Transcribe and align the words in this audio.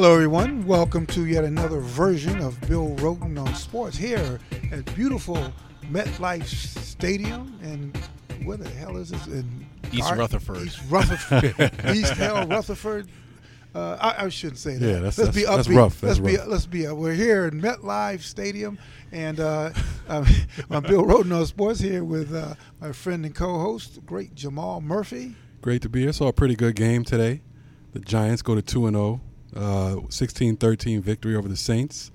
Hello, 0.00 0.14
everyone. 0.14 0.64
Welcome 0.64 1.04
to 1.08 1.26
yet 1.26 1.44
another 1.44 1.80
version 1.80 2.40
of 2.40 2.58
Bill 2.62 2.96
Rhoden 3.00 3.38
on 3.38 3.54
Sports 3.54 3.98
here 3.98 4.40
at 4.72 4.94
beautiful 4.94 5.52
MetLife 5.92 6.46
Stadium. 6.46 7.58
And 7.62 7.94
where 8.46 8.56
the 8.56 8.70
hell 8.70 8.96
is 8.96 9.10
this? 9.10 9.26
In 9.26 9.66
East 9.92 10.08
Gar- 10.08 10.16
Rutherford. 10.16 10.62
East 10.62 10.80
Rutherford. 10.88 11.84
East 11.94 12.14
Hell 12.14 12.46
Rutherford. 12.46 13.10
Uh, 13.74 13.98
I, 14.00 14.24
I, 14.24 14.28
shouldn't 14.30 14.56
say 14.56 14.78
that. 14.78 14.86
Yeah, 14.86 15.00
that's, 15.00 15.18
let's 15.18 15.34
that's, 15.34 15.36
be 15.36 15.42
upbeat. 15.42 15.56
That's 15.56 15.68
rough. 15.68 16.00
That's 16.00 16.18
let's 16.18 16.38
rough. 16.38 16.46
be. 16.46 16.50
Let's 16.50 16.66
be. 16.66 16.86
Uh, 16.86 16.94
we're 16.94 17.12
here 17.12 17.44
in 17.44 17.60
MetLife 17.60 18.22
Stadium, 18.22 18.78
and 19.12 19.38
uh, 19.38 19.70
I'm, 20.08 20.24
Bill 20.82 21.04
Rhoden 21.04 21.38
on 21.38 21.44
Sports 21.44 21.78
here 21.78 22.04
with 22.04 22.34
uh, 22.34 22.54
my 22.80 22.92
friend 22.92 23.26
and 23.26 23.34
co-host, 23.34 24.06
great 24.06 24.34
Jamal 24.34 24.80
Murphy. 24.80 25.34
Great 25.60 25.82
to 25.82 25.90
be 25.90 26.04
here. 26.04 26.12
Saw 26.14 26.28
a 26.28 26.32
pretty 26.32 26.56
good 26.56 26.74
game 26.74 27.04
today. 27.04 27.42
The 27.92 28.00
Giants 28.00 28.40
go 28.40 28.54
to 28.54 28.62
two 28.62 28.86
and 28.86 28.96
zero 28.96 29.20
uh, 29.54 29.96
16 30.08 30.56
13 30.56 31.02
victory 31.02 31.36
over 31.36 31.48
the 31.48 31.56
Saints. 31.56 32.10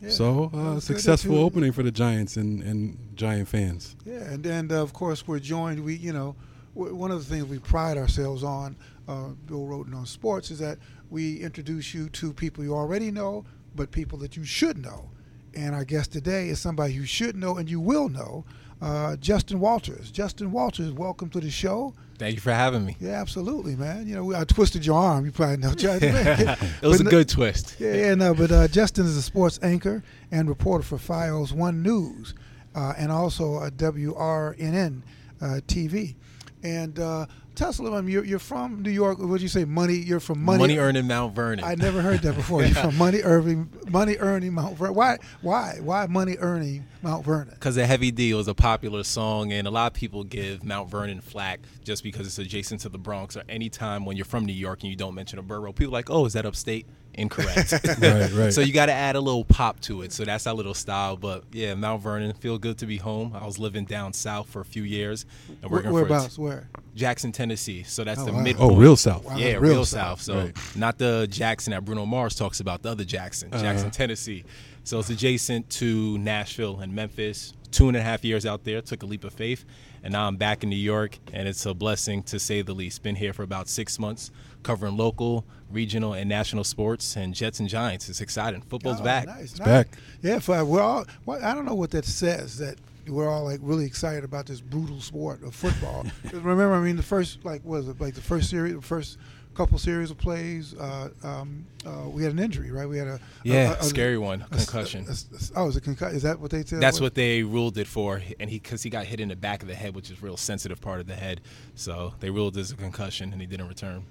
Yeah, 0.00 0.10
so 0.10 0.50
uh, 0.52 0.80
successful 0.80 1.38
opening 1.38 1.72
for 1.72 1.82
the 1.82 1.90
Giants 1.90 2.36
and, 2.36 2.62
and 2.62 2.98
Giant 3.14 3.48
fans. 3.48 3.96
Yeah, 4.04 4.16
and 4.16 4.44
and 4.44 4.70
uh, 4.72 4.82
of 4.82 4.92
course 4.92 5.26
we're 5.26 5.38
joined. 5.38 5.82
We 5.82 5.94
you 5.94 6.12
know 6.12 6.36
one 6.74 7.10
of 7.10 7.26
the 7.26 7.34
things 7.34 7.46
we 7.46 7.58
pride 7.58 7.96
ourselves 7.96 8.44
on, 8.44 8.76
uh, 9.08 9.28
Bill 9.46 9.64
Rhoden 9.64 9.94
on 9.94 10.04
sports, 10.04 10.50
is 10.50 10.58
that 10.58 10.78
we 11.08 11.38
introduce 11.40 11.94
you 11.94 12.08
to 12.10 12.32
people 12.32 12.62
you 12.62 12.74
already 12.74 13.10
know, 13.10 13.46
but 13.74 13.90
people 13.90 14.18
that 14.18 14.36
you 14.36 14.44
should 14.44 14.78
know. 14.78 15.10
And 15.54 15.74
our 15.74 15.84
guest 15.84 16.12
today 16.12 16.48
is 16.50 16.60
somebody 16.60 16.92
you 16.92 17.06
should 17.06 17.34
know 17.34 17.56
and 17.56 17.70
you 17.70 17.80
will 17.80 18.10
know 18.10 18.44
uh, 18.80 19.16
Justin 19.16 19.60
Walters. 19.60 20.10
Justin 20.10 20.52
Walters, 20.52 20.92
welcome 20.92 21.30
to 21.30 21.40
the 21.40 21.50
show. 21.50 21.94
Thank 22.18 22.34
you 22.36 22.40
for 22.40 22.52
having 22.52 22.84
me. 22.86 22.96
Yeah, 22.98 23.20
absolutely, 23.20 23.76
man. 23.76 24.06
You 24.06 24.16
know, 24.16 24.34
I 24.34 24.44
twisted 24.44 24.86
your 24.86 24.98
arm. 24.98 25.26
You 25.26 25.32
probably 25.32 25.58
know. 25.58 25.70
It 25.76 26.86
was 26.86 26.98
But 26.98 27.06
a 27.06 27.10
good 27.10 27.28
twist. 27.28 27.76
Yeah, 27.78 27.94
yeah, 27.94 28.14
no, 28.14 28.34
but 28.34 28.50
uh, 28.50 28.68
Justin 28.68 29.04
is 29.04 29.16
a 29.16 29.22
sports 29.22 29.58
anchor 29.62 30.02
and 30.30 30.48
reporter 30.48 30.82
for 30.82 30.96
FiOS 30.96 31.52
One 31.52 31.82
News, 31.82 32.34
uh, 32.74 32.94
and 32.96 33.12
also 33.12 33.56
a 33.58 33.70
WRNN 33.70 35.02
uh, 35.40 35.44
TV. 35.66 36.14
And 36.62 36.98
uh, 36.98 37.26
tell 37.56 37.70
us 37.70 37.78
a 37.78 37.82
little 37.82 38.00
bit. 38.00 38.10
You're, 38.10 38.24
you're 38.24 38.38
from 38.38 38.82
New 38.82 38.90
York. 38.90 39.18
What 39.18 39.32
did 39.32 39.42
you 39.42 39.48
say? 39.48 39.64
Money. 39.64 39.94
You're 39.94 40.20
from 40.20 40.42
Money. 40.42 40.58
Money, 40.58 40.78
earning 40.78 41.06
Mount 41.06 41.34
Vernon. 41.34 41.64
I 41.64 41.74
never 41.74 42.02
heard 42.02 42.20
that 42.22 42.36
before. 42.36 42.62
You're 42.62 42.74
from 42.74 42.96
Money 42.96 43.22
Earning, 43.22 43.68
Money 43.88 44.16
Earning 44.18 44.52
Mount 44.52 44.76
Vernon. 44.76 44.94
Why? 44.94 45.18
Why? 45.40 45.78
Why 45.80 46.06
Money 46.06 46.36
Earning 46.38 46.86
Mount 47.02 47.24
Vernon? 47.24 47.54
Because 47.54 47.74
the 47.74 47.86
Heavy 47.86 48.10
D 48.10 48.34
was 48.34 48.46
a 48.46 48.54
popular 48.54 49.02
song, 49.02 49.52
and 49.52 49.66
a 49.66 49.70
lot 49.70 49.88
of 49.88 49.94
people 49.94 50.22
give 50.22 50.64
Mount 50.64 50.90
Vernon 50.90 51.20
flack 51.20 51.60
just 51.82 52.02
because 52.02 52.26
it's 52.26 52.38
adjacent 52.38 52.82
to 52.82 52.88
the 52.88 52.98
Bronx. 52.98 53.36
Or 53.36 53.42
anytime 53.48 54.04
when 54.04 54.16
you're 54.16 54.26
from 54.26 54.44
New 54.44 54.52
York 54.52 54.82
and 54.82 54.90
you 54.90 54.96
don't 54.96 55.14
mention 55.14 55.38
a 55.38 55.42
borough, 55.42 55.72
people 55.72 55.94
are 55.94 55.98
like, 55.98 56.10
"Oh, 56.10 56.26
is 56.26 56.34
that 56.34 56.46
upstate?" 56.46 56.86
Incorrect. 57.16 57.72
Right, 58.00 58.32
right. 58.32 58.52
So 58.52 58.60
you 58.60 58.72
got 58.72 58.86
to 58.86 58.92
add 58.92 59.16
a 59.16 59.20
little 59.20 59.44
pop 59.44 59.80
to 59.82 60.02
it. 60.02 60.12
So 60.12 60.24
that's 60.24 60.46
our 60.46 60.54
little 60.54 60.74
style. 60.74 61.16
But 61.16 61.44
yeah, 61.52 61.74
Mount 61.74 62.02
Vernon, 62.02 62.32
feel 62.34 62.58
good 62.58 62.78
to 62.78 62.86
be 62.86 62.98
home. 62.98 63.32
I 63.34 63.44
was 63.46 63.58
living 63.58 63.84
down 63.86 64.12
south 64.12 64.48
for 64.48 64.60
a 64.60 64.64
few 64.64 64.82
years 64.82 65.24
and 65.48 65.70
Where, 65.70 65.78
working 65.80 65.92
whereabouts? 65.92 66.36
for 66.36 66.42
Where? 66.42 66.68
Jackson, 66.94 67.32
Tennessee. 67.32 67.82
So 67.84 68.04
that's 68.04 68.20
Oh, 68.20 68.26
the 68.26 68.32
wow. 68.32 68.40
midpoint. 68.42 68.70
Oh, 68.72 68.76
real 68.76 68.96
South. 68.96 69.24
Wow. 69.24 69.36
Yeah, 69.36 69.52
real, 69.54 69.60
real 69.60 69.84
south. 69.84 70.20
south. 70.20 70.22
So 70.22 70.38
Right. 70.38 70.76
not 70.76 70.98
the 70.98 71.26
Jackson 71.30 71.70
that 71.72 71.84
Bruno 71.84 72.04
Mars 72.06 72.34
talks 72.34 72.60
about, 72.60 72.82
the 72.82 72.90
other 72.90 73.04
Jackson, 73.04 73.48
Uh-huh. 73.52 73.62
Jackson, 73.62 73.90
Tennessee. 73.90 74.44
So 74.84 74.98
it's 74.98 75.10
adjacent 75.10 75.68
to 75.70 76.18
Nashville 76.18 76.80
and 76.80 76.92
Memphis. 76.94 77.52
Two 77.72 77.88
and 77.88 77.96
a 77.96 78.02
half 78.02 78.24
years 78.24 78.46
out 78.46 78.64
there, 78.64 78.80
took 78.80 79.02
a 79.02 79.06
leap 79.06 79.24
of 79.24 79.32
faith, 79.34 79.64
and 80.02 80.12
now 80.12 80.28
I'm 80.28 80.36
back 80.36 80.62
in 80.62 80.70
New 80.70 80.76
York, 80.76 81.18
and 81.32 81.48
it's 81.48 81.66
a 81.66 81.74
blessing 81.74 82.22
to 82.24 82.38
say 82.38 82.62
the 82.62 82.72
least. 82.72 83.02
Been 83.02 83.16
here 83.16 83.32
for 83.32 83.42
about 83.42 83.68
six 83.68 83.98
months, 83.98 84.30
covering 84.66 84.96
local, 84.96 85.44
regional, 85.70 86.12
and 86.12 86.28
national 86.28 86.64
sports, 86.64 87.16
and 87.16 87.34
Jets 87.34 87.60
and 87.60 87.68
Giants. 87.68 88.08
It's 88.08 88.20
exciting. 88.20 88.60
Football's 88.62 89.00
Oh, 89.00 89.04
back. 89.04 89.26
Nice, 89.26 89.58
nice. 89.58 89.66
back. 89.66 89.88
Yeah, 90.22 90.40
for, 90.40 90.64
we're 90.64 90.80
all. 90.82 91.04
Well, 91.24 91.42
I 91.42 91.54
don't 91.54 91.64
know 91.64 91.74
what 91.74 91.90
that 91.92 92.04
says. 92.04 92.58
That 92.58 92.76
we're 93.08 93.28
all 93.30 93.44
like 93.44 93.60
really 93.62 93.86
excited 93.86 94.24
about 94.24 94.46
this 94.46 94.60
brutal 94.60 95.00
sport 95.00 95.42
of 95.44 95.54
football. 95.54 96.04
'Cause 96.24 96.34
remember, 96.34 96.74
I 96.74 96.80
mean, 96.80 96.96
the 96.96 97.02
first 97.04 97.44
like 97.44 97.64
was 97.64 97.88
it 97.88 98.00
like 98.00 98.14
the 98.14 98.20
first 98.20 98.50
series, 98.50 98.74
the 98.74 98.82
first 98.82 99.18
couple 99.54 99.78
series 99.78 100.10
of 100.10 100.18
plays, 100.18 100.74
uh, 100.74 101.08
um, 101.22 101.64
uh, 101.86 102.06
we 102.10 102.22
had 102.22 102.30
an 102.30 102.38
injury, 102.38 102.70
right? 102.70 102.86
We 102.86 102.98
had 102.98 103.06
a 103.08 103.18
Yeah, 103.42 103.72
a, 103.74 103.78
a, 103.80 103.84
scary 103.84 104.18
one, 104.18 104.42
a- 104.50 104.56
concussion. 104.56 105.06
a- 105.08 105.12
a- 105.12 105.58
oh, 105.60 105.68
is 105.68 105.76
it 105.78 105.82
concussion? 105.82 106.14
Is 106.14 106.24
that 106.24 106.38
what 106.40 106.50
they 106.50 106.62
said? 106.62 106.78
That's 106.80 107.00
what 107.00 107.14
they 107.14 107.42
ruled 107.42 107.78
it 107.78 107.86
for, 107.86 108.20
and 108.38 108.50
he 108.50 108.58
because 108.58 108.82
he 108.82 108.90
got 108.90 109.06
hit 109.06 109.18
in 109.18 109.28
the 109.30 109.36
back 109.36 109.62
of 109.62 109.68
the 109.68 109.74
head, 109.74 109.94
which 109.94 110.10
is 110.10 110.18
a 110.18 110.20
real 110.20 110.36
sensitive 110.36 110.80
part 110.82 111.00
of 111.00 111.06
the 111.06 111.14
head. 111.14 111.40
So 111.74 112.12
they 112.20 112.28
ruled 112.28 112.58
it 112.58 112.60
as 112.60 112.70
a 112.72 112.76
concussion, 112.76 113.32
and 113.32 113.40
he 113.40 113.46
didn't 113.46 113.68
return. 113.68 114.04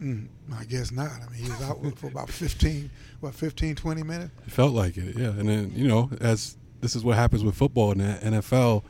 Mm, 0.00 0.28
I 0.56 0.64
guess 0.64 0.90
not. 0.90 1.10
I 1.10 1.28
mean, 1.30 1.42
he 1.44 1.50
was 1.50 1.62
out 1.62 1.78
for 1.98 2.06
about 2.06 2.30
15, 2.30 2.90
what, 3.20 3.34
15, 3.34 3.74
20 3.74 4.02
minutes. 4.02 4.30
It 4.46 4.52
felt 4.52 4.72
like 4.72 4.96
it, 4.96 5.16
yeah. 5.16 5.28
And 5.28 5.48
then, 5.48 5.72
you 5.74 5.86
know, 5.86 6.10
as 6.20 6.56
this 6.80 6.96
is 6.96 7.04
what 7.04 7.16
happens 7.16 7.44
with 7.44 7.54
football 7.54 7.92
in 7.92 7.98
the 7.98 8.04
NFL, 8.22 8.82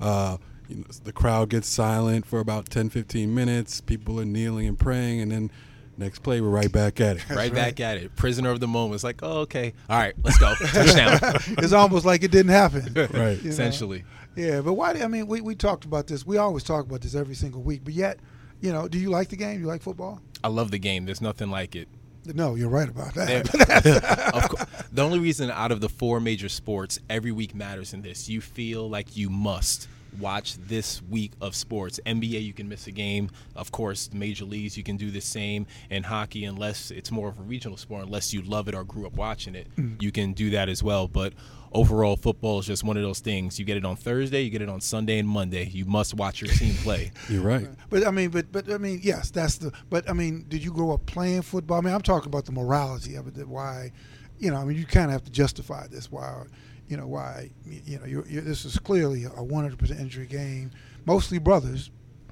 uh, 0.00 0.36
you 0.68 0.76
know, 0.76 0.84
the 1.04 1.12
crowd 1.12 1.48
gets 1.50 1.68
silent 1.68 2.26
for 2.26 2.40
about 2.40 2.68
10, 2.70 2.90
15 2.90 3.32
minutes. 3.34 3.80
People 3.80 4.20
are 4.20 4.24
kneeling 4.24 4.66
and 4.66 4.78
praying, 4.78 5.20
and 5.20 5.30
then 5.30 5.50
next 5.96 6.20
play, 6.20 6.40
we're 6.40 6.48
right 6.48 6.70
back 6.70 7.00
at 7.00 7.16
it. 7.16 7.28
right, 7.30 7.36
right. 7.36 7.54
back 7.54 7.80
at 7.80 7.96
it. 7.96 8.14
Prisoner 8.16 8.50
of 8.50 8.60
the 8.60 8.68
moment. 8.68 8.96
It's 8.96 9.04
like, 9.04 9.20
oh, 9.22 9.40
okay, 9.40 9.74
all 9.88 9.98
right, 9.98 10.14
let's 10.24 10.38
go. 10.38 10.52
Touchdown. 10.58 11.18
it's 11.58 11.72
almost 11.72 12.04
like 12.04 12.22
it 12.24 12.30
didn't 12.32 12.52
happen. 12.52 12.92
Right. 12.96 13.36
you 13.38 13.44
know? 13.44 13.50
Essentially, 13.50 14.04
Yeah, 14.36 14.60
but 14.60 14.74
why? 14.74 14.92
do- 14.92 15.02
I 15.02 15.06
mean, 15.08 15.26
we, 15.28 15.40
we 15.40 15.54
talked 15.54 15.84
about 15.84 16.08
this. 16.08 16.26
We 16.26 16.36
always 16.36 16.64
talk 16.64 16.84
about 16.84 17.00
this 17.00 17.14
every 17.14 17.34
single 17.36 17.62
week. 17.62 17.82
But 17.84 17.94
yet, 17.94 18.18
you 18.60 18.72
know, 18.72 18.88
do 18.88 18.98
you 18.98 19.10
like 19.10 19.28
the 19.28 19.36
game? 19.36 19.60
You 19.60 19.66
like 19.66 19.82
football? 19.82 20.20
I 20.42 20.48
love 20.48 20.70
the 20.70 20.78
game. 20.78 21.04
There's 21.04 21.20
nothing 21.20 21.50
like 21.50 21.74
it. 21.76 21.88
No, 22.34 22.54
you're 22.54 22.68
right 22.68 22.88
about 22.88 23.14
that. 23.14 23.48
of 24.34 24.48
course, 24.48 24.66
the 24.92 25.02
only 25.02 25.18
reason 25.18 25.50
out 25.50 25.72
of 25.72 25.80
the 25.80 25.88
four 25.88 26.20
major 26.20 26.48
sports, 26.48 26.98
every 27.08 27.32
week 27.32 27.54
matters 27.54 27.94
in 27.94 28.02
this. 28.02 28.28
You 28.28 28.40
feel 28.40 28.88
like 28.88 29.16
you 29.16 29.30
must 29.30 29.88
watch 30.18 30.56
this 30.56 31.02
week 31.02 31.32
of 31.40 31.54
sports. 31.54 32.00
NBA, 32.06 32.44
you 32.44 32.52
can 32.52 32.68
miss 32.68 32.86
a 32.86 32.90
game. 32.90 33.30
Of 33.54 33.72
course, 33.72 34.10
major 34.12 34.44
leagues, 34.44 34.76
you 34.76 34.82
can 34.82 34.96
do 34.96 35.10
the 35.10 35.20
same. 35.20 35.66
And 35.90 36.04
hockey, 36.04 36.44
unless 36.44 36.90
it's 36.90 37.10
more 37.10 37.28
of 37.28 37.38
a 37.38 37.42
regional 37.42 37.76
sport, 37.76 38.04
unless 38.04 38.32
you 38.32 38.42
love 38.42 38.68
it 38.68 38.74
or 38.74 38.84
grew 38.84 39.06
up 39.06 39.14
watching 39.14 39.54
it, 39.54 39.68
mm. 39.76 40.00
you 40.02 40.12
can 40.12 40.32
do 40.32 40.50
that 40.50 40.68
as 40.68 40.82
well. 40.82 41.08
But 41.08 41.34
overall, 41.72 42.16
football 42.16 42.58
is 42.58 42.66
just 42.66 42.84
one 42.84 42.96
of 42.96 43.02
those 43.02 43.20
things. 43.20 43.58
You 43.58 43.64
get 43.64 43.76
it 43.76 43.84
on 43.84 43.96
Thursday, 43.96 44.42
you 44.42 44.50
get 44.50 44.62
it 44.62 44.68
on 44.68 44.80
Sunday 44.80 45.18
and 45.18 45.28
Monday. 45.28 45.64
You 45.66 45.84
must 45.84 46.14
watch 46.14 46.40
your 46.40 46.50
team 46.50 46.74
play. 46.76 47.12
You're 47.28 47.42
right. 47.42 47.68
but 47.90 48.06
I 48.06 48.10
mean, 48.10 48.30
but 48.30 48.50
but 48.52 48.70
I 48.70 48.78
mean, 48.78 49.00
yes, 49.02 49.30
that's 49.30 49.58
the. 49.58 49.72
But 49.90 50.08
I 50.08 50.12
mean, 50.12 50.44
did 50.48 50.62
you 50.64 50.72
grow 50.72 50.92
up 50.92 51.06
playing 51.06 51.42
football? 51.42 51.78
I 51.78 51.80
mean, 51.82 51.94
I'm 51.94 52.02
talking 52.02 52.28
about 52.28 52.44
the 52.46 52.52
morality 52.52 53.14
of 53.16 53.26
it. 53.28 53.46
Why, 53.48 53.92
you 54.38 54.50
know, 54.50 54.56
I 54.56 54.64
mean, 54.64 54.76
you 54.78 54.86
kind 54.86 55.06
of 55.06 55.12
have 55.12 55.24
to 55.24 55.30
justify 55.30 55.86
this. 55.88 56.10
Why, 56.10 56.44
you 56.88 56.96
know, 56.96 57.06
why, 57.06 57.50
you 57.66 57.98
know, 57.98 58.06
you're, 58.06 58.26
you're, 58.28 58.42
this 58.42 58.64
is 58.64 58.78
clearly 58.78 59.24
a 59.24 59.30
100% 59.30 60.00
injury 60.00 60.26
game. 60.26 60.70
Mostly 61.04 61.38
brothers, 61.38 61.90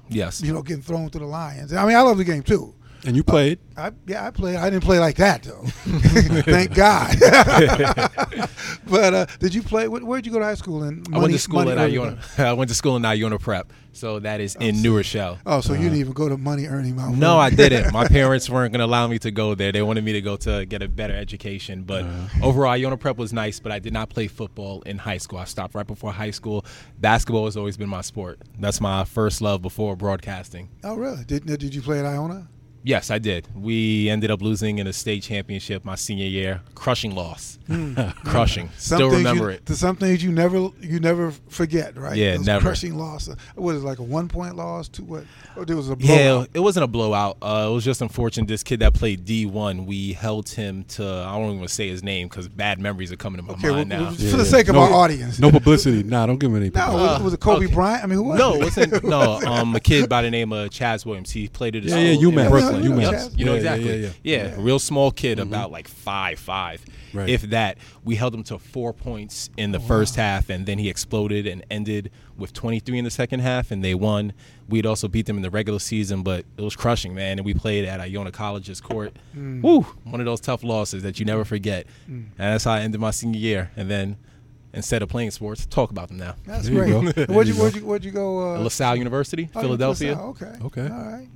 Yes. 0.09 0.41
you 0.41 0.53
know, 0.53 0.61
getting 0.61 0.81
thrown 0.83 1.09
to 1.09 1.19
the 1.19 1.25
lions. 1.25 1.73
I 1.73 1.85
mean, 1.85 1.95
I 1.95 2.01
love 2.01 2.17
the 2.17 2.23
game 2.23 2.43
too. 2.43 2.73
And 3.05 3.15
you 3.15 3.23
played. 3.23 3.59
I, 3.77 3.91
yeah, 4.07 4.25
I 4.25 4.31
played. 4.31 4.55
I 4.57 4.69
didn't 4.69 4.83
play 4.83 4.99
like 4.99 5.17
that 5.17 5.43
though. 5.43 5.61
Thank 5.65 6.73
God. 6.73 7.15
but 8.85 9.13
uh, 9.13 9.25
did 9.39 9.53
you 9.53 9.61
play? 9.61 9.87
Where, 9.87 10.03
where'd 10.03 10.25
you 10.25 10.31
go 10.31 10.39
to 10.39 10.45
high 10.45 10.55
school? 10.55 10.83
In 10.83 11.03
I 11.13 11.19
went 11.19 11.31
to 11.33 11.39
school 11.39 11.59
Money 11.63 11.71
at 11.71 11.77
Iona. 11.77 12.17
I 12.37 12.53
went 12.53 12.69
to 12.69 12.75
school 12.75 12.95
in 12.95 13.05
Iona 13.05 13.37
Prep, 13.37 13.71
so 13.93 14.19
that 14.19 14.41
is 14.41 14.55
in 14.55 14.75
so- 14.75 14.81
New 14.81 14.97
Rochelle. 14.97 15.37
Oh, 15.45 15.61
so 15.61 15.73
you 15.73 15.83
didn't 15.83 15.99
even 15.99 16.13
go 16.13 16.27
to 16.27 16.37
money 16.37 16.65
earning 16.65 16.95
Mount 16.95 17.11
Uh-huh. 17.11 17.19
No, 17.19 17.37
I 17.37 17.49
didn't. 17.49 17.93
My 17.93 18.07
parents 18.07 18.49
weren't 18.49 18.71
going 18.73 18.79
to 18.79 18.85
allow 18.85 19.07
me 19.07 19.19
to 19.19 19.31
go 19.31 19.53
there. 19.55 19.71
They 19.71 19.81
wanted 19.83 20.03
me 20.03 20.13
to 20.13 20.21
go 20.21 20.35
to 20.37 20.65
get 20.65 20.81
a 20.81 20.87
better 20.87 21.15
education. 21.15 21.83
But 21.83 22.03
Uh-huh. 22.05 22.45
overall, 22.47 22.71
Iona 22.71 22.97
Prep 22.97 23.17
was 23.17 23.31
nice, 23.31 23.59
but 23.59 23.71
I 23.71 23.79
did 23.79 23.93
not 23.93 24.09
play 24.09 24.27
football 24.27 24.81
in 24.83 24.97
high 24.97 25.17
school. 25.19 25.39
I 25.39 25.45
stopped 25.45 25.75
right 25.75 25.87
before 25.87 26.11
high 26.11 26.31
school. 26.31 26.65
Basketball 26.99 27.45
has 27.45 27.55
always 27.55 27.77
been 27.77 27.89
my 27.89 28.01
sport. 28.01 28.39
That's 28.59 28.81
my 28.81 29.03
first 29.05 29.39
love 29.41 29.61
before 29.61 29.95
broadcasting. 29.95 30.69
Oh, 30.83 30.95
really? 30.95 31.23
Did 31.25 31.45
did 31.45 31.75
you 31.75 31.81
play 31.81 31.99
at 31.99 32.05
Iona? 32.05 32.47
Yes, 32.87 33.11
I 33.11 33.17
did. 33.19 33.49
We 33.53 34.09
ended 34.09 34.31
up 34.31 34.41
losing 34.41 34.79
in 34.79 34.87
a 34.87 34.93
state 34.93 35.21
championship 35.21 35.83
my 35.83 35.95
senior 35.95 36.25
year. 36.25 36.61
Crushing 36.73 37.13
loss. 37.15 37.59
Crushing. 38.23 38.69
Still 38.77 39.09
things 39.09 39.17
remember 39.17 39.45
you, 39.51 39.57
it. 39.57 39.65
to 39.65 39.75
Some 39.75 39.97
things 39.97 40.23
you 40.23 40.31
never 40.31 40.69
you 40.79 41.01
never 41.01 41.31
forget, 41.49 41.97
right? 41.97 42.15
Yeah, 42.15 42.37
Those 42.37 42.45
never. 42.45 42.61
Crushing 42.61 42.97
loss. 42.97 43.27
What 43.55 43.75
is 43.75 43.83
it, 43.83 43.85
like 43.85 43.99
a 43.99 44.03
one 44.03 44.29
point 44.29 44.55
loss? 44.55 44.87
Two 44.87 45.03
what? 45.03 45.25
Or 45.57 45.65
there 45.65 45.75
was 45.75 45.89
a 45.89 45.97
Yeah, 45.99 46.45
it 46.53 46.61
wasn't 46.61 46.85
a 46.85 46.87
blowout. 46.87 47.35
Uh, 47.41 47.67
it 47.69 47.73
was 47.73 47.83
just 47.83 48.01
unfortunate. 48.01 48.47
This 48.47 48.63
kid 48.63 48.79
that 48.79 48.93
played 48.93 49.25
D 49.25 49.45
one, 49.45 49.85
we 49.85 50.13
held 50.13 50.47
him 50.47 50.85
to. 50.85 51.03
I 51.05 51.33
don't 51.35 51.43
even 51.47 51.57
want 51.57 51.67
to 51.69 51.75
say 51.75 51.89
his 51.89 52.03
name 52.03 52.29
because 52.29 52.47
bad 52.47 52.79
memories 52.79 53.11
are 53.11 53.17
coming 53.17 53.41
to 53.41 53.43
my 53.43 53.53
Okay, 53.55 53.63
well, 53.67 53.75
mind 53.79 53.89
now. 53.89 54.03
well, 54.03 54.13
Yeah, 54.13 54.31
for 54.31 54.37
the 54.37 54.43
yeah. 54.43 54.49
sake 54.49 54.69
of 54.69 54.75
No- 54.75 54.81
our 54.83 54.93
audience. 54.93 55.39
No 55.39 55.51
publicity. 55.51 56.03
Nah, 56.03 56.25
don't 56.25 56.37
give 56.37 56.51
him 56.51 56.55
any 56.55 56.69
No, 56.69 56.79
publicity. 56.85 57.13
was, 57.15 57.21
was 57.23 57.33
it 57.33 57.39
Kobe 57.41 57.65
okay. 57.65 57.73
Bryant? 57.73 58.03
I 58.03 58.07
mean, 58.07 58.17
who 58.17 58.23
was 58.23 58.39
No, 58.39 58.53
it? 58.53 58.57
it 58.57 58.63
wasn't. 58.63 59.03
No, 59.17 59.41
um, 59.41 59.75
a 59.75 59.79
kid 59.81 60.07
by 60.07 60.21
the 60.21 60.31
name 60.31 60.53
of 60.53 60.69
Chaz 60.69 61.05
Williams. 61.05 61.31
He 61.31 61.49
played 61.49 61.75
at 61.75 61.83
his 61.83 61.91
Yeah, 61.91 61.99
yeah, 61.99 62.17
school. 62.17 62.31
UMass. 62.31 62.49
Brooklyn. 62.49 62.76
You 62.83 62.89
know 62.89 63.11
Yep, 63.11 63.31
You 63.35 63.45
know 63.45 63.51
Yeah, 63.53 63.57
exactly. 63.57 64.01
yeah, 64.01 64.09
Yeah, 64.23 64.47
yeah. 64.49 64.55
real 64.57 64.79
small 64.79 65.11
kid, 65.11 65.37
mm-hmm. 65.37 65.47
about 65.47 65.71
like 65.71 65.87
five 65.87 66.39
five, 66.39 66.83
Right. 67.13 67.29
if 67.29 67.43
that. 67.43 67.77
We 68.03 68.15
held 68.15 68.33
him 68.33 68.43
to 68.43 68.59
four 68.59 68.93
points 68.93 69.49
in 69.57 69.71
the 69.71 69.79
first 69.79 70.15
half, 70.15 70.49
and 70.49 70.65
then 70.65 70.77
he 70.77 70.89
exploded 70.89 71.47
and 71.47 71.65
ended 71.69 72.11
with 72.37 72.53
23 72.53 72.99
in 72.99 73.03
the 73.03 73.11
second 73.11 73.39
half, 73.39 73.71
and 73.71 73.83
they 73.83 73.95
won. 73.95 74.33
We'd 74.69 74.85
also 74.85 75.07
beat 75.07 75.25
them 75.25 75.37
in 75.37 75.43
the 75.43 75.49
regular 75.49 75.79
season, 75.79 76.23
but 76.23 76.45
it 76.57 76.61
was 76.61 76.75
crushing, 76.75 77.15
man. 77.15 77.39
And 77.39 77.45
we 77.45 77.53
played 77.53 77.85
at 77.85 77.99
Iona 77.99 78.31
College's 78.31 78.81
court. 78.81 79.13
Mm. 79.35 79.61
Woo! 79.61 79.81
One 80.03 80.19
of 80.19 80.25
those 80.25 80.41
tough 80.41 80.63
losses 80.63 81.03
that 81.03 81.19
you 81.19 81.25
never 81.25 81.43
mm. 81.43 81.47
forget. 81.47 81.87
Mm. 82.09 82.27
And 82.37 82.53
that's 82.53 82.65
how 82.65 82.73
I 82.73 82.81
ended 82.81 82.99
my 82.99 83.11
senior 83.11 83.39
year. 83.39 83.71
And 83.75 83.89
then 83.89 84.17
instead 84.73 85.01
of 85.01 85.09
playing 85.09 85.31
sports, 85.31 85.65
talk 85.65 85.91
about 85.91 86.07
them 86.09 86.17
now. 86.17 86.35
That's 86.45 86.69
There 86.69 86.85
great. 86.85 87.15
go. 87.27 87.33
Where'd 87.33 87.47
you, 87.47 87.53
you 87.53 87.59
where'd 87.59 87.73
go. 87.73 87.79
you 87.79 87.85
where'd 87.85 88.05
you 88.05 88.11
go? 88.11 88.55
Uh, 88.55 88.59
LaSalle 88.59 88.95
University, 88.95 89.49
oh, 89.55 89.61
Philadelphia. 89.61 90.11
LaSalle, 90.11 90.29
Okay. 90.29 90.65
Okay. 90.65 90.93
All 90.93 91.05
right. 91.05 91.27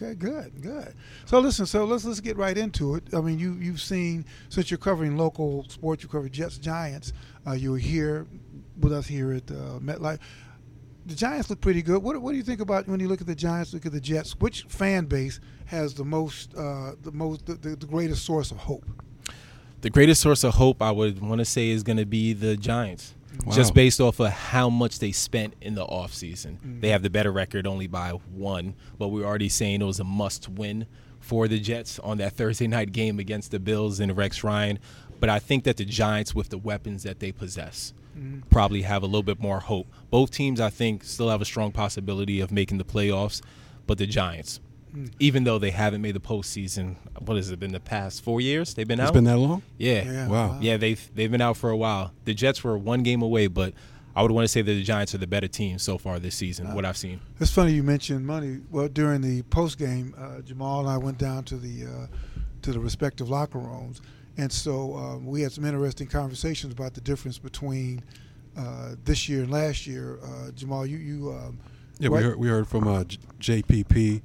Okay. 0.00 0.14
Good. 0.14 0.62
Good. 0.62 0.94
So 1.24 1.40
listen. 1.40 1.66
So 1.66 1.84
let's 1.84 2.04
let's 2.04 2.20
get 2.20 2.36
right 2.36 2.56
into 2.56 2.94
it. 2.94 3.02
I 3.12 3.20
mean, 3.20 3.38
you 3.38 3.54
you've 3.54 3.80
seen 3.80 4.24
since 4.48 4.70
you're 4.70 4.78
covering 4.78 5.16
local 5.16 5.64
sports, 5.68 6.02
you 6.02 6.08
cover 6.08 6.28
Jets 6.28 6.58
Giants. 6.58 7.12
Uh, 7.46 7.52
you 7.52 7.72
were 7.72 7.78
here 7.78 8.26
with 8.78 8.92
us 8.92 9.06
here 9.06 9.32
at 9.32 9.50
uh, 9.50 9.80
MetLife. 9.80 10.18
The 11.06 11.14
Giants 11.14 11.48
look 11.48 11.60
pretty 11.62 11.80
good. 11.80 12.02
What, 12.02 12.20
what 12.20 12.32
do 12.32 12.36
you 12.36 12.42
think 12.42 12.60
about 12.60 12.86
when 12.86 13.00
you 13.00 13.08
look 13.08 13.22
at 13.22 13.26
the 13.26 13.34
Giants? 13.34 13.72
Look 13.72 13.86
at 13.86 13.92
the 13.92 14.00
Jets. 14.00 14.32
Which 14.38 14.64
fan 14.64 15.06
base 15.06 15.40
has 15.64 15.94
the 15.94 16.04
most, 16.04 16.54
uh, 16.54 16.92
the 17.02 17.12
most, 17.12 17.46
the, 17.46 17.54
the, 17.54 17.76
the 17.76 17.86
greatest 17.86 18.26
source 18.26 18.50
of 18.50 18.58
hope? 18.58 18.84
The 19.80 19.88
greatest 19.88 20.20
source 20.20 20.44
of 20.44 20.54
hope 20.54 20.82
I 20.82 20.90
would 20.90 21.20
want 21.20 21.38
to 21.38 21.46
say 21.46 21.70
is 21.70 21.82
going 21.82 21.96
to 21.96 22.04
be 22.04 22.34
the 22.34 22.58
Giants. 22.58 23.14
Wow. 23.44 23.54
Just 23.54 23.72
based 23.72 24.00
off 24.00 24.20
of 24.20 24.30
how 24.30 24.68
much 24.68 24.98
they 24.98 25.12
spent 25.12 25.54
in 25.60 25.74
the 25.74 25.86
offseason. 25.86 26.80
They 26.80 26.88
mm. 26.88 26.90
have 26.90 27.02
the 27.02 27.10
better 27.10 27.30
record 27.30 27.66
only 27.66 27.86
by 27.86 28.10
one, 28.10 28.74
but 28.98 29.08
we're 29.08 29.24
already 29.24 29.48
saying 29.48 29.80
it 29.80 29.84
was 29.84 30.00
a 30.00 30.04
must 30.04 30.48
win 30.48 30.86
for 31.20 31.46
the 31.46 31.58
Jets 31.58 31.98
on 32.00 32.18
that 32.18 32.32
Thursday 32.32 32.66
night 32.66 32.92
game 32.92 33.18
against 33.18 33.50
the 33.50 33.58
Bills 33.58 34.00
and 34.00 34.16
Rex 34.16 34.42
Ryan. 34.42 34.78
But 35.20 35.28
I 35.28 35.38
think 35.38 35.64
that 35.64 35.76
the 35.76 35.84
Giants, 35.84 36.34
with 36.34 36.48
the 36.48 36.58
weapons 36.58 37.02
that 37.04 37.20
they 37.20 37.32
possess, 37.32 37.92
mm. 38.18 38.42
probably 38.50 38.82
have 38.82 39.02
a 39.02 39.06
little 39.06 39.22
bit 39.22 39.40
more 39.40 39.60
hope. 39.60 39.86
Both 40.10 40.30
teams, 40.30 40.60
I 40.60 40.70
think, 40.70 41.04
still 41.04 41.28
have 41.30 41.42
a 41.42 41.46
strong 41.46 41.72
possibility 41.72 42.40
of 42.40 42.52
making 42.52 42.78
the 42.78 42.84
playoffs, 42.84 43.40
but 43.86 43.98
the 43.98 44.06
Giants, 44.06 44.60
even 45.18 45.44
though 45.44 45.58
they 45.58 45.70
haven't 45.70 46.02
made 46.02 46.14
the 46.14 46.20
postseason, 46.20 46.96
what 47.20 47.36
has 47.36 47.50
it 47.50 47.58
been 47.60 47.72
the 47.72 47.80
past 47.80 48.22
four 48.22 48.40
years? 48.40 48.74
They've 48.74 48.86
been 48.86 49.00
It's 49.00 49.04
out. 49.04 49.08
It's 49.10 49.14
been 49.14 49.24
that 49.24 49.38
long? 49.38 49.62
Yeah. 49.76 50.04
Yeah. 50.04 50.28
Wow. 50.28 50.58
Yeah, 50.60 50.76
they've 50.76 51.10
they've 51.14 51.30
been 51.30 51.40
out 51.40 51.56
for 51.56 51.70
a 51.70 51.76
while. 51.76 52.12
The 52.24 52.34
Jets 52.34 52.62
were 52.64 52.76
one 52.78 53.02
game 53.02 53.22
away, 53.22 53.46
but 53.46 53.74
I 54.16 54.22
would 54.22 54.30
want 54.32 54.44
to 54.44 54.48
say 54.48 54.62
that 54.62 54.72
the 54.72 54.82
Giants 54.82 55.14
are 55.14 55.18
the 55.18 55.26
better 55.26 55.48
team 55.48 55.78
so 55.78 55.96
far 55.98 56.18
this 56.18 56.34
season. 56.34 56.74
what 56.74 56.84
I've 56.84 56.96
seen. 56.96 57.20
It's 57.38 57.52
funny 57.52 57.72
you 57.72 57.82
mentioned 57.84 58.26
money. 58.26 58.60
Well, 58.70 58.88
during 58.88 59.20
the 59.20 59.42
post 59.42 59.78
game, 59.78 60.14
uh, 60.18 60.40
Jamal 60.40 60.80
and 60.80 60.88
I 60.88 60.96
went 60.98 61.18
down 61.18 61.44
to 61.44 61.56
the 61.56 61.86
uh, 61.86 62.06
to 62.62 62.72
the 62.72 62.80
respective 62.80 63.30
locker 63.30 63.58
rooms, 63.58 64.00
and 64.36 64.50
so 64.50 64.96
um, 64.96 65.26
we 65.26 65.42
had 65.42 65.52
some 65.52 65.64
interesting 65.64 66.08
conversations 66.08 66.72
about 66.72 66.94
the 66.94 67.00
difference 67.00 67.38
between 67.38 68.02
uh, 68.56 68.96
this 69.04 69.28
year 69.28 69.42
and 69.42 69.52
last 69.52 69.86
year. 69.86 70.18
Uh, 70.22 70.50
Jamal, 70.50 70.84
you 70.84 70.96
you 70.96 71.30
um, 71.30 71.60
Yeah, 72.00 72.08
we 72.08 72.22
heard 72.22 72.36
we 72.38 72.48
heard 72.48 72.66
from 72.66 72.88
uh, 72.88 73.04
J- 73.04 73.62
JPP, 73.62 74.20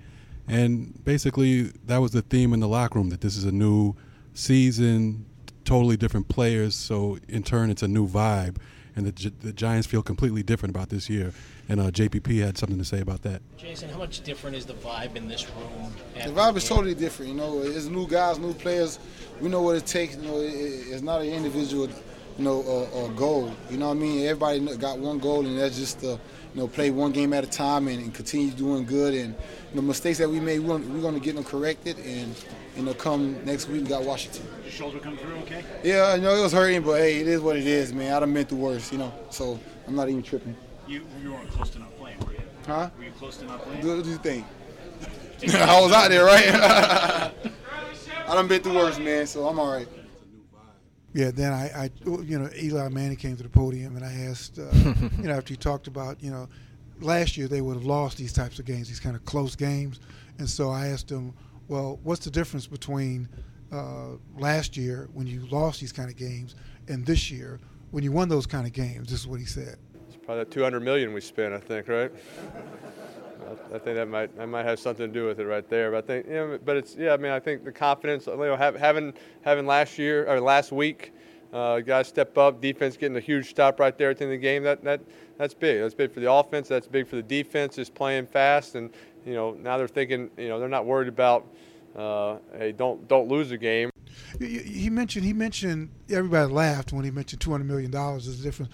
and 0.48 1.04
basically 1.04 1.72
that 1.86 1.98
was 1.98 2.12
the 2.12 2.22
theme 2.22 2.54
in 2.54 2.60
the 2.60 2.68
locker 2.68 3.00
room 3.00 3.10
that 3.10 3.22
this 3.22 3.38
is 3.38 3.46
a 3.46 3.52
new 3.52 3.96
season, 4.34 5.26
totally 5.66 5.98
different 5.98 6.28
players. 6.28 6.76
So 6.76 7.18
in 7.28 7.44
turn, 7.44 7.70
it's 7.70 7.84
a 7.84 7.88
new 7.88 8.08
vibe, 8.08 8.58
and 8.96 9.06
the, 9.06 9.12
Gi- 9.12 9.34
the 9.42 9.54
Giants 9.54 9.88
feel 9.88 10.02
completely 10.04 10.44
different 10.44 10.76
about 10.76 10.90
this 10.90 11.10
year. 11.10 11.34
And 11.70 11.80
uh, 11.80 11.92
JPP 11.92 12.44
had 12.44 12.58
something 12.58 12.78
to 12.78 12.84
say 12.84 13.00
about 13.00 13.22
that. 13.22 13.42
Jason, 13.58 13.88
how 13.90 13.98
much 13.98 14.22
different 14.22 14.58
is 14.58 14.66
the 14.66 14.74
vibe 14.74 15.16
in 15.16 15.30
this 15.30 15.48
room? 15.50 15.94
The 16.14 16.30
vibe 16.32 16.58
is 16.58 16.68
totally 16.68 16.94
different. 16.94 17.32
You 17.32 17.38
know, 17.38 17.62
it's 17.62 17.86
new 17.86 18.06
guys, 18.06 18.38
new 18.38 18.54
players. 18.54 19.00
We 19.40 19.48
know 19.48 19.62
what 19.62 19.78
it 19.78 19.86
takes. 19.86 20.18
You 20.18 20.24
know, 20.24 20.40
it, 20.40 20.50
it's 20.52 21.02
not 21.02 21.22
an 21.22 21.28
individual, 21.30 21.88
you 21.88 22.44
know, 22.44 22.62
uh, 22.68 23.06
uh, 23.06 23.08
goal. 23.10 23.54
You 23.70 23.78
know 23.78 23.88
what 23.88 23.98
I 23.98 24.00
mean? 24.00 24.28
Everybody 24.28 24.78
got 24.78 25.00
one 25.00 25.20
goal, 25.20 25.46
and 25.46 25.58
that's 25.58 25.78
just 25.78 26.02
to, 26.02 26.20
you 26.54 26.62
know, 26.62 26.68
play 26.68 26.92
one 26.92 27.12
game 27.12 27.34
at 27.34 27.44
a 27.44 27.48
time 27.48 27.88
and, 27.88 28.00
and 28.00 28.14
continue 28.14 28.52
doing 28.52 28.86
good. 28.86 29.14
And 29.14 29.36
the 29.74 29.82
mistakes 29.82 30.20
that 30.20 30.30
we 30.30 30.40
made, 30.40 30.60
we're 30.60 30.78
gonna, 30.78 30.94
we're 30.94 31.02
gonna 31.02 31.20
get 31.20 31.36
them 31.36 31.44
corrected. 31.44 31.98
And 32.00 32.36
you 32.78 32.84
know, 32.84 32.94
come 32.94 33.44
next 33.46 33.68
week, 33.68 33.84
we 33.84 33.88
got 33.88 34.04
Washington. 34.04 34.46
Your 34.64 34.72
shoulder 34.72 35.00
come 35.00 35.18
through 35.18 35.36
okay? 35.38 35.64
Yeah, 35.84 36.14
I 36.14 36.18
know 36.18 36.36
it 36.36 36.42
was 36.42 36.54
hurting, 36.54 36.84
but 36.84 37.00
hey, 37.00 37.20
it 37.20 37.28
is 37.28 37.42
what 37.42 37.58
it 37.58 37.68
is, 37.68 37.94
man. 37.94 38.14
I 38.14 38.20
done 38.20 38.34
been 38.34 38.48
the 38.48 38.56
worst, 38.56 38.92
you 38.92 38.98
know. 38.98 39.14
So 39.30 39.60
I'm 39.88 39.96
not 39.96 40.10
even 40.10 40.24
tripping. 40.24 40.56
You 40.88 41.06
you 41.22 41.34
weren't 41.34 41.50
close 41.50 41.70
to 41.72 41.80
not 41.80 41.96
playing, 41.98 42.20
were 42.20 42.34
you? 42.34 42.40
Huh? 42.68 42.90
Were 42.98 43.04
you 43.04 43.12
close 43.12 43.38
to 43.38 43.46
not 43.46 43.62
playing? 43.62 43.88
What 43.88 44.04
do 44.04 44.10
you 44.10 44.18
think? 44.18 44.46
I 45.56 45.82
was 45.82 45.92
out 45.92 46.10
there, 46.10 46.26
right? 46.26 46.46
I 48.28 48.36
done 48.36 48.48
been 48.48 48.62
through 48.62 48.76
worse, 48.76 49.00
man. 49.00 49.28
So 49.28 49.48
I'm 49.48 49.60
all 49.60 49.72
right. 49.72 49.88
Yeah, 51.14 51.30
then 51.30 51.54
I, 51.54 51.84
I, 51.84 51.90
you 52.06 52.40
know, 52.40 52.50
Eli 52.56 52.90
Manning 52.90 53.18
came 53.18 53.38
to 53.38 53.44
the 53.44 53.50
podium, 53.50 53.96
and 53.96 54.04
I 54.04 54.14
asked, 54.30 54.58
uh, 54.58 54.64
you 55.18 55.28
know, 55.28 55.36
after 55.36 55.54
he 55.54 55.58
talked 55.58 55.88
about, 55.88 56.22
you 56.24 56.32
know, 56.32 56.50
last 57.00 57.38
year 57.38 57.48
they 57.48 57.62
would 57.62 57.76
have 57.76 57.86
lost 57.86 58.18
these 58.18 58.34
types 58.34 58.58
of 58.58 58.66
games, 58.66 58.88
these 58.88 59.00
kind 59.00 59.16
of 59.16 59.24
close 59.26 59.56
games, 59.56 60.00
and 60.40 60.50
so 60.50 60.72
I 60.72 60.88
asked 60.88 61.12
him, 61.12 61.34
well, 61.68 62.00
what's 62.04 62.26
the 62.26 62.32
difference 62.32 62.66
between 62.66 63.30
uh, 63.72 64.18
last 64.38 64.76
year 64.76 65.08
when 65.14 65.28
you 65.28 65.46
lost 65.52 65.80
these 65.80 65.92
kind 65.92 66.10
of 66.10 66.16
games 66.16 66.56
and 66.88 67.06
this 67.06 67.32
year 67.32 67.60
when 67.92 68.04
you 68.04 68.12
won 68.12 68.28
those 68.28 68.46
kind 68.46 68.66
of 68.66 68.74
games? 68.74 69.10
This 69.10 69.20
is 69.20 69.28
what 69.28 69.40
he 69.40 69.46
said. 69.46 69.78
It's 70.08 70.18
probably 70.18 70.44
that 70.44 70.52
200 70.52 70.80
million 70.82 71.14
we 71.14 71.22
spent, 71.22 71.54
I 71.54 71.60
think, 71.60 71.88
right? 71.88 72.12
I- 73.50 73.76
I 73.76 73.80
think 73.80 73.96
that 73.96 74.08
might 74.08 74.36
that 74.38 74.48
might 74.48 74.66
have 74.66 74.80
something 74.80 75.08
to 75.08 75.14
do 75.14 75.26
with 75.26 75.40
it 75.40 75.46
right 75.46 75.68
there. 75.70 75.92
But 75.92 76.04
I 76.04 76.08
think, 76.08 76.28
you 76.28 76.34
know, 76.34 76.60
but 76.64 76.78
it's 76.78 76.96
yeah. 76.96 77.14
I 77.14 77.18
mean, 77.18 77.32
I 77.32 77.40
think 77.40 77.64
the 77.64 77.72
confidence, 77.72 78.28
you 78.28 78.36
know, 78.38 78.56
having 78.56 79.14
having 79.42 79.66
last 79.66 79.98
year 79.98 80.28
or 80.28 80.40
last 80.40 80.72
week, 80.72 81.12
uh, 81.52 81.80
guys 81.80 82.08
step 82.08 82.38
up, 82.38 82.62
defense 82.62 82.98
getting 82.98 83.18
a 83.18 83.22
huge 83.22 83.50
stop 83.50 83.80
right 83.80 83.98
there 83.98 84.10
at 84.12 84.18
the 84.18 84.26
end 84.26 84.34
of 84.34 84.40
the 84.40 84.44
game. 84.44 84.64
That 84.64 84.84
that 84.84 85.02
that's 85.38 85.54
big. 85.54 85.82
That's 85.82 85.96
big 85.96 86.12
for 86.12 86.20
the 86.20 86.32
offense. 86.32 86.68
That's 86.68 86.88
big 86.88 87.08
for 87.08 87.16
the 87.16 87.24
defense, 87.24 87.76
just 87.76 87.94
playing 87.94 88.28
fast. 88.28 88.76
And 88.76 88.92
you 89.26 89.34
know, 89.34 89.54
now 89.54 89.78
they're 89.78 89.88
thinking, 89.88 90.30
you 90.38 90.50
know, 90.50 90.60
they're 90.60 90.68
not 90.70 90.86
worried 90.86 91.08
about, 91.08 91.48
uh, 91.96 92.38
hey, 92.58 92.72
don't 92.72 93.08
don't 93.08 93.28
lose 93.28 93.52
a 93.52 93.58
game. 93.58 93.90
He 94.40 94.90
mentioned 94.90 95.26
he 95.26 95.34
mentioned 95.34 95.90
everybody 96.10 96.52
laughed 96.52 96.94
when 96.94 97.04
he 97.06 97.12
mentioned 97.12 97.42
two 97.42 97.52
hundred 97.52 97.66
million 97.66 97.90
dollars 97.92 98.28
is 98.28 98.38
the 98.40 98.44
difference. 98.44 98.72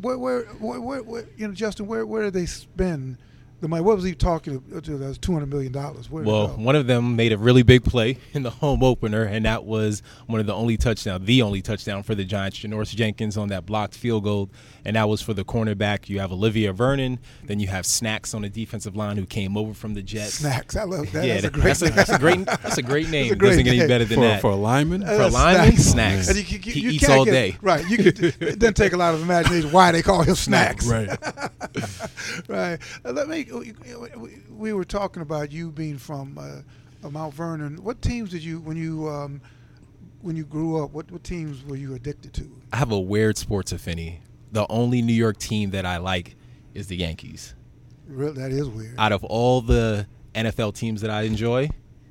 Where, 0.00 0.18
where, 0.18 0.42
where, 0.44 1.02
where, 1.02 1.24
you 1.36 1.46
know, 1.46 1.54
Justin, 1.54 1.86
where, 1.86 2.06
where 2.06 2.22
did 2.24 2.34
they 2.34 2.46
spend 2.46 3.18
the 3.60 3.68
money? 3.68 3.82
What 3.82 3.96
was 3.96 4.04
he 4.04 4.14
talking 4.14 4.60
to? 4.70 4.80
to 4.80 4.98
that 4.98 5.06
was 5.06 5.18
two 5.18 5.32
hundred 5.32 5.50
million 5.50 5.72
dollars. 5.72 6.10
Where 6.10 6.22
did 6.24 6.28
it 6.28 6.32
Well, 6.32 6.48
one 6.48 6.76
of 6.76 6.86
them 6.86 7.16
made 7.16 7.32
a 7.32 7.38
really 7.38 7.62
big 7.62 7.84
play 7.84 8.18
in 8.32 8.42
the 8.42 8.50
home 8.50 8.82
opener, 8.82 9.22
and 9.24 9.44
that 9.46 9.64
was 9.64 10.02
one 10.26 10.40
of 10.40 10.46
the 10.46 10.54
only 10.54 10.76
touchdown, 10.76 11.24
the 11.24 11.42
only 11.42 11.62
touchdown 11.62 12.02
for 12.02 12.14
the 12.14 12.24
Giants. 12.24 12.58
Janoris 12.58 12.94
Jenkins 12.94 13.36
on 13.36 13.48
that 13.48 13.64
blocked 13.66 13.94
field 13.94 14.24
goal, 14.24 14.50
and 14.84 14.96
that 14.96 15.08
was 15.08 15.22
for 15.22 15.34
the 15.34 15.44
cornerback. 15.44 16.08
You 16.08 16.20
have 16.20 16.32
Olivier 16.32 16.70
Vernon, 16.70 17.18
then 17.44 17.58
you 17.60 17.68
have 17.68 17.86
Snacks 17.86 18.34
on 18.34 18.42
the 18.42 18.48
defensive 18.48 18.96
line 18.96 19.16
who 19.16 19.26
came 19.26 19.56
over 19.56 19.72
from 19.74 19.94
the 19.94 20.02
Jets. 20.02 20.34
snacks. 20.34 20.76
I 20.76 20.84
love 20.84 21.10
that. 21.12 21.24
Yeah, 21.24 21.40
that's 21.40 21.46
a 21.46 21.50
great. 21.50 21.64
that's, 21.64 21.82
a, 21.82 21.90
that's 21.90 22.10
a 22.10 22.18
great 22.18 22.44
that's 22.46 22.78
a 22.78 22.82
great 22.82 23.08
name. 23.08 23.32
a 23.32 23.36
great 23.36 23.48
Doesn't 23.50 23.64
get 23.64 23.74
any 23.78 23.88
better 23.88 24.04
than 24.04 24.16
For, 24.18 24.20
that. 24.24 24.40
for 24.42 24.50
a 24.50 24.56
lineman? 24.56 25.02
For 25.06 25.12
a 25.22 25.28
lineman, 25.28 25.76
snacks. 25.78 26.28
And 26.28 26.36
you, 26.36 26.58
you, 26.58 26.72
He 26.72 26.80
you 26.80 26.90
eats 26.90 27.08
all 27.08 27.24
get- 27.24 27.30
day. 27.32 27.56
Right. 27.62 27.88
You 27.88 27.96
could, 27.98 28.18
it 28.22 28.58
doesn't 28.58 28.74
take 28.74 28.92
a 28.92 28.96
lot 28.96 29.14
of 29.14 29.22
imagination 29.22 29.72
why 29.72 29.90
they 29.92 30.02
call 30.02 30.22
him 30.22 30.34
snacks. 30.34 30.86
Right. 30.86 31.08
right. 32.48 32.78
Uh, 33.04 33.12
let 33.12 33.28
me. 33.28 33.43
We- 33.52 34.38
We 34.50 34.72
were 34.72 34.84
talking 34.84 35.22
about 35.22 35.52
you 35.52 35.70
being 35.70 35.98
from 35.98 36.38
uh, 36.38 36.62
uh, 37.06 37.10
Mount 37.10 37.34
Vernon. 37.34 37.82
What 37.82 38.00
teams 38.02 38.30
did 38.30 38.42
you 38.44 38.60
when 38.60 38.76
you 38.76 39.08
um, 39.08 39.40
when 40.22 40.36
you 40.36 40.44
grew 40.44 40.82
up? 40.82 40.92
What, 40.92 41.10
what 41.10 41.22
teams 41.24 41.64
were 41.64 41.76
you 41.76 41.94
addicted 41.94 42.32
to? 42.34 42.50
I 42.72 42.76
have 42.76 42.92
a 42.92 43.00
weird 43.00 43.36
sports 43.36 43.72
affinity. 43.72 44.20
The 44.52 44.66
only 44.70 45.02
New 45.02 45.12
York 45.12 45.38
team 45.38 45.70
that 45.70 45.84
I 45.84 45.96
like 45.98 46.36
is 46.74 46.86
the 46.86 46.96
Yankees. 46.96 47.54
Real, 48.06 48.32
that 48.34 48.52
is 48.52 48.68
weird. 48.68 48.94
Out 48.98 49.12
of 49.12 49.24
all 49.24 49.60
the 49.60 50.06
NFL 50.34 50.74
teams 50.74 51.00
that 51.00 51.10
I 51.10 51.22
enjoy, 51.22 51.68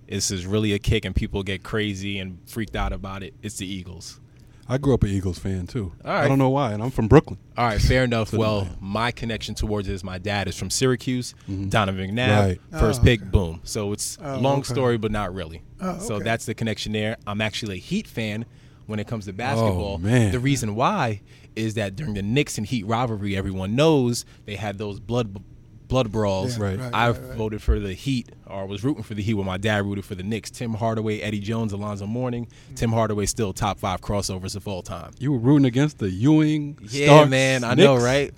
this 0.08 0.32
is 0.32 0.46
really 0.46 0.74
a 0.74 0.80
kick, 0.80 1.06
and 1.06 1.16
people 1.16 1.44
get 1.44 1.64
crazy 1.64 2.20
and 2.20 2.40
freaked 2.48 2.76
out 2.76 2.92
about 2.94 3.24
it. 3.24 3.34
It's 3.42 3.58
the 3.58 3.66
Eagles. 3.66 4.20
I 4.68 4.78
grew 4.78 4.94
up 4.94 5.04
an 5.04 5.10
Eagles 5.10 5.40
fan 5.40 5.68
too. 5.68 5.92
All 6.06 6.12
I 6.12 6.28
don't 6.28 6.38
know 6.40 6.50
why, 6.50 6.72
and 6.72 6.82
I'm 6.82 6.90
from 6.92 7.08
Brooklyn. 7.08 7.38
All 7.58 7.66
right, 7.66 7.82
fair 7.82 8.04
enough. 8.06 8.30
So 8.34 8.38
well, 8.40 8.68
my 8.80 9.12
connection 9.12 9.54
towards 9.56 9.88
it 9.90 9.94
is 9.94 10.04
my 10.04 10.18
dad 10.18 10.48
is 10.48 10.58
from 10.58 10.70
Syracuse, 10.70 11.36
mm-hmm. 11.50 11.68
Donovan 11.70 12.10
McNabb, 12.12 12.40
Right. 12.40 12.62
first 12.80 13.02
Oh, 13.02 13.04
pick, 13.04 13.22
okay. 13.22 13.30
boom. 13.30 13.60
So 13.64 13.92
it's 13.92 14.18
Oh, 14.22 14.36
a 14.36 14.38
long 14.38 14.60
okay. 14.60 14.74
story, 14.74 14.98
but 14.98 15.12
not 15.12 15.34
really. 15.34 15.62
Oh, 15.82 16.00
So 16.00 16.20
that's 16.20 16.46
the 16.46 16.54
connection 16.54 16.94
there. 16.94 17.18
I'm 17.28 17.42
actually 17.42 17.76
a 17.76 17.80
Heat 17.80 18.08
fan 18.08 18.46
when 18.88 19.00
it 19.00 19.08
comes 19.08 19.26
to 19.26 19.32
oh, 19.32 19.34
basketball. 19.34 19.98
man. 19.98 20.32
The 20.32 20.40
reason 20.40 20.76
why 20.76 21.22
is 21.56 21.74
that 21.76 21.96
during 21.96 22.14
the 22.16 22.24
Knicks 22.24 22.58
and 22.58 22.66
Heat 22.66 22.86
rivalry, 22.86 23.36
everyone 23.38 23.76
knows 23.76 24.26
they 24.46 24.56
had 24.56 24.78
those 24.78 25.00
blood 25.00 25.44
blood 25.88 26.12
brawls. 26.12 26.58
Yeah, 26.58 26.64
Right. 26.64 26.80
right, 26.80 26.92
I 26.94 27.08
right, 27.10 27.18
voted 27.36 27.62
for 27.62 27.80
the 27.80 27.94
Heat 27.94 28.30
or 28.48 28.66
was 28.66 28.84
rooting 28.84 29.04
for 29.04 29.14
the 29.14 29.22
Heat 29.24 29.34
when 29.36 29.46
my 29.46 29.58
dad 29.58 29.86
rooted 29.86 30.06
for 30.06 30.16
the 30.16 30.24
Knicks. 30.24 30.50
Tim 30.52 30.74
Hardaway, 30.74 31.20
Eddie 31.20 31.40
Jones, 31.40 31.74
Alonzo 31.74 32.06
Mourning. 32.08 32.48
Tim 32.76 32.92
Hardaway 32.92 33.26
still 33.26 33.54
top 33.54 33.80
five 33.80 34.02
crossovers 34.02 34.56
of 34.56 34.68
all 34.68 34.82
time. 34.82 35.12
You 35.20 35.32
were 35.32 35.40
rooting 35.40 35.66
against 35.66 36.00
the 36.00 36.10
Ewing. 36.10 36.78
Yeah, 36.90 37.06
Starks, 37.08 37.30
man, 37.32 37.64
I 37.64 37.74
know, 37.76 37.96
right? 37.98 38.32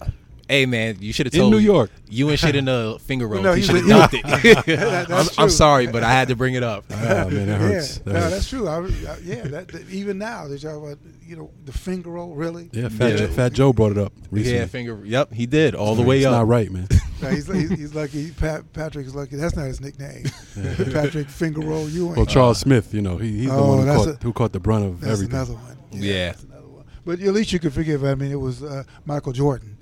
Hey 0.48 0.68
man, 0.68 0.98
you 1.00 1.12
should 1.12 1.26
have 1.26 1.34
told 1.34 1.52
In 1.52 1.60
New 1.60 1.66
York. 1.66 1.90
You 2.08 2.30
and 2.30 2.38
shit 2.40 2.56
in 2.56 2.66
the 2.66 3.00
finger 3.06 3.28
roll. 3.28 3.42
No, 3.42 3.54
you 3.54 3.64
should 3.64 3.78
have 3.78 3.86
dunked 3.86 4.14
it. 4.14 4.66
That- 4.78 5.10
I'm, 5.12 5.28
I'm 5.46 5.50
sorry, 5.50 5.88
but 5.88 6.04
I 6.04 6.12
had 6.12 6.28
to 6.28 6.36
bring 6.36 6.54
it 6.54 6.62
up. 6.62 6.86
Ah, 6.92 6.94
man, 7.32 7.48
that 7.48 7.60
hurts. 7.60 7.98
Yeah, 7.98 8.04
That 8.04 8.14
no, 8.14 8.20
hurts. 8.20 8.34
that's 8.36 8.50
true. 8.50 8.68
I, 8.68 8.78
I, 8.78 9.18
yeah, 9.24 9.42
that, 9.48 9.70
that- 9.70 9.90
even 9.90 10.20
now 10.20 10.48
they 10.48 10.60
talk 10.60 10.76
about 10.78 11.00
you 11.26 11.36
know 11.36 11.50
the 11.66 11.72
finger 11.72 12.12
roll. 12.12 12.36
Really? 12.36 12.70
Yeah, 12.74 12.90
Fat, 12.90 13.14
Yeah. 13.14 13.18
Joe, 13.18 13.28
Fat 13.30 13.54
Joe 13.54 13.74
brought 13.74 13.94
it 13.94 13.98
up 13.98 14.14
recently. 14.30 14.60
Yeah, 14.60 14.66
finger. 14.68 15.02
Yep, 15.04 15.34
he 15.34 15.48
did 15.48 15.74
all 15.74 15.96
the 15.96 16.04
way 16.04 16.18
it's 16.18 16.28
up. 16.28 16.34
not 16.34 16.48
right, 16.48 16.70
man. 16.70 16.90
No, 17.22 17.30
he's, 17.30 17.48
he's, 17.48 17.70
he's 17.70 17.96
lucky. 17.96 18.32
Pat, 18.32 18.72
Patrick 18.74 19.08
is 19.08 19.16
lucky. 19.16 19.36
That's 19.38 19.56
not 19.56 19.66
his 19.68 19.80
nickname. 19.82 20.26
Patrick 20.92 21.30
Finger 21.30 21.62
Roll 21.62 21.88
Ewing. 21.90 22.16
Well, 22.16 22.26
Charles 22.26 22.60
Smith, 22.60 22.94
you 22.94 23.02
know, 23.02 23.18
he, 23.18 23.40
he's 23.40 23.50
the 23.50 23.56
one 23.62 23.80
who 23.88 23.94
caught, 23.94 24.08
a- 24.08 24.24
who 24.24 24.34
caught 24.34 24.52
the 24.54 24.60
brunt 24.60 24.86
of 24.86 25.00
that's 25.02 25.14
everything. 25.14 25.36
another 25.36 25.54
one. 25.54 25.78
Yeah. 25.92 26.32
that's 26.32 26.44
another 26.44 26.68
one. 26.68 26.86
But 27.06 27.20
at 27.22 27.34
least 27.34 27.54
you 27.54 27.60
could 27.60 27.74
forgive. 27.74 28.04
I 28.04 28.16
mean, 28.16 28.32
it 28.32 28.40
was 28.40 28.64
uh, 28.64 28.84
Michael 29.06 29.32
Jordan. 29.32 29.78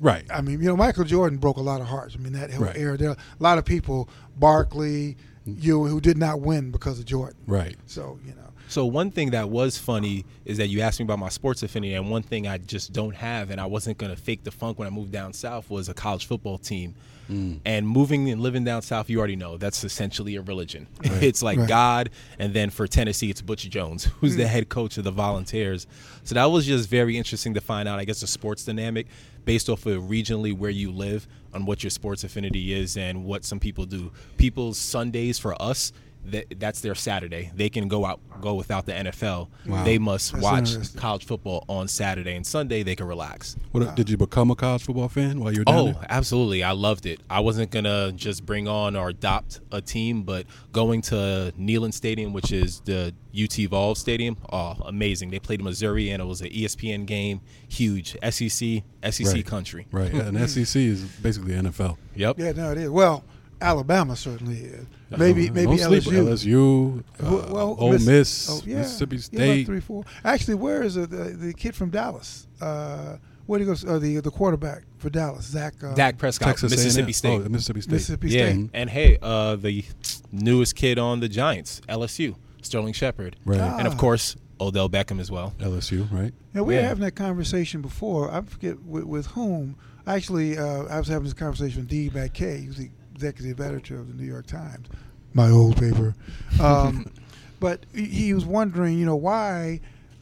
Right. 0.00 0.24
I 0.30 0.40
mean, 0.42 0.60
you 0.60 0.66
know, 0.66 0.76
Michael 0.76 1.04
Jordan 1.04 1.38
broke 1.38 1.56
a 1.56 1.62
lot 1.62 1.80
of 1.80 1.86
hearts. 1.88 2.14
I 2.14 2.22
mean, 2.22 2.32
that 2.34 2.52
whole 2.52 2.66
Right. 2.66 2.76
era. 2.76 2.96
There, 2.96 3.10
a 3.10 3.16
lot 3.40 3.58
of 3.58 3.64
people, 3.64 4.08
Barkley, 4.36 5.16
you 5.44 5.84
who 5.84 6.00
did 6.00 6.16
not 6.18 6.40
win 6.40 6.70
because 6.70 6.98
of 6.98 7.04
Jordan. 7.04 7.36
Right. 7.46 7.76
So 7.86 8.18
you 8.24 8.32
know, 8.34 8.51
So 8.72 8.86
one 8.86 9.10
thing 9.10 9.32
that 9.32 9.50
was 9.50 9.76
funny 9.76 10.24
is 10.46 10.56
that 10.56 10.68
you 10.68 10.80
asked 10.80 10.98
me 10.98 11.04
about 11.04 11.18
my 11.18 11.28
sports 11.28 11.62
affinity, 11.62 11.92
and 11.92 12.10
one 12.10 12.22
thing 12.22 12.48
I 12.48 12.56
just 12.56 12.94
don't 12.94 13.14
have, 13.14 13.50
and 13.50 13.60
I 13.60 13.66
wasn't 13.66 13.98
gonna 13.98 14.16
fake 14.16 14.44
the 14.44 14.50
funk 14.50 14.78
when 14.78 14.88
I 14.88 14.90
moved 14.90 15.12
down 15.12 15.34
south, 15.34 15.68
was 15.68 15.90
a 15.90 15.94
college 15.94 16.24
football 16.24 16.56
team. 16.56 16.94
Mm. 17.30 17.60
And 17.66 17.86
moving 17.86 18.30
and 18.30 18.40
living 18.40 18.64
down 18.64 18.80
south, 18.80 19.10
you 19.10 19.18
already 19.18 19.36
know 19.36 19.58
that's 19.58 19.84
essentially 19.84 20.36
a 20.36 20.40
religion. 20.40 20.86
It's 21.20 21.42
like 21.42 21.58
Right. 21.58 21.68
God, 21.68 22.10
and 22.38 22.54
then 22.54 22.70
for 22.70 22.86
Tennessee, 22.86 23.28
it's 23.28 23.42
Butch 23.42 23.68
Jones, 23.68 24.04
who's 24.20 24.36
the 24.36 24.44
mm. 24.44 24.48
head 24.48 24.70
coach 24.70 24.96
of 24.96 25.04
the 25.04 25.10
Volunteers. 25.10 25.86
So 26.24 26.34
that 26.36 26.46
was 26.46 26.64
just 26.64 26.88
very 26.88 27.18
interesting 27.18 27.52
to 27.52 27.60
find 27.60 27.86
out. 27.86 27.98
I 27.98 28.06
guess 28.06 28.22
the 28.22 28.26
sports 28.26 28.64
dynamic 28.64 29.06
based 29.44 29.68
off 29.68 29.84
of 29.84 30.04
regionally 30.04 30.56
where 30.56 30.70
you 30.70 30.90
live 30.90 31.28
on 31.52 31.66
what 31.66 31.82
your 31.82 31.90
sports 31.90 32.24
affinity 32.24 32.72
is 32.72 32.96
and 32.96 33.26
what 33.26 33.44
some 33.44 33.60
people 33.60 33.84
do. 33.84 34.12
People's 34.38 34.78
Sundays 34.78 35.38
for 35.38 35.60
us 35.60 35.92
that 36.26 36.46
that's 36.60 36.80
their 36.80 36.94
Saturday. 36.94 37.50
They 37.54 37.68
can 37.68 37.88
go 37.88 38.04
out 38.06 38.20
go 38.40 38.54
without 38.54 38.86
the 38.86 38.92
NFL. 38.92 39.48
Wow. 39.66 39.84
They 39.84 39.98
must 39.98 40.32
That's 40.32 40.42
watch 40.42 40.96
college 40.96 41.24
football 41.26 41.64
on 41.68 41.88
Saturday 41.88 42.34
and 42.34 42.46
Sunday 42.46 42.82
they 42.82 42.94
can 42.96 43.06
relax. 43.06 43.56
What, 43.72 43.94
Did 43.96 44.08
you 44.10 44.16
become 44.16 44.50
a 44.50 44.54
college 44.56 44.82
football 44.84 45.08
fan 45.08 45.40
while 45.40 45.52
you 45.52 45.60
were 45.60 45.64
down 45.64 45.78
Oh, 45.78 45.84
there? 45.92 46.06
absolutely. 46.08 46.62
I 46.62 46.72
loved 46.72 47.06
it. 47.06 47.20
I 47.30 47.40
wasn't 47.40 47.70
going 47.70 47.84
to 47.84 48.12
just 48.16 48.44
bring 48.46 48.66
on 48.68 48.96
or 48.96 49.08
adopt 49.10 49.60
a 49.70 49.80
team, 49.80 50.22
but 50.22 50.46
going 50.72 51.02
to 51.02 51.52
Neyland 51.58 51.94
Stadium, 51.94 52.32
which 52.32 52.52
is 52.52 52.80
the 52.80 53.14
UT 53.36 53.54
Vol 53.70 53.94
Stadium, 53.94 54.36
oh, 54.52 54.76
amazing. 54.84 55.30
They 55.30 55.38
played 55.38 55.62
Missouri 55.62 56.10
and 56.10 56.20
it 56.22 56.26
was 56.26 56.40
an 56.40 56.48
ESPN 56.48 57.06
game, 57.06 57.40
huge. 57.68 58.16
SEC, 58.22 58.82
SEC 59.10 59.26
Right. 59.34 59.46
country. 59.46 59.86
Right. 59.92 60.12
And 60.12 60.36
SEC 60.50 60.80
is 60.82 61.02
basically 61.22 61.52
NFL. 61.54 61.96
Yep. 62.16 62.38
yeah, 62.38 62.52
no, 62.52 62.72
it 62.72 62.78
is. 62.78 62.90
Well, 62.90 63.24
Alabama 63.62 64.16
certainly 64.16 64.58
is. 64.58 64.86
Maybe 65.16 65.48
Uh, 65.48 65.52
maybe 65.52 65.76
don't 65.78 65.92
LSU. 65.92 66.12
LSU, 66.26 66.98
uh, 66.98 67.02
Well, 67.30 67.48
well, 67.52 67.76
Ole 67.78 67.92
Miss- 67.92 68.06
Miss, 68.06 68.50
oh, 68.50 68.62
yeah. 68.66 68.78
Mississippi 68.78 69.16
Yeah, 69.16 69.22
State. 69.22 69.66
three, 69.66 69.80
four. 69.80 70.04
Actually, 70.24 70.54
where 70.56 70.82
is 70.82 70.94
the, 70.94 71.06
the, 71.06 71.24
the 71.30 71.52
kid 71.54 71.74
from 71.74 71.90
Dallas? 71.90 72.46
Uh, 72.60 73.16
where 73.46 73.58
do 73.58 73.70
he 73.70 73.74
go? 73.84 73.94
Uh, 73.94 73.98
the 73.98 74.20
the 74.20 74.30
quarterback 74.30 74.82
for 74.98 75.10
Dallas, 75.10 75.44
Zach. 75.46 75.74
Uh, 75.82 75.94
Dak 75.94 76.16
Prescott, 76.18 76.48
Texas 76.48 76.70
Mississippi 76.70 77.06
A&M. 77.06 77.12
State. 77.12 77.42
Oh, 77.44 77.48
Mississippi 77.48 77.80
State. 77.82 77.92
Mississippi 77.92 78.28
yeah. 78.30 78.50
State. 78.52 78.70
And 78.72 78.90
hey, 78.90 79.18
uh, 79.20 79.56
the 79.56 79.84
newest 80.30 80.76
kid 80.76 80.98
on 80.98 81.20
the 81.20 81.28
Giants, 81.28 81.80
LSU, 81.88 82.36
Sterling 82.62 82.92
Shepard. 82.92 83.36
Right. 83.44 83.60
And 83.60 83.86
of 83.86 83.94
Ah. 83.94 83.96
course, 83.96 84.36
Odell 84.60 84.88
Beckham 84.88 85.18
as 85.20 85.30
well. 85.30 85.54
LSU, 85.58 86.06
right? 86.12 86.32
Yeah, 86.54 86.60
we 86.62 86.74
were 86.76 86.82
having 86.82 87.02
that 87.02 87.16
conversation 87.16 87.82
before. 87.82 88.32
I 88.32 88.40
forget 88.42 88.80
with, 88.84 89.04
with 89.04 89.26
whom. 89.28 89.74
Actually, 90.06 90.56
uh, 90.58 90.84
I 90.84 90.98
was 90.98 91.08
having 91.08 91.24
this 91.24 91.34
conversation 91.34 91.80
with 91.82 91.88
Dean 91.88 92.10
Baquet, 92.10 92.64
who's 92.64 92.76
the 92.76 92.90
executive 93.14 93.60
editor 93.60 93.96
of 93.98 94.08
the 94.08 94.14
New 94.14 94.28
York 94.28 94.46
Times, 94.46 94.88
my 95.34 95.50
old 95.50 95.76
paper. 95.76 96.14
Um, 96.60 97.06
but 97.60 97.84
he- 97.94 98.32
was 98.34 98.44
wondering, 98.44 98.98
you 98.98 99.06
know, 99.06 99.16
why 99.16 99.80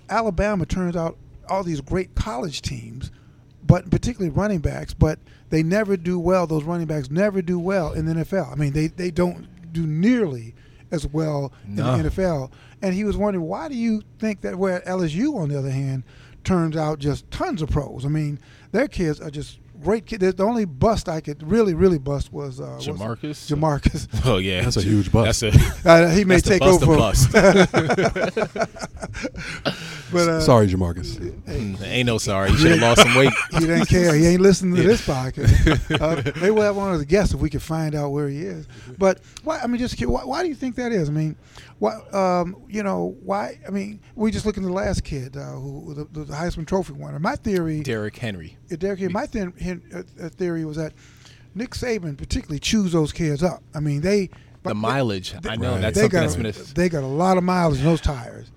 Alabama 0.09 0.67
turns 0.67 0.97
out 0.97 1.17
all 1.49 1.63
these 1.65 1.81
great 1.81 2.15
college 2.15 2.63
teams, 2.63 3.11
but 3.67 3.91
particularly 3.91 4.31
running 4.31 4.59
backs, 4.61 4.95
but 4.95 5.19
they 5.51 5.63
never 5.63 5.97
do 5.97 6.19
well. 6.19 6.47
Those 6.47 6.65
running 6.65 6.87
backs 6.87 7.11
never 7.11 7.43
do 7.43 7.59
well 7.59 7.93
in 7.93 8.07
the 8.07 8.15
NFL. 8.25 8.53
I 8.53 8.55
mean, 8.55 8.73
they, 8.73 8.87
they 8.89 9.11
don't 9.11 9.49
do 9.73 9.87
nearly 9.87 10.55
as 10.91 11.07
well 11.07 11.53
No. 11.67 11.95
in 11.95 12.03
the 12.03 12.11
NFL. 12.11 12.51
And 12.83 12.95
he 12.95 13.05
was 13.05 13.17
wondering, 13.17 13.47
why 13.47 13.69
do 13.69 13.75
you 13.75 14.03
think 14.19 14.41
that 14.43 14.57
where 14.57 14.81
LSU, 14.81 15.37
on 15.37 15.49
the 15.49 15.59
other 15.59 15.71
hand, 15.71 16.03
turns 16.45 16.77
out 16.77 16.99
just 16.99 17.31
tons 17.31 17.63
of 17.63 17.71
pros? 17.71 18.05
I 18.05 18.09
mean, 18.09 18.39
their 18.73 18.89
kids 18.89 19.21
are 19.21 19.31
just 19.31 19.59
great 19.81 20.07
kid. 20.07 20.21
The 20.21 20.45
only 20.45 20.65
bust 20.65 21.09
I 21.09 21.21
could 21.21 21.43
really, 21.51 21.75
really 21.75 21.99
bust 21.99 22.33
was 22.33 22.61
uh. 22.61 22.79
Jamarcus? 22.81 23.51
Jamarcus. 23.51 24.07
Oh 24.25 24.37
yeah, 24.39 24.63
That's 24.63 24.77
a 24.77 24.83
huge 24.83 25.11
bust. 25.11 25.41
That's 25.41 25.57
a 25.57 25.61
Uh, 25.91 26.09
he 26.11 26.25
may 26.25 26.37
that's 26.37 26.45
the 26.49 26.51
take 26.51 26.61
bust 26.61 26.83
over. 26.83 26.97
bust. 26.97 27.33
but 30.13 30.29
uh, 30.29 30.41
Sorry, 30.41 30.67
Jamarcus. 30.69 31.17
Mm, 31.45 31.81
ain't 31.83 32.07
no 32.07 32.19
sorry. 32.19 32.51
You 32.51 32.57
should 32.59 32.71
have 32.73 32.81
lost 32.81 33.03
some 33.03 33.15
weight. 33.15 33.33
he 33.53 33.61
didn't 33.61 33.87
care. 33.87 34.15
He 34.15 34.27
ain't 34.27 34.41
listening 34.43 34.77
to 34.77 34.83
this 34.83 35.07
podcast. 35.07 36.01
Uh, 36.01 36.23
maybe 36.41 36.51
we'll 36.51 36.65
have 36.65 36.77
one 36.77 36.93
of 36.93 36.99
the 36.99 37.05
guests 37.07 37.35
if 37.35 37.41
we 37.41 37.51
can 37.51 37.61
find 37.61 37.95
out 37.95 38.11
where 38.11 38.29
he 38.29 38.43
is. 38.43 38.67
But 38.99 39.21
why? 39.45 39.61
I 39.61 39.67
mean, 39.67 39.79
just 39.79 40.01
why, 40.07 40.25
why 40.25 40.43
do 40.43 40.49
you 40.49 40.55
think 40.55 40.77
that 40.77 40.93
is? 40.93 41.09
I 41.09 41.13
mean, 41.13 41.37
why? 41.79 41.95
Um, 42.13 42.57
you 42.69 42.83
know, 42.83 43.17
why? 43.23 43.59
I 43.67 43.71
mean, 43.71 44.01
we 44.15 44.31
just 44.31 44.47
look 44.47 44.57
at 44.57 44.63
the 44.63 44.73
last 44.73 45.05
kid 45.05 45.37
uh, 45.37 45.53
who 45.53 45.95
the, 45.95 46.05
the 46.25 46.33
Heisman 46.33 46.67
Trophy 46.67 46.93
winner. 46.93 47.19
My 47.19 47.37
theory, 47.37 47.81
Derrick 47.81 48.17
Henry. 48.17 48.57
uh, 48.73 48.77
Derrick, 48.77 49.11
my 49.11 49.27
th- 49.27 49.49
hin- 49.57 49.70
uh, 49.70 49.70
Uh, 49.95 50.03
uh, 50.23 50.29
theory 50.31 50.65
was 50.65 50.77
that 50.77 50.93
Nick 51.55 51.71
Saban 51.71 52.17
particularly 52.17 52.59
chews 52.61 52.93
those 52.93 53.13
kids 53.13 53.43
up. 53.43 53.63
I 53.75 53.81
mean, 53.81 54.01
they 54.01 54.31
The 54.63 54.75
mileage. 54.75 55.35
I 55.49 55.57
know 55.57 55.73
Right. 55.73 55.81
that's 55.81 55.95
they 55.97 56.03
something 56.03 56.21
got 56.21 56.21
that's 56.23 56.37
been. 56.37 56.71
A, 56.71 56.75
they 56.75 56.89
got 56.89 57.03
a 57.03 57.07
lot 57.07 57.37
of 57.39 57.45
mileage 57.45 57.79
in 57.81 57.85
those 57.85 58.01
tires. 58.01 58.51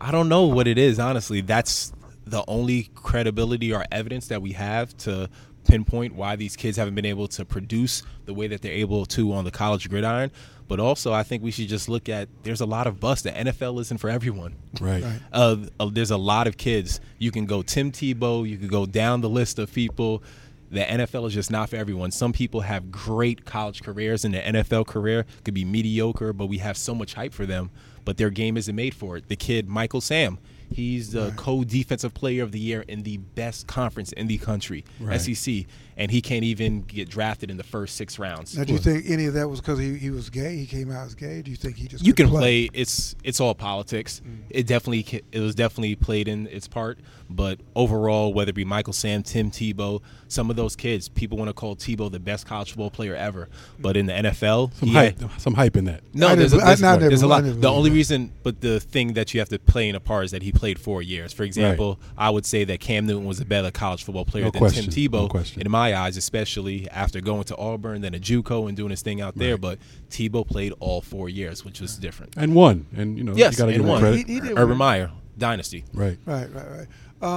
I 0.00 0.10
don't 0.10 0.28
know 0.28 0.44
what 0.46 0.66
it 0.66 0.78
is. 0.78 0.98
Honestly, 0.98 1.40
that's 1.40 1.92
the 2.26 2.42
only 2.48 2.90
credibility 2.94 3.72
or 3.72 3.84
evidence 3.92 4.28
that 4.28 4.40
we 4.40 4.52
have 4.52 4.96
to 4.98 5.28
pinpoint 5.68 6.14
why 6.14 6.36
these 6.36 6.56
kids 6.56 6.76
haven't 6.76 6.94
been 6.94 7.04
able 7.04 7.28
to 7.28 7.44
produce 7.44 8.02
the 8.24 8.32
way 8.34 8.46
that 8.46 8.62
they're 8.62 8.72
able 8.72 9.04
to 9.06 9.32
on 9.32 9.44
the 9.44 9.50
college 9.50 9.88
gridiron. 9.90 10.30
But 10.70 10.78
also, 10.78 11.12
I 11.12 11.24
think 11.24 11.42
we 11.42 11.50
should 11.50 11.66
just 11.68 11.88
look 11.88 12.08
at 12.08 12.28
there's 12.44 12.60
a 12.60 12.66
lot 12.66 12.86
of 12.86 13.00
bust. 13.00 13.24
The 13.24 13.32
NFL 13.32 13.80
isn't 13.80 13.98
for 13.98 14.08
everyone. 14.08 14.54
Right. 14.80 15.02
Right. 15.02 15.20
Uh, 15.32 15.56
uh, 15.80 15.90
there's 15.92 16.12
a 16.12 16.16
lot 16.16 16.46
of 16.46 16.56
kids. 16.56 17.00
You 17.18 17.32
can 17.32 17.44
go 17.44 17.60
Tim 17.62 17.90
Tebow. 17.90 18.48
You 18.48 18.56
could 18.56 18.70
go 18.70 18.86
down 18.86 19.20
the 19.20 19.28
list 19.28 19.58
of 19.58 19.74
people. 19.74 20.22
The 20.70 20.82
NFL 20.82 21.26
is 21.26 21.34
just 21.34 21.50
not 21.50 21.70
for 21.70 21.74
everyone. 21.74 22.12
Some 22.12 22.32
people 22.32 22.60
have 22.60 22.92
great 22.92 23.44
college 23.44 23.82
careers, 23.82 24.24
and 24.24 24.32
the 24.32 24.38
NFL 24.38 24.86
career 24.86 25.26
could 25.44 25.54
be 25.54 25.64
mediocre, 25.64 26.32
but 26.32 26.46
we 26.46 26.58
have 26.58 26.76
so 26.76 26.94
much 26.94 27.14
hype 27.14 27.34
for 27.34 27.46
them. 27.46 27.70
But 28.04 28.16
their 28.16 28.30
game 28.30 28.56
isn't 28.56 28.76
made 28.76 28.94
for 28.94 29.16
it. 29.16 29.26
The 29.26 29.34
kid 29.34 29.68
Michael 29.68 30.00
Sam, 30.00 30.38
he's 30.72 31.10
the 31.10 31.32
co-defensive 31.36 32.14
player 32.14 32.44
of 32.44 32.52
the 32.52 32.60
year 32.60 32.82
in 32.86 33.02
the 33.02 33.16
best 33.16 33.66
conference 33.66 34.12
in 34.12 34.28
the 34.28 34.38
country, 34.38 34.84
Right. 35.00 35.20
SEC, 35.20 35.66
and 35.96 36.10
he 36.10 36.20
can't 36.22 36.44
even 36.44 36.82
get 36.82 37.08
drafted 37.08 37.50
in 37.50 37.56
the 37.56 37.62
first 37.64 37.96
six 37.96 38.18
rounds. 38.18 38.56
Now, 38.56 38.64
do 38.64 38.72
you 38.72 38.78
think 38.78 39.04
any 39.08 39.26
of 39.26 39.34
that 39.34 39.48
was 39.48 39.60
because 39.60 39.78
he, 39.78 39.96
he 39.96 40.10
was 40.10 40.30
gay? 40.30 40.56
He 40.56 40.66
came 40.66 40.90
out 40.90 41.06
as 41.06 41.14
gay. 41.14 41.42
Do 41.42 41.50
you 41.50 41.56
think 41.56 41.76
he 41.76 41.88
just 41.88 42.04
you 42.04 42.12
can 42.14 42.26
couldn't 42.26 42.40
play. 42.40 42.68
It's 42.72 43.14
it's 43.24 43.40
all 43.40 43.54
politics. 43.54 44.22
Mm. 44.26 44.38
It 44.50 44.66
definitely 44.66 45.22
it 45.32 45.40
was 45.40 45.54
definitely 45.54 45.96
played 45.96 46.28
in 46.28 46.46
its 46.48 46.68
part, 46.68 46.98
but 47.28 47.60
overall, 47.74 48.32
whether 48.34 48.50
it 48.50 48.54
be 48.54 48.64
Michael 48.64 48.92
Sam, 48.92 49.22
Tim 49.22 49.50
Tebow, 49.50 50.02
some 50.28 50.50
of 50.50 50.56
those 50.56 50.76
kids, 50.76 51.08
people 51.08 51.38
want 51.38 51.48
to 51.48 51.54
call 51.54 51.76
Tebow 51.76 52.10
the 52.10 52.20
best 52.20 52.46
college 52.46 52.70
football 52.70 52.90
player 52.90 53.14
ever, 53.14 53.48
but 53.78 53.96
in 53.96 54.06
the 54.06 54.12
NFL, 54.12 54.72
Some 54.74 54.88
hype, 54.90 55.20
had- 55.20 55.40
some 55.40 55.54
hype 55.54 55.76
in 55.76 55.84
that. 55.86 56.02
no, 56.14 56.28
I 56.28 56.34
there's 56.34 56.52
a, 56.52 56.56
didn't- 56.56 56.66
I- 56.66 56.66
there's, 56.70 56.80
no, 56.82 56.88
I 56.88 56.92
never- 56.92 57.08
there's 57.08 57.22
a 57.22 57.26
I 57.26 57.28
lot. 57.28 57.60
The 57.60 57.70
only 57.70 57.90
that. 57.90 57.96
reason, 57.96 58.32
but 58.42 58.60
the 58.60 58.80
thing 58.80 59.14
that 59.14 59.32
you 59.34 59.40
have 59.40 59.48
to 59.50 59.58
play 59.58 59.88
in 59.88 59.94
a 59.94 60.00
part 60.00 60.26
is 60.26 60.30
that 60.30 60.42
he 60.42 60.52
played 60.52 60.78
four 60.78 61.02
years. 61.02 61.32
For 61.32 61.42
example, 61.44 61.98
I 62.16 62.30
would 62.30 62.46
say 62.46 62.64
that 62.64 62.80
Cam 62.80 63.06
Newton 63.06 63.24
was 63.26 63.40
a 63.40 63.44
better 63.44 63.70
college 63.70 64.04
football 64.04 64.24
player 64.24 64.44
No 64.44 64.50
than 64.50 64.58
question, 64.60 64.84
Tim 64.90 65.10
Tebow 65.10 65.22
no 65.22 65.28
question. 65.28 65.62
in 65.62 65.70
my 65.70 65.79
eyes, 65.80 66.16
especially 66.16 66.88
after 66.90 67.20
going 67.20 67.44
to 67.44 67.56
Auburn, 67.56 68.00
then 68.02 68.14
a 68.14 68.18
JUCO, 68.18 68.68
and 68.68 68.76
doing 68.76 68.90
his 68.90 69.02
thing 69.02 69.20
out 69.20 69.36
there. 69.36 69.56
But 69.56 69.78
Tebow 70.10 70.46
played 70.46 70.72
all 70.80 71.00
four 71.00 71.28
years, 71.28 71.64
which 71.64 71.80
was 71.80 71.96
different. 71.96 72.34
And 72.36 72.54
won, 72.54 72.86
And, 72.94 73.16
you 73.18 73.24
know, 73.24 73.34
Yes, 73.34 73.54
you 73.54 73.58
got 73.58 73.64
to 73.66 73.72
and 73.72 73.76
give 73.78 73.82
him 73.84 73.88
one. 73.88 74.00
credit. 74.00 74.26
He- 74.26 74.34
he 74.34 74.40
did 74.40 74.52
Urban 74.52 74.68
win. 74.70 74.78
Meyer 74.78 75.10
dynasty. 75.38 75.84
Right. 75.94 76.18
Right, 76.26 76.48
right, 76.54 76.66
right. 76.70 76.86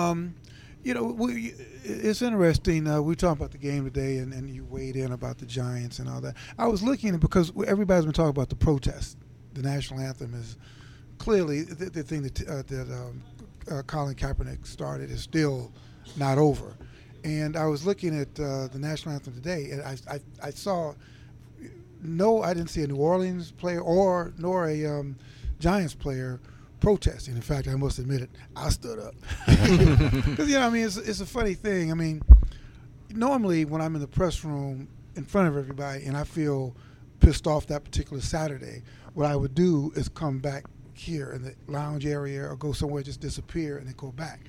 Um, 0.10 0.36
you 0.84 0.94
know, 0.94 1.04
we, 1.06 1.54
it's 1.86 2.22
interesting. 2.22 2.88
Uh, 2.88 3.02
we 3.02 3.16
talked 3.16 3.40
about 3.40 3.52
the 3.52 3.58
game 3.58 3.86
today, 3.86 4.18
and, 4.18 4.34
and 4.34 4.50
you 4.50 4.66
weighed 4.66 4.98
in 4.98 5.14
about 5.14 5.38
the 5.38 5.46
Giants 5.46 6.00
and 6.00 6.10
all 6.10 6.20
that. 6.22 6.36
I 6.60 6.68
was 6.68 6.84
looking 6.84 7.18
because 7.20 7.54
everybody's 7.66 8.04
been 8.04 8.14
talking 8.14 8.30
about 8.32 8.50
the 8.50 8.56
protest. 8.58 9.18
The 9.54 9.62
national 9.62 10.02
anthem 10.02 10.34
is 10.34 10.58
clearly 11.20 11.62
the, 11.62 11.86
the 11.90 12.04
thing 12.04 12.24
that 12.24 12.42
uh, 12.50 12.64
that 12.68 12.92
um, 12.92 13.24
uh, 13.72 13.82
Colin 13.84 14.16
Kaepernick 14.16 14.66
started 14.68 15.10
is 15.10 15.22
still 15.22 15.72
not 16.18 16.38
over. 16.38 16.74
And 17.24 17.56
I 17.56 17.66
was 17.68 17.86
looking 17.86 18.20
at 18.20 18.40
uh, 18.40 18.68
the 18.68 18.80
national 18.80 19.16
anthem 19.16 19.34
today, 19.34 19.70
and 19.72 19.82
I, 19.82 19.98
I, 20.16 20.20
I 20.42 20.50
saw 20.50 20.94
no, 22.04 22.44
I 22.44 22.54
didn't 22.54 22.70
see 22.70 22.84
a 22.84 22.88
New 22.88 22.98
Orleans 22.98 23.52
player 23.52 23.80
or 23.80 24.34
nor 24.38 24.68
a 24.68 24.86
um, 24.86 25.16
Giants 25.60 25.94
player 25.94 26.42
protesting. 26.80 27.36
In 27.36 27.42
fact, 27.42 27.68
I 27.68 27.76
must 27.76 27.98
admit 27.98 28.22
it, 28.22 28.30
I 28.56 28.70
stood 28.70 29.00
up 29.00 29.16
because 29.48 30.50
you 30.50 30.56
know, 30.56 30.68
I 30.68 30.70
mean, 30.70 30.86
it's, 30.86 30.98
it's 30.98 31.22
a 31.22 31.26
funny 31.26 31.54
thing. 31.54 31.92
I 31.92 31.96
mean, 31.96 32.22
normally 33.10 33.64
when 33.66 33.82
I'm 33.82 33.96
in 33.96 34.02
the 34.02 34.08
press 34.08 34.44
room 34.44 34.90
in 35.16 35.24
front 35.24 35.48
of 35.48 35.58
everybody 35.58 36.06
and 36.06 36.18
I 36.18 36.26
feel 36.26 36.76
pissed 37.20 37.48
off 37.48 37.68
that 37.68 37.86
particular 37.86 38.22
Saturday, 38.22 38.84
what 39.14 39.26
I 39.26 39.36
would 39.36 39.56
do 39.56 39.94
is 39.96 40.10
come 40.10 40.40
back 40.40 40.66
here 40.94 41.32
in 41.32 41.44
the 41.44 41.56
lounge 41.68 42.06
area 42.06 42.44
or 42.44 42.56
go 42.56 42.74
somewhere, 42.74 43.02
just 43.02 43.22
disappear 43.22 43.78
and 43.78 43.88
then 43.88 43.96
go 43.98 44.12
back. 44.12 44.42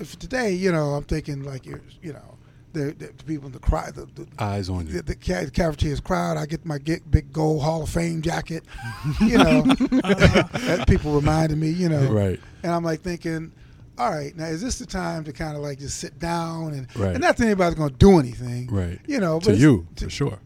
If 0.00 0.18
today, 0.18 0.52
you 0.52 0.72
know, 0.72 0.94
I'm 0.94 1.04
thinking 1.04 1.42
like 1.44 1.66
you're, 1.66 1.82
you 2.02 2.12
know, 2.14 2.38
the, 2.72 2.92
the, 2.92 3.12
the 3.16 3.24
people 3.24 3.46
in 3.46 3.52
the 3.52 3.58
crowd, 3.58 3.94
the, 3.94 4.06
the, 4.06 4.26
Eyes 4.38 4.68
on 4.68 4.86
you. 4.86 4.94
the, 4.94 5.02
the 5.02 5.14
ca- 5.16 5.50
cafeteria's 5.52 6.00
crowd. 6.00 6.36
I 6.36 6.46
get 6.46 6.64
my 6.64 6.78
get 6.78 7.10
big 7.10 7.32
gold 7.32 7.62
Hall 7.62 7.82
of 7.82 7.88
Fame 7.90 8.22
jacket. 8.22 8.64
You 9.20 9.38
know, 9.38 9.62
that 9.64 10.84
people 10.88 11.12
reminded 11.14 11.58
me. 11.58 11.70
You 11.70 11.88
know, 11.88 12.10
Right. 12.10 12.40
And 12.62 12.72
I'm 12.72 12.84
like 12.84 13.00
thinking, 13.02 13.52
all 13.98 14.10
right, 14.10 14.34
now 14.36 14.46
is 14.46 14.62
this 14.62 14.78
the 14.78 14.86
time 14.86 15.24
to 15.24 15.32
kind 15.32 15.56
of 15.56 15.62
like 15.62 15.78
just 15.78 15.98
sit 15.98 16.18
down 16.18 16.72
and 16.72 16.86
Right. 16.96 17.12
and 17.12 17.20
not 17.20 17.36
that 17.36 17.44
anybody's 17.44 17.74
going 17.74 17.90
to 17.90 17.96
do 17.96 18.18
anything, 18.18 18.68
Right. 18.68 18.98
You 19.06 19.20
know, 19.20 19.38
but 19.40 19.52
to 19.52 19.56
you, 19.56 19.86
to- 19.96 20.04
for 20.04 20.10
sure. 20.10 20.38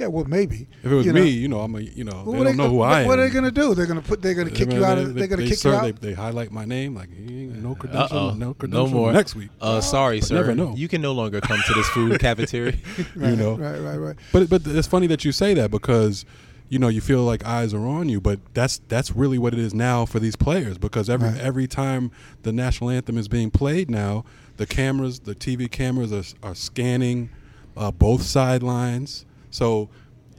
Yeah, 0.00 0.06
well, 0.06 0.24
maybe. 0.24 0.66
If 0.82 0.90
it 0.90 0.94
was 0.94 1.06
you 1.06 1.12
me, 1.12 1.20
know. 1.20 1.26
you 1.26 1.48
know, 1.48 1.60
I'm 1.60 1.74
a, 1.74 1.80
you 1.80 2.04
know, 2.04 2.22
Well, 2.24 2.32
they 2.32 2.38
what 2.38 2.44
don't 2.44 2.56
know 2.56 2.68
who 2.70 2.76
what, 2.76 2.92
I 2.92 3.00
am. 3.02 3.06
What 3.08 3.18
are 3.18 3.26
they 3.28 3.32
going 3.32 3.44
to 3.44 3.50
do? 3.50 3.74
They're 3.74 3.86
going 3.86 4.00
to 4.00 4.06
put. 4.08 4.22
They're 4.22 4.34
going 4.34 4.48
to 4.48 4.54
kick 4.54 4.72
you 4.72 4.84
out. 4.84 4.98
Of, 4.98 5.14
they're 5.14 5.26
going 5.28 5.40
to 5.40 5.46
kick 5.46 5.62
you 5.62 5.72
out. 5.72 5.82
They, 5.82 5.92
they 5.92 6.12
highlight 6.14 6.50
my 6.52 6.64
name 6.64 6.94
like 6.94 7.10
no 7.10 7.74
credential, 7.74 8.18
Uh-oh. 8.18 8.34
no 8.34 8.56
No 8.62 8.86
more. 8.86 9.12
next 9.12 9.34
week. 9.36 9.50
Uh, 9.60 9.80
sorry, 9.80 10.20
But 10.20 10.28
sir. 10.28 10.34
never 10.36 10.54
know. 10.54 10.74
You 10.76 10.88
can 10.88 11.02
no 11.02 11.12
longer 11.12 11.40
come 11.40 11.60
to 11.66 11.74
this 11.74 11.88
food 11.90 12.18
cafeteria. 12.26 12.74
Right, 13.16 13.36
know. 13.38 13.56
right, 13.56 13.78
right, 13.80 13.96
right. 13.96 14.16
But 14.32 14.48
but 14.48 14.62
it's 14.66 14.88
funny 14.88 15.06
that 15.08 15.24
you 15.24 15.32
say 15.32 15.54
that 15.54 15.70
because 15.70 16.24
you 16.68 16.78
know 16.78 16.88
you 16.88 17.00
feel 17.00 17.22
like 17.24 17.44
eyes 17.44 17.74
are 17.74 17.86
on 17.86 18.08
you, 18.08 18.20
but 18.20 18.38
that's 18.54 18.80
that's 18.88 19.10
really 19.14 19.38
what 19.38 19.52
it 19.52 19.58
is 19.58 19.74
now 19.74 20.06
for 20.06 20.18
these 20.20 20.36
players 20.36 20.78
because 20.78 21.10
every 21.10 21.28
Right. 21.30 21.40
every 21.40 21.66
time 21.66 22.10
the 22.42 22.52
national 22.52 22.90
anthem 22.90 23.18
is 23.18 23.28
being 23.28 23.50
played 23.50 23.90
now, 23.90 24.24
the 24.56 24.66
cameras, 24.66 25.20
the 25.20 25.34
TV 25.34 25.68
cameras 25.70 26.12
are 26.12 26.48
are 26.48 26.54
scanning 26.54 27.30
uh, 27.76 27.90
both 27.90 28.22
sidelines. 28.22 29.24
So 29.50 29.90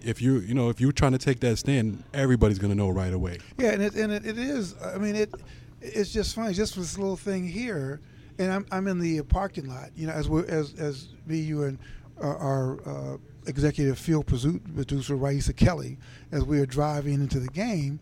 if 0.03 0.21
you 0.21 0.39
you 0.39 0.53
know 0.53 0.69
if 0.69 0.81
you're 0.81 0.91
trying 0.91 1.11
to 1.11 1.17
take 1.17 1.39
that 1.41 1.57
stand, 1.57 2.03
everybody's 2.13 2.59
to 2.59 2.75
know 2.75 2.89
right 2.89 3.13
away. 3.13 3.37
Yeah, 3.57 3.71
and 3.71 3.81
it 3.81 3.95
and 3.95 4.11
it, 4.11 4.25
it 4.25 4.37
is. 4.37 4.75
I 4.83 4.97
mean, 4.97 5.15
it 5.15 5.33
it's 5.81 6.11
just 6.11 6.35
funny. 6.35 6.53
Just 6.53 6.75
this 6.75 6.97
little 6.97 7.17
thing 7.17 7.47
here, 7.47 8.01
and 8.39 8.51
I'm 8.51 8.65
I'm 8.71 8.87
in 8.87 8.99
the 8.99 9.21
parking 9.23 9.67
lot. 9.67 9.89
You 9.95 10.07
know, 10.07 10.13
as 10.13 10.29
we 10.29 10.45
as 10.47 10.73
as 10.75 11.09
me, 11.25 11.37
you, 11.39 11.63
and 11.63 11.79
our, 12.19 12.37
our 12.37 12.81
uh, 12.87 13.17
executive 13.47 13.97
field 13.97 14.27
producer 14.27 15.15
Raisa 15.15 15.53
Kelly, 15.53 15.97
as 16.31 16.43
we 16.43 16.59
are 16.59 16.65
driving 16.65 17.15
into 17.15 17.39
the 17.39 17.49
game, 17.49 17.99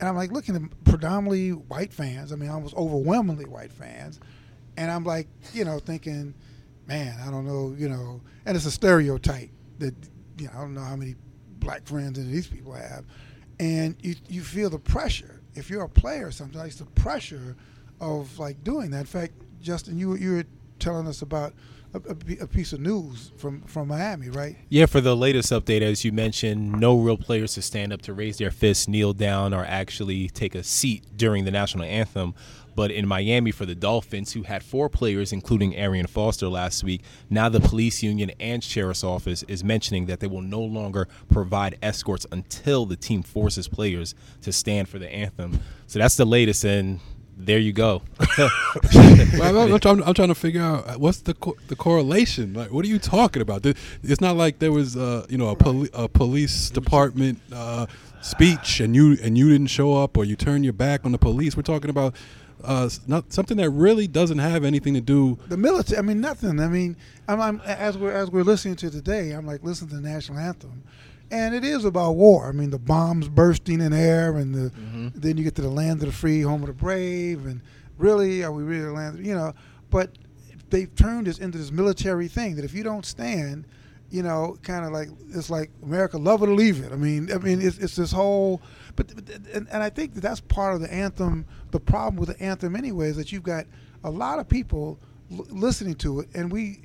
and 0.00 0.08
I'm 0.08 0.16
like 0.16 0.32
looking 0.32 0.56
at 0.56 0.84
predominantly 0.84 1.50
white 1.50 1.92
fans. 1.92 2.32
I 2.32 2.36
mean, 2.36 2.50
almost 2.50 2.74
overwhelmingly 2.74 3.46
white 3.46 3.72
fans, 3.72 4.20
and 4.76 4.90
I'm 4.90 5.04
like, 5.04 5.28
you 5.52 5.64
know, 5.64 5.78
thinking, 5.78 6.34
man, 6.86 7.18
I 7.26 7.30
don't 7.30 7.46
know, 7.46 7.74
you 7.76 7.88
know, 7.88 8.20
and 8.46 8.56
it's 8.56 8.66
a 8.66 8.70
stereotype 8.70 9.50
that 9.78 9.94
you 10.38 10.46
know 10.46 10.52
I 10.56 10.60
don't 10.60 10.74
know 10.74 10.82
how 10.82 10.96
many 10.96 11.14
black 11.58 11.86
friends 11.86 12.18
that 12.18 12.24
these 12.24 12.46
people 12.46 12.72
have, 12.72 13.04
and 13.60 13.96
you 14.02 14.14
you 14.28 14.42
feel 14.42 14.70
the 14.70 14.78
pressure 14.78 15.42
if 15.54 15.70
you're 15.70 15.82
a 15.84 15.88
player. 15.88 16.30
Sometimes 16.30 16.76
the 16.76 16.86
pressure 16.86 17.56
of 18.00 18.38
like 18.38 18.62
doing 18.64 18.90
that. 18.92 19.00
In 19.00 19.06
fact, 19.06 19.32
Justin, 19.60 19.98
you 19.98 20.10
were- 20.10 20.18
you 20.18 20.32
were 20.34 20.44
telling 20.78 21.06
us 21.08 21.22
about 21.22 21.52
a 21.94 22.46
piece 22.46 22.74
of 22.74 22.80
news 22.80 23.32
from 23.38 23.62
from 23.62 23.88
Miami, 23.88 24.28
right? 24.28 24.56
Yeah, 24.68 24.84
for 24.84 25.00
the 25.00 25.16
latest 25.16 25.50
update, 25.50 25.80
as 25.80 26.04
you 26.04 26.12
mentioned, 26.12 26.72
no 26.72 26.98
real 27.00 27.16
players 27.16 27.54
to 27.54 27.62
stand 27.62 27.94
up 27.94 28.02
to 28.02 28.12
raise 28.12 28.36
their 28.36 28.50
fists, 28.50 28.86
kneel 28.86 29.14
down, 29.14 29.54
or 29.54 29.64
actually 29.64 30.28
take 30.28 30.54
a 30.54 30.62
seat 30.62 31.04
during 31.16 31.46
the 31.46 31.50
national 31.50 31.84
anthem. 31.86 32.34
But 32.78 32.92
in 32.92 33.08
Miami, 33.08 33.50
for 33.50 33.66
the 33.66 33.74
Dolphins, 33.74 34.34
who 34.34 34.44
had 34.44 34.62
four 34.62 34.88
players, 34.88 35.32
including 35.32 35.74
Arian 35.74 36.06
Foster 36.06 36.46
last 36.46 36.84
week, 36.84 37.02
now 37.28 37.48
the 37.48 37.58
police 37.58 38.04
union 38.04 38.30
and 38.38 38.62
sheriff's 38.62 39.02
office 39.02 39.42
is 39.48 39.64
mentioning 39.64 40.06
that 40.06 40.20
they 40.20 40.28
will 40.28 40.42
no 40.42 40.60
longer 40.60 41.08
provide 41.28 41.76
escorts 41.82 42.24
until 42.30 42.86
the 42.86 42.94
team 42.94 43.24
forces 43.24 43.66
players 43.66 44.14
to 44.42 44.52
stand 44.52 44.88
for 44.88 45.00
the 45.00 45.12
anthem. 45.12 45.58
So 45.88 45.98
that's 45.98 46.16
the 46.16 46.24
latest, 46.24 46.62
and 46.62 47.00
there 47.36 47.58
you 47.58 47.72
go. 47.72 48.02
well, 48.38 48.48
I'm, 49.42 49.72
I'm, 49.72 49.80
trying, 49.80 50.00
I'm 50.04 50.14
trying 50.14 50.28
to 50.28 50.36
figure 50.36 50.62
out 50.62 50.88
uh, 50.88 50.94
what's 50.98 51.22
the 51.22 51.34
co- 51.34 51.56
the 51.66 51.74
correlation. 51.74 52.54
Like, 52.54 52.70
what 52.70 52.84
are 52.84 52.88
you 52.88 53.00
talking 53.00 53.42
about? 53.42 53.66
It's 53.66 54.20
not 54.20 54.36
like 54.36 54.60
there 54.60 54.70
was, 54.70 54.96
uh, 54.96 55.26
you 55.28 55.36
know, 55.36 55.48
a, 55.48 55.56
poli- 55.56 55.90
a 55.92 56.06
police 56.08 56.70
department 56.70 57.40
uh, 57.52 57.86
speech 58.20 58.78
and 58.78 58.94
you 58.94 59.16
and 59.20 59.36
you 59.36 59.48
didn't 59.50 59.66
show 59.66 60.00
up 60.00 60.16
or 60.16 60.24
you 60.24 60.36
turned 60.36 60.62
your 60.62 60.72
back 60.74 61.04
on 61.04 61.10
the 61.10 61.18
police. 61.18 61.56
We're 61.56 61.62
talking 61.62 61.90
about 61.90 62.14
uh, 62.64 62.88
not 63.06 63.32
something 63.32 63.56
that 63.58 63.70
really 63.70 64.06
doesn't 64.06 64.38
have 64.38 64.64
anything 64.64 64.94
to 64.94 65.00
do. 65.00 65.38
The 65.48 65.56
military. 65.56 65.98
I 65.98 66.02
mean, 66.02 66.20
nothing. 66.20 66.60
I 66.60 66.68
mean, 66.68 66.96
I'm, 67.28 67.40
I'm 67.40 67.60
as 67.60 67.96
we're 67.96 68.12
as 68.12 68.30
we're 68.30 68.42
listening 68.42 68.76
to 68.76 68.90
today. 68.90 69.32
I'm 69.32 69.46
like 69.46 69.62
listening 69.62 69.90
to 69.90 69.96
the 69.96 70.08
national 70.08 70.38
anthem, 70.38 70.82
and 71.30 71.54
it 71.54 71.64
is 71.64 71.84
about 71.84 72.12
war. 72.12 72.48
I 72.48 72.52
mean, 72.52 72.70
the 72.70 72.78
bombs 72.78 73.28
bursting 73.28 73.80
in 73.80 73.92
air, 73.92 74.36
and 74.36 74.54
the 74.54 74.72
then 75.14 75.36
you 75.36 75.44
get 75.44 75.54
to 75.56 75.62
the 75.62 75.68
land 75.68 76.02
of 76.02 76.06
the 76.08 76.12
free, 76.12 76.42
home 76.42 76.62
of 76.62 76.68
the 76.68 76.72
brave, 76.72 77.46
and 77.46 77.60
really, 77.96 78.42
are 78.42 78.52
we 78.52 78.62
really 78.62 78.84
the 78.84 78.92
land? 78.92 79.24
You 79.24 79.34
know, 79.34 79.54
but 79.90 80.10
they've 80.70 80.94
turned 80.94 81.26
this 81.26 81.38
into 81.38 81.58
this 81.58 81.70
military 81.70 82.28
thing 82.28 82.56
that 82.56 82.64
if 82.64 82.74
you 82.74 82.82
don't 82.82 83.06
stand, 83.06 83.64
you 84.10 84.22
know, 84.22 84.56
kind 84.62 84.84
of 84.84 84.92
like 84.92 85.08
it's 85.30 85.50
like 85.50 85.70
America, 85.82 86.16
love 86.18 86.42
it 86.42 86.48
or 86.48 86.54
leave 86.54 86.82
it. 86.82 86.92
I 86.92 86.96
mean, 86.96 87.30
I 87.32 87.38
mean, 87.38 87.60
it's, 87.60 87.78
it's 87.78 87.96
this 87.96 88.12
whole, 88.12 88.62
but 88.96 89.14
but- 89.14 89.28
and, 89.52 89.68
and 89.70 89.82
I 89.82 89.90
think 89.90 90.14
that 90.14 90.20
that's 90.20 90.40
part 90.40 90.74
of 90.74 90.80
the 90.80 90.92
anthem. 90.92 91.44
The 91.70 91.80
problem 91.80 92.16
with 92.16 92.30
the 92.30 92.42
anthem, 92.42 92.74
anyway, 92.76 93.08
is 93.08 93.16
that 93.16 93.32
you've 93.32 93.42
got 93.42 93.66
a 94.04 94.10
lot 94.10 94.38
of 94.38 94.48
people 94.48 94.98
l- 95.30 95.46
listening 95.50 95.94
to 95.96 96.20
it, 96.20 96.28
and 96.34 96.50
we 96.50 96.80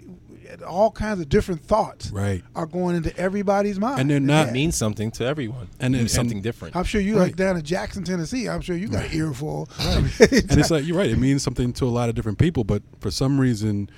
all 0.67 0.91
kinds 0.91 1.19
of 1.19 1.29
different 1.29 1.63
thoughts 1.65 2.12
Right. 2.12 2.43
are 2.56 2.65
going 2.65 2.95
into 2.95 3.15
everybody's 3.17 3.79
mind, 3.79 3.99
And 4.01 4.10
they're 4.10 4.19
not- 4.19 4.49
It 4.49 4.51
means 4.53 4.75
something 4.75 5.12
to 5.12 5.25
everyone. 5.25 5.67
And 5.79 5.95
it 5.95 6.01
it- 6.03 6.10
something 6.12 6.38
and- 6.38 6.43
different. 6.43 6.75
I'm 6.75 6.84
sure 6.84 7.01
you 7.01 7.15
Right. 7.17 7.23
like 7.23 7.36
down 7.36 7.58
in 7.58 7.63
Jackson, 7.63 8.03
Tennessee. 8.03 8.47
I'm 8.49 8.62
sure 8.62 8.75
you 8.75 8.88
got 8.88 9.06
an 9.06 9.12
earful. 9.13 9.69
and 9.79 10.10
it's 10.19 10.71
like 10.71 10.86
you're 10.86 10.97
right. 10.97 11.10
It 11.10 11.17
means 11.19 11.43
something 11.43 11.73
to 11.73 11.86
a 11.86 11.89
lot 11.89 12.10
of 12.10 12.15
different 12.15 12.38
people, 12.38 12.63
but 12.63 12.84
for 12.99 13.12
some 13.12 13.39
reason, 13.39 13.89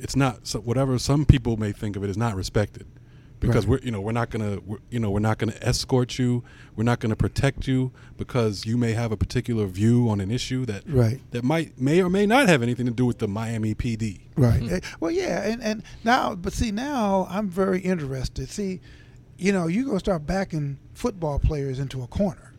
it's 0.00 0.16
not. 0.16 0.48
Whatever 0.64 0.98
some 0.98 1.24
people 1.24 1.56
may 1.56 1.72
think 1.72 1.96
of 1.96 2.04
it 2.04 2.10
is 2.10 2.16
not 2.16 2.34
respected, 2.34 2.86
because 3.40 3.66
Right. 3.66 3.80
we're 3.80 3.86
you 3.86 3.90
know 3.90 4.00
we're 4.00 4.12
not 4.12 4.30
gonna 4.30 4.58
we're, 4.66 4.78
you 4.90 5.00
know 5.00 5.10
we're 5.10 5.18
not 5.20 5.38
gonna 5.38 5.56
escort 5.62 6.18
you. 6.18 6.44
We're 6.76 6.84
not 6.84 7.00
gonna 7.00 7.16
protect 7.16 7.66
you 7.66 7.90
because 8.16 8.64
you 8.66 8.76
may 8.76 8.92
have 8.92 9.10
a 9.12 9.16
particular 9.16 9.66
view 9.66 10.08
on 10.08 10.20
an 10.20 10.30
issue 10.30 10.64
that 10.66 10.82
Right. 10.88 11.20
that 11.32 11.42
might 11.44 11.80
may 11.80 12.02
or 12.02 12.08
may 12.10 12.26
not 12.26 12.48
have 12.48 12.62
anything 12.62 12.86
to 12.86 12.92
do 12.92 13.06
with 13.06 13.18
the 13.18 13.28
Miami 13.28 13.74
PD. 13.74 14.20
Right. 14.36 14.62
Eh, 14.70 14.80
Well, 15.00 15.10
yeah, 15.10 15.42
and 15.50 15.62
and 15.62 15.82
now, 16.04 16.34
but 16.34 16.52
see, 16.52 16.70
now 16.70 17.26
I'm 17.30 17.48
very 17.48 17.80
interested. 17.80 18.48
See, 18.50 18.80
you 19.38 19.52
know, 19.52 19.66
you're 19.66 19.84
gonna 19.86 19.98
start 20.00 20.26
backing 20.26 20.78
football 20.94 21.38
players 21.38 21.78
into 21.78 22.02
a 22.02 22.06
corner, 22.06 22.52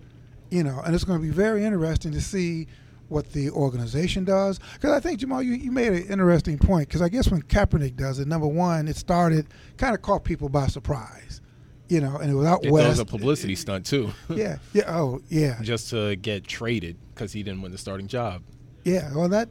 you 0.50 0.64
know, 0.64 0.82
and 0.84 0.96
it's 0.96 1.04
gonna 1.04 1.20
be 1.20 1.30
very 1.30 1.64
interesting 1.64 2.12
to 2.12 2.22
see 2.22 2.68
what 3.12 3.32
the 3.34 3.50
organization 3.52 4.24
does. 4.24 4.60
Because 4.74 4.92
I 4.92 5.00
think 5.00 5.20
Jamal, 5.20 5.44
you, 5.44 5.54
you 5.54 5.72
made 5.72 5.92
an 5.94 6.06
interesting 6.08 6.58
point. 6.58 6.88
Because 6.88 7.02
I 7.02 7.10
guess 7.10 7.30
when 7.30 7.42
Kaepernick 7.44 7.96
does 7.96 8.20
it, 8.20 8.28
number 8.28 8.48
one, 8.48 8.88
it 8.88 8.96
started 8.96 9.48
kind 9.78 9.94
of 9.94 10.02
caught 10.02 10.24
people 10.24 10.50
by 10.50 10.68
surprise, 10.68 11.42
you 11.90 12.00
know, 12.02 12.18
and 12.18 12.32
it 12.32 12.36
was 12.36 12.48
out 12.48 12.66
It 12.66 12.72
west. 12.72 12.88
was 12.90 13.00
a 13.00 13.06
publicity 13.06 13.56
stunt 13.56 13.86
too, 13.86 14.12
yeah. 14.30 14.58
Yeah. 14.74 14.84
Oh, 14.88 15.22
yeah. 15.30 15.62
just 15.62 15.90
to 15.92 16.16
get 16.16 16.48
traded 16.48 16.98
because 17.14 17.34
he 17.34 17.44
didn't 17.44 17.62
win 17.62 17.72
the 17.72 17.78
starting 17.78 18.08
job. 18.08 18.42
Yeah, 18.84 19.12
well, 19.14 19.30
that 19.30 19.50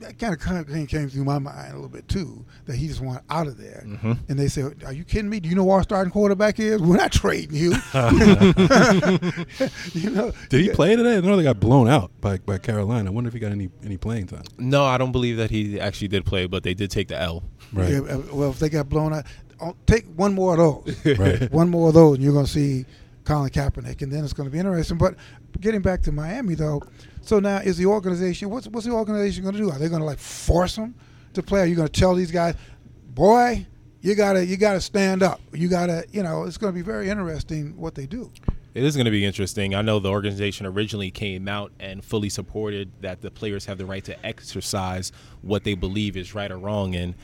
that 0.00 0.18
kind 0.18 0.34
of 0.34 0.68
came, 0.68 0.86
came 0.86 1.08
through 1.08 1.24
my 1.24 1.38
mind 1.38 1.70
a 1.72 1.74
little 1.74 1.88
bit 1.88 2.06
too. 2.08 2.44
That 2.66 2.76
he 2.76 2.88
just 2.88 3.00
wanted 3.00 3.22
out 3.30 3.46
of 3.46 3.56
there, 3.58 3.84
Mm-hmm. 3.86 4.12
and 4.28 4.38
they 4.38 4.48
said, 4.48 4.82
"Are 4.86 4.92
you 4.92 5.04
kidding 5.04 5.28
me? 5.30 5.40
Do 5.40 5.48
you 5.48 5.54
know 5.54 5.64
who 5.64 5.70
our 5.70 5.82
starting 5.82 6.12
quarterback 6.12 6.58
is? 6.60 6.80
We're 6.80 6.96
not 6.96 7.12
trading 7.12 7.56
you." 7.56 7.70
you 9.92 10.10
know? 10.10 10.32
Did 10.48 10.60
he 10.60 10.70
play 10.70 10.96
today? 10.96 11.16
I 11.16 11.20
know 11.20 11.36
they 11.36 11.42
got 11.42 11.60
blown 11.60 11.88
out 11.88 12.10
by, 12.20 12.38
by 12.38 12.58
Carolina. 12.58 13.10
I 13.10 13.12
wonder 13.12 13.28
if 13.28 13.34
he 13.34 13.40
got 13.40 13.52
any 13.52 13.70
any 13.84 13.96
playing 13.96 14.26
time. 14.28 14.42
No, 14.58 14.84
I 14.84 14.98
don't 14.98 15.12
believe 15.12 15.36
that 15.36 15.50
he 15.50 15.78
actually 15.80 16.08
did 16.08 16.24
play, 16.24 16.46
but 16.46 16.62
they 16.62 16.74
did 16.74 16.90
take 16.90 17.08
the 17.08 17.20
L. 17.20 17.42
Right. 17.72 17.90
yeah, 17.90 17.98
uh, 18.00 18.22
well, 18.32 18.50
if 18.50 18.58
they 18.58 18.68
got 18.68 18.88
blown 18.88 19.12
out, 19.14 19.24
oh, 19.60 19.74
take 19.86 20.04
one 20.16 20.34
more 20.34 20.52
of 20.52 20.58
those. 20.58 21.18
Right. 21.18 21.50
one 21.52 21.68
more 21.70 21.88
of 21.88 21.94
those, 21.94 22.16
and 22.16 22.24
you're 22.24 22.32
going 22.32 22.46
to 22.46 22.50
see 22.50 22.84
Colin 23.24 23.50
Kaepernick, 23.50 24.02
and 24.02 24.12
then 24.12 24.24
it's 24.24 24.32
going 24.32 24.48
to 24.48 24.52
be 24.52 24.58
interesting. 24.58 24.98
But 24.98 25.14
getting 25.60 25.80
back 25.82 26.02
to 26.02 26.12
Miami, 26.12 26.54
though, 26.54 26.82
so 27.22 27.40
now 27.40 27.58
is 27.58 27.76
the 27.76 27.86
organization? 27.86 28.50
What's 28.50 28.68
what's 28.68 28.86
the 28.86 28.92
organization 28.92 29.42
going 29.42 29.54
to 29.54 29.60
do? 29.60 29.70
Are 29.70 29.78
they 29.78 29.88
going 29.88 30.00
to 30.00 30.06
like 30.06 30.18
force 30.18 30.76
them 30.76 30.94
to 31.34 31.42
play? 31.42 31.60
Are 31.60 31.66
you 31.66 31.76
going 31.76 31.88
to 31.88 32.00
tell 32.00 32.14
these 32.14 32.30
guys, 32.30 32.54
boy, 33.08 33.66
you 34.00 34.14
gotta 34.14 34.44
you 34.44 34.56
gotta 34.56 34.80
stand 34.80 35.22
up. 35.22 35.40
You 35.52 35.68
gotta 35.68 36.04
you 36.10 36.22
know 36.22 36.44
it's 36.44 36.58
going 36.58 36.72
to 36.72 36.74
be 36.74 36.82
very 36.82 37.08
interesting 37.08 37.76
what 37.76 37.94
they 37.94 38.06
do. 38.06 38.30
It 38.74 38.84
is 38.84 38.96
going 38.96 39.04
to 39.04 39.10
be 39.10 39.24
interesting. 39.24 39.74
I 39.74 39.82
know 39.82 39.98
the 39.98 40.10
organization 40.10 40.64
originally 40.64 41.10
came 41.10 41.46
out 41.46 41.72
and 41.78 42.02
fully 42.02 42.30
supported 42.30 42.90
that 43.02 43.20
the 43.20 43.30
players 43.30 43.66
have 43.66 43.76
the 43.76 43.84
right 43.84 44.02
to 44.04 44.26
exercise 44.26 45.12
what 45.42 45.64
they 45.64 45.74
believe 45.74 46.16
is 46.16 46.34
right 46.34 46.50
or 46.50 46.56
wrong. 46.56 46.94
And 46.94 47.14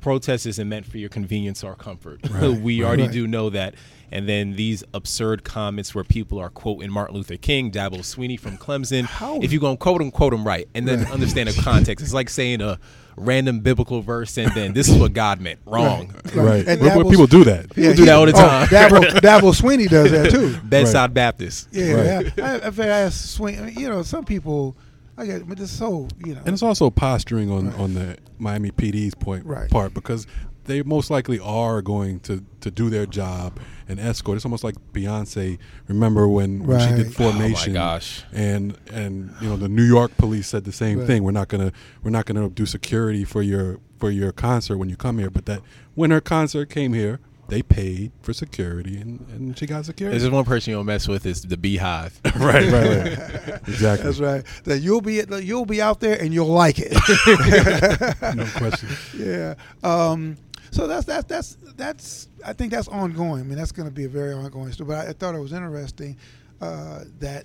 protest 0.00 0.46
isn't 0.46 0.68
meant 0.68 0.86
for 0.86 0.96
your 0.96 1.10
convenience 1.10 1.62
or 1.62 1.74
comfort. 1.74 2.26
we 2.40 2.82
already 2.82 3.02
right. 3.02 3.12
do 3.12 3.26
know 3.26 3.50
that. 3.50 3.74
And 4.12 4.28
then 4.28 4.54
these 4.56 4.84
absurd 4.94 5.42
comments 5.44 5.94
where 5.94 6.04
people 6.04 6.38
are 6.38 6.48
quoting 6.50 6.90
Martin 6.90 7.16
Luther 7.16 7.36
King, 7.36 7.70
Dabo 7.72 7.98
Swinney 7.98 8.38
from 8.38 8.56
Clemson. 8.56 9.04
How- 9.04 9.40
If 9.40 9.52
you're 9.52 9.60
going 9.60 9.76
to 9.76 9.80
quote 9.82 9.98
them, 9.98 10.10
quote 10.10 10.30
them 10.32 10.46
right. 10.46 10.68
And 10.74 10.86
then 10.86 11.02
Right. 11.04 11.12
understand 11.12 11.48
the 11.48 11.60
context. 11.60 12.04
It's 12.04 12.14
like 12.14 12.28
saying 12.30 12.60
a 12.60 12.78
random 13.16 13.60
biblical 13.60 14.02
verse 14.02 14.36
and 14.36 14.52
then 14.54 14.74
this 14.74 14.88
is 14.88 14.96
what 14.98 15.12
God 15.14 15.40
meant. 15.40 15.58
Wrong. 15.66 16.14
Right. 16.34 16.66
And 16.68 16.80
But- 16.80 16.94
but 17.02 17.10
people 17.10 17.26
do 17.26 17.44
that. 17.44 17.74
People 17.74 17.94
do 17.94 18.04
that 18.04 18.14
all 18.14 18.26
the 18.26 18.32
oh, 18.32 18.40
time. 18.40 18.62
Oh, 18.62 18.66
Dabo, 18.66 19.00
Dabo 19.20 19.60
Swinney 19.60 19.88
does 19.88 20.10
that 20.10 20.30
too. 20.30 20.56
Bedside 20.64 21.12
Baptist. 21.14 21.68
Yeah, 21.72 22.22
I, 22.38 22.40
I, 22.42 22.56
I, 22.58 22.72
I 22.78 22.86
asked 22.86 23.38
Swinney. 23.38 23.60
I 23.60 23.64
mean, 23.66 23.78
you 23.78 23.88
know, 23.88 24.02
some 24.02 24.24
people, 24.24 24.76
I 25.18 25.24
get, 25.26 25.48
but 25.48 25.58
it's 25.58 25.72
so 25.72 26.08
you 26.24 26.34
know. 26.34 26.42
And 26.44 26.52
it's 26.52 26.62
also 26.62 26.90
posturing 26.90 27.50
on, 27.50 27.72
on 27.74 27.94
the 27.94 28.18
Miami 28.38 28.70
PD's 28.70 29.14
point 29.14 29.46
Right. 29.46 29.70
part 29.70 29.94
because 29.94 30.26
they 30.66 30.82
most 30.82 31.10
likely 31.10 31.38
are 31.40 31.80
going 31.82 32.20
to, 32.20 32.44
to 32.60 32.70
do 32.70 32.90
their 32.90 33.06
job 33.06 33.58
and 33.88 33.98
escort. 34.00 34.36
It's 34.36 34.44
almost 34.44 34.64
like 34.64 34.74
Beyonce. 34.92 35.58
Remember 35.88 36.26
when, 36.28 36.64
when 36.66 36.80
she 36.80 36.94
did 37.02 37.14
Formation? 37.14 37.72
gosh. 37.74 38.24
And 38.32 38.76
and 38.92 39.32
you 39.40 39.48
know 39.48 39.56
the 39.56 39.68
New 39.68 39.84
York 39.84 40.16
police 40.16 40.48
said 40.48 40.64
the 40.64 40.72
same 40.72 40.98
Right. 40.98 41.06
thing. 41.06 41.22
We're 41.24 41.30
not 41.32 41.48
gonna 41.48 41.72
we're 42.02 42.10
not 42.10 42.26
gonna 42.26 42.48
do 42.50 42.66
security 42.66 43.24
for 43.24 43.42
your 43.42 43.78
for 43.98 44.10
your 44.10 44.32
concert 44.32 44.78
when 44.78 44.88
you 44.88 44.96
come 44.96 45.18
here. 45.18 45.30
But 45.30 45.46
that 45.46 45.60
when 45.94 46.10
her 46.10 46.20
concert 46.20 46.68
came 46.68 46.92
here, 46.92 47.20
they 47.48 47.62
paid 47.62 48.10
for 48.22 48.32
security 48.32 48.96
and, 48.96 49.24
and 49.30 49.56
she 49.56 49.66
got 49.66 49.84
security. 49.86 50.14
There's 50.14 50.24
just 50.24 50.34
one 50.34 50.44
person 50.44 50.72
you 50.72 50.78
don't 50.78 50.86
mess 50.86 51.06
with 51.06 51.24
is 51.26 51.42
the 51.42 51.56
BeyHive. 51.56 52.12
right, 52.40 52.72
right, 52.72 53.48
right. 53.48 53.60
exactly. 53.68 54.04
That's 54.04 54.18
right. 54.18 54.44
That 54.64 54.80
you'll 54.80 55.00
be 55.00 55.22
you'll 55.42 55.64
be 55.64 55.80
out 55.80 56.00
there 56.00 56.20
and 56.20 56.34
you'll 56.34 56.48
like 56.48 56.78
it. 56.80 56.92
No 58.36 58.44
question. 58.56 58.88
yeah. 59.16 59.54
Um, 59.84 60.36
so 60.70 60.86
that's 60.86 61.06
that's 61.06 61.24
that's 61.24 61.56
that's 61.76 62.28
I 62.44 62.52
think 62.52 62.72
that's 62.72 62.88
ongoing. 62.88 63.40
I 63.40 63.44
mean, 63.44 63.58
that's 63.58 63.72
going 63.72 63.88
to 63.88 63.94
be 63.94 64.04
a 64.04 64.08
very 64.08 64.32
ongoing 64.32 64.72
story. 64.72 64.88
But 64.88 65.06
I, 65.06 65.10
I 65.10 65.12
thought 65.12 65.34
it 65.34 65.40
was 65.40 65.52
interesting 65.52 66.16
uh, 66.60 67.04
that 67.20 67.44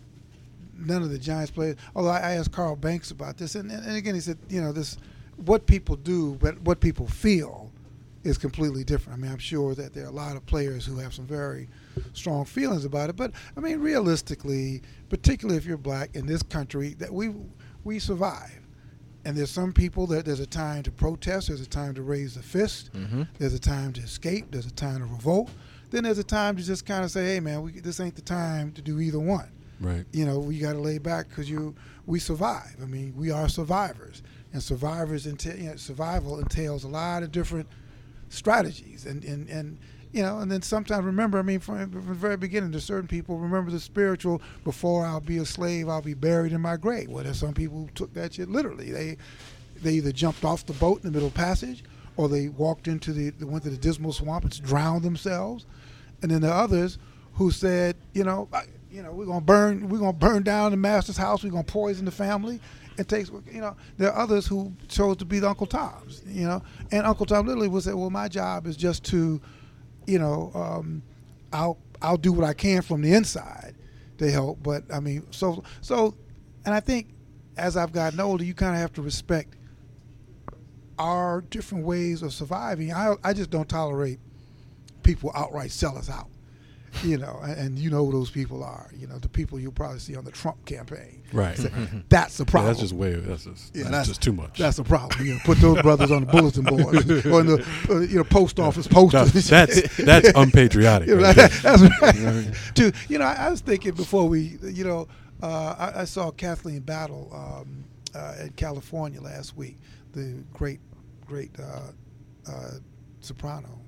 none 0.77 1.01
of 1.01 1.09
the 1.09 1.19
Giants 1.19 1.51
players. 1.51 1.77
Although 1.95 2.09
I, 2.09 2.33
asked 2.33 2.51
Carl 2.51 2.75
Banks 2.75 3.11
about 3.11 3.37
this, 3.37 3.55
and, 3.55 3.71
and 3.71 3.95
again 3.95 4.15
he 4.15 4.21
said, 4.21 4.37
you 4.49 4.61
know, 4.61 4.71
this 4.71 4.97
what 5.37 5.65
people 5.65 5.95
do, 5.95 6.35
but 6.35 6.59
what 6.61 6.79
people 6.79 7.07
feel 7.07 7.71
is 8.23 8.37
completely 8.37 8.83
different. 8.83 9.17
I 9.17 9.21
mean, 9.21 9.31
I'm 9.31 9.39
sure 9.39 9.73
that 9.75 9.93
there 9.93 10.05
are 10.05 10.09
a 10.09 10.11
lot 10.11 10.35
of 10.35 10.45
players 10.45 10.85
who 10.85 10.97
have 10.97 11.13
some 11.13 11.25
very 11.25 11.67
strong 12.13 12.45
feelings 12.45 12.85
about 12.85 13.09
it. 13.09 13.15
But 13.15 13.31
I 13.57 13.59
mean, 13.59 13.79
realistically, 13.79 14.81
particularly 15.09 15.57
if 15.57 15.65
you're 15.65 15.77
black 15.77 16.15
in 16.15 16.25
this 16.25 16.43
country, 16.43 16.95
that 16.95 17.11
we 17.11 17.33
we 17.83 17.99
survive. 17.99 18.60
And 19.23 19.37
there's 19.37 19.51
some 19.51 19.71
people 19.71 20.07
that 20.07 20.25
there's 20.25 20.39
a 20.39 20.47
time 20.47 20.83
to 20.83 20.91
protest, 20.91 21.47
there's 21.47 21.61
a 21.61 21.69
time 21.69 21.93
to 21.95 22.01
raise 22.01 22.35
the 22.35 22.41
fist, 22.41 22.91
mm-hmm. 22.93 23.23
there's 23.37 23.53
a 23.53 23.59
time 23.59 23.93
to 23.93 24.01
escape, 24.01 24.47
there's 24.51 24.65
a 24.65 24.73
time 24.73 24.99
to 24.99 25.05
revolt. 25.05 25.49
Then 25.91 26.05
there's 26.05 26.17
a 26.17 26.23
time 26.23 26.55
to 26.55 26.63
just 26.63 26.85
kind 26.85 27.03
of 27.03 27.11
say, 27.11 27.33
hey 27.33 27.39
man, 27.39 27.61
we, 27.61 27.79
this 27.79 27.99
ain't 27.99 28.15
the 28.15 28.21
time 28.21 28.71
to 28.73 28.81
do 28.81 28.99
either 28.99 29.19
one. 29.19 29.51
Right. 29.79 30.05
You 30.11 30.25
know, 30.25 30.39
we 30.39 30.59
got 30.59 30.73
to 30.73 30.79
lay 30.79 30.99
back 30.99 31.29
because 31.29 31.49
you 31.49 31.75
we 32.05 32.19
survive. 32.19 32.75
I 32.81 32.85
mean, 32.85 33.13
we 33.15 33.31
are 33.31 33.49
survivors, 33.49 34.23
and 34.53 34.61
survivors 34.61 35.27
entail 35.27 35.57
you 35.57 35.69
know, 35.69 35.75
survival 35.75 36.39
entails 36.39 36.83
a 36.83 36.87
lot 36.87 37.23
of 37.23 37.31
different 37.31 37.67
strategies 38.29 39.05
and 39.05 39.23
and 39.25 39.49
and 39.49 39.77
you 40.13 40.21
know 40.21 40.39
and 40.39 40.51
then 40.51 40.61
sometimes 40.61 41.05
remember 41.05 41.39
i 41.39 41.41
mean 41.41 41.59
from, 41.59 41.89
from 41.89 42.05
the 42.05 42.13
very 42.13 42.37
beginning 42.37 42.71
there's 42.71 42.83
certain 42.83 43.07
people 43.07 43.37
remember 43.37 43.71
the 43.71 43.79
spiritual 43.79 44.41
before 44.63 45.05
i'll 45.05 45.21
be 45.21 45.37
a 45.37 45.45
slave 45.45 45.87
i'll 45.87 46.01
be 46.01 46.13
buried 46.13 46.51
in 46.51 46.61
my 46.61 46.77
grave. 46.77 47.09
Well 47.09 47.23
there's 47.23 47.39
some 47.39 47.53
people 47.53 47.79
who 47.79 47.89
took 47.93 48.13
that 48.13 48.33
shit 48.33 48.49
literally. 48.49 48.91
They 48.91 49.17
they 49.81 49.93
either 49.93 50.11
jumped 50.11 50.45
off 50.45 50.65
the 50.65 50.73
boat 50.73 50.97
in 50.97 51.03
the 51.03 51.11
middle 51.11 51.27
of 51.27 51.33
passage 51.33 51.83
or 52.17 52.29
they 52.29 52.49
walked 52.49 52.87
into 52.87 53.13
the 53.13 53.29
they 53.31 53.45
went 53.45 53.63
to 53.63 53.69
the 53.69 53.77
dismal 53.77 54.13
swamp 54.13 54.43
and 54.43 54.63
drowned 54.63 55.03
themselves. 55.03 55.65
And 56.21 56.31
then 56.31 56.41
the 56.41 56.53
others 56.53 56.97
who 57.33 57.51
said 57.51 57.95
you 58.13 58.23
know 58.23 58.47
I, 58.53 58.63
you 58.91 59.01
know 59.01 59.11
we're 59.11 59.25
gonna 59.25 59.41
burn 59.41 59.89
we're 59.89 59.99
gonna 59.99 60.13
burn 60.13 60.43
down 60.43 60.71
the 60.71 60.77
master's 60.77 61.17
house 61.17 61.43
we're 61.43 61.51
gonna 61.51 61.63
poison 61.63 62.05
the 62.05 62.11
family. 62.11 62.59
It 62.97 63.07
takes 63.07 63.31
you 63.51 63.61
know 63.61 63.75
there 63.97 64.11
are 64.11 64.19
others 64.19 64.45
who 64.45 64.73
chose 64.87 65.17
to 65.17 65.25
be 65.25 65.39
the 65.39 65.49
uncle 65.49 65.67
toms 65.67 66.21
you 66.27 66.47
know. 66.47 66.61
And 66.91 67.05
uncle 67.05 67.25
tom 67.25 67.47
literally 67.47 67.69
would 67.69 67.83
say 67.83 67.93
well 67.93 68.09
my 68.09 68.27
job 68.27 68.67
is 68.67 68.75
just 68.75 69.03
to 69.05 69.41
you 70.07 70.19
know 70.19 70.51
um, 70.55 71.01
i'll 71.53 71.77
i'll 72.01 72.17
do 72.17 72.31
what 72.31 72.45
i 72.45 72.53
can 72.53 72.81
from 72.81 73.01
the 73.01 73.13
inside 73.13 73.75
to 74.17 74.29
help 74.29 74.61
but 74.63 74.83
i 74.93 74.99
mean 74.99 75.23
so 75.31 75.63
so 75.81 76.15
and 76.65 76.73
i 76.73 76.79
think 76.79 77.09
as 77.57 77.77
i've 77.77 77.91
gotten 77.91 78.19
older 78.19 78.43
you 78.43 78.53
kind 78.53 78.75
of 78.75 78.81
have 78.81 78.93
to 78.93 79.01
respect 79.01 79.55
our 80.99 81.41
different 81.41 81.83
ways 81.83 82.21
of 82.21 82.31
surviving. 82.31 82.93
I 82.93 83.15
i 83.23 83.33
just 83.33 83.49
don't 83.49 83.67
tolerate 83.67 84.19
people 85.03 85.31
outright 85.35 85.71
sell 85.71 85.97
us 85.97 86.09
out 86.09 86.27
you 87.03 87.17
know, 87.17 87.39
and, 87.43 87.57
and 87.59 87.79
you 87.79 87.89
know 87.89 88.05
who 88.05 88.11
those 88.11 88.29
people 88.29 88.63
are. 88.63 88.89
You 88.95 89.07
know, 89.07 89.17
the 89.17 89.29
people 89.29 89.59
you'll 89.59 89.71
probably 89.71 89.99
see 89.99 90.15
on 90.15 90.25
the 90.25 90.31
Trump 90.31 90.65
campaign. 90.65 91.23
Right. 91.33 91.57
So 91.57 91.69
that's 92.09 92.37
the 92.37 92.43
Yeah, 92.43 92.51
problem. 92.51 92.67
that's 92.71 92.79
just 92.81 92.93
way. 92.93 93.13
That's 93.15 93.45
just, 93.45 93.75
Yeah, 93.75 93.89
that's, 93.89 94.07
just 94.07 94.21
too 94.21 94.33
much. 94.33 94.57
That's 94.57 94.77
the 94.77 94.83
problem. 94.83 95.25
You 95.25 95.33
know, 95.35 95.39
put 95.45 95.57
those 95.59 95.81
brothers 95.81 96.11
on 96.11 96.25
the 96.25 96.31
bulletin 96.31 96.63
board 96.63 96.95
or 97.25 97.39
in 97.41 97.47
the 97.47 97.65
uh, 97.89 97.99
you 98.01 98.17
know 98.17 98.23
post 98.23 98.59
office 98.59 98.87
posters. 98.87 99.31
that's 99.33 99.49
that's, 99.49 99.97
that's 99.97 100.31
unpatriotic. 100.35 101.07
You 101.07 101.15
know, 101.15 101.23
right 101.23 101.35
that- 101.35 101.51
that's 101.63 101.81
right. 102.01 102.55
To 102.75 102.91
you 103.09 103.17
know, 103.17 103.25
I, 103.25 103.33
I 103.47 103.49
was 103.49 103.61
thinking 103.61 103.93
before 103.93 104.27
we, 104.27 104.57
you 104.63 104.83
know, 104.83 105.07
uh, 105.41 105.75
I, 105.95 106.01
I 106.01 106.05
saw 106.05 106.31
Kathleen 106.31 106.81
Battle 106.81 107.29
um, 107.33 107.85
uh, 108.13 108.35
in 108.41 108.49
California 108.51 109.21
last 109.21 109.55
week, 109.57 109.77
the 110.13 110.43
great, 110.53 110.79
great 111.25 111.51
uh, 111.59 112.51
uh, 112.51 112.71
soprano, 113.21 113.79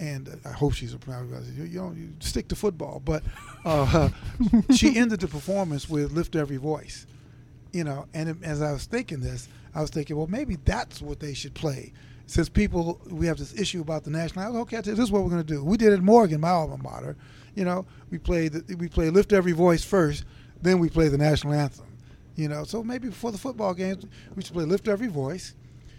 and 0.00 0.40
I 0.44 0.50
hope 0.52 0.74
she's 0.74 0.90
a 0.90 0.92
soprano. 0.92 1.26
because 1.26 1.50
You, 1.50 1.64
you 1.64 1.78
know, 1.80 1.92
you 1.92 2.12
stick 2.20 2.48
to 2.48 2.56
football, 2.56 3.00
but 3.04 3.22
uh, 3.64 4.10
she 4.74 4.96
ended 4.96 5.20
the 5.20 5.28
performance 5.28 5.88
with 5.88 6.12
"Lift 6.12 6.36
Every 6.36 6.56
Voice." 6.56 7.06
You 7.72 7.84
know, 7.84 8.06
and 8.14 8.42
as 8.44 8.62
I 8.62 8.72
was 8.72 8.86
thinking 8.86 9.20
this, 9.20 9.48
I 9.74 9.80
was 9.80 9.90
thinking, 9.90 10.16
well, 10.16 10.26
maybe 10.26 10.56
that's 10.64 11.02
what 11.02 11.20
they 11.20 11.34
should 11.34 11.54
play. 11.54 11.92
Since 12.26 12.48
people, 12.48 13.00
we 13.10 13.26
have 13.26 13.38
this 13.38 13.54
issue 13.58 13.80
about 13.80 14.04
the 14.04 14.10
national. 14.10 14.44
I 14.44 14.48
was, 14.48 14.56
okay, 14.62 14.80
this 14.80 14.98
is 14.98 15.10
what 15.10 15.22
we're 15.22 15.30
going 15.30 15.44
to 15.44 15.54
do. 15.54 15.64
We 15.64 15.76
did 15.76 15.92
it 15.92 15.96
at 15.96 16.02
Morgan, 16.02 16.40
my 16.40 16.50
alma 16.50 16.78
mater. 16.78 17.16
You 17.54 17.64
know, 17.64 17.86
we 18.10 18.18
played 18.18 18.54
we 18.78 18.88
played 18.88 19.12
"Lift 19.12 19.32
Every 19.32 19.52
Voice" 19.52 19.84
first, 19.84 20.24
then 20.62 20.78
we 20.78 20.88
play 20.88 21.08
the 21.08 21.18
national 21.18 21.54
anthem. 21.54 21.86
You 22.36 22.48
know, 22.48 22.64
so 22.64 22.84
maybe 22.84 23.08
before 23.08 23.32
the 23.32 23.38
football 23.38 23.74
games, 23.74 24.04
we 24.36 24.42
should 24.42 24.54
play 24.54 24.64
"Lift 24.64 24.88
Every 24.88 25.08
Voice," 25.08 25.54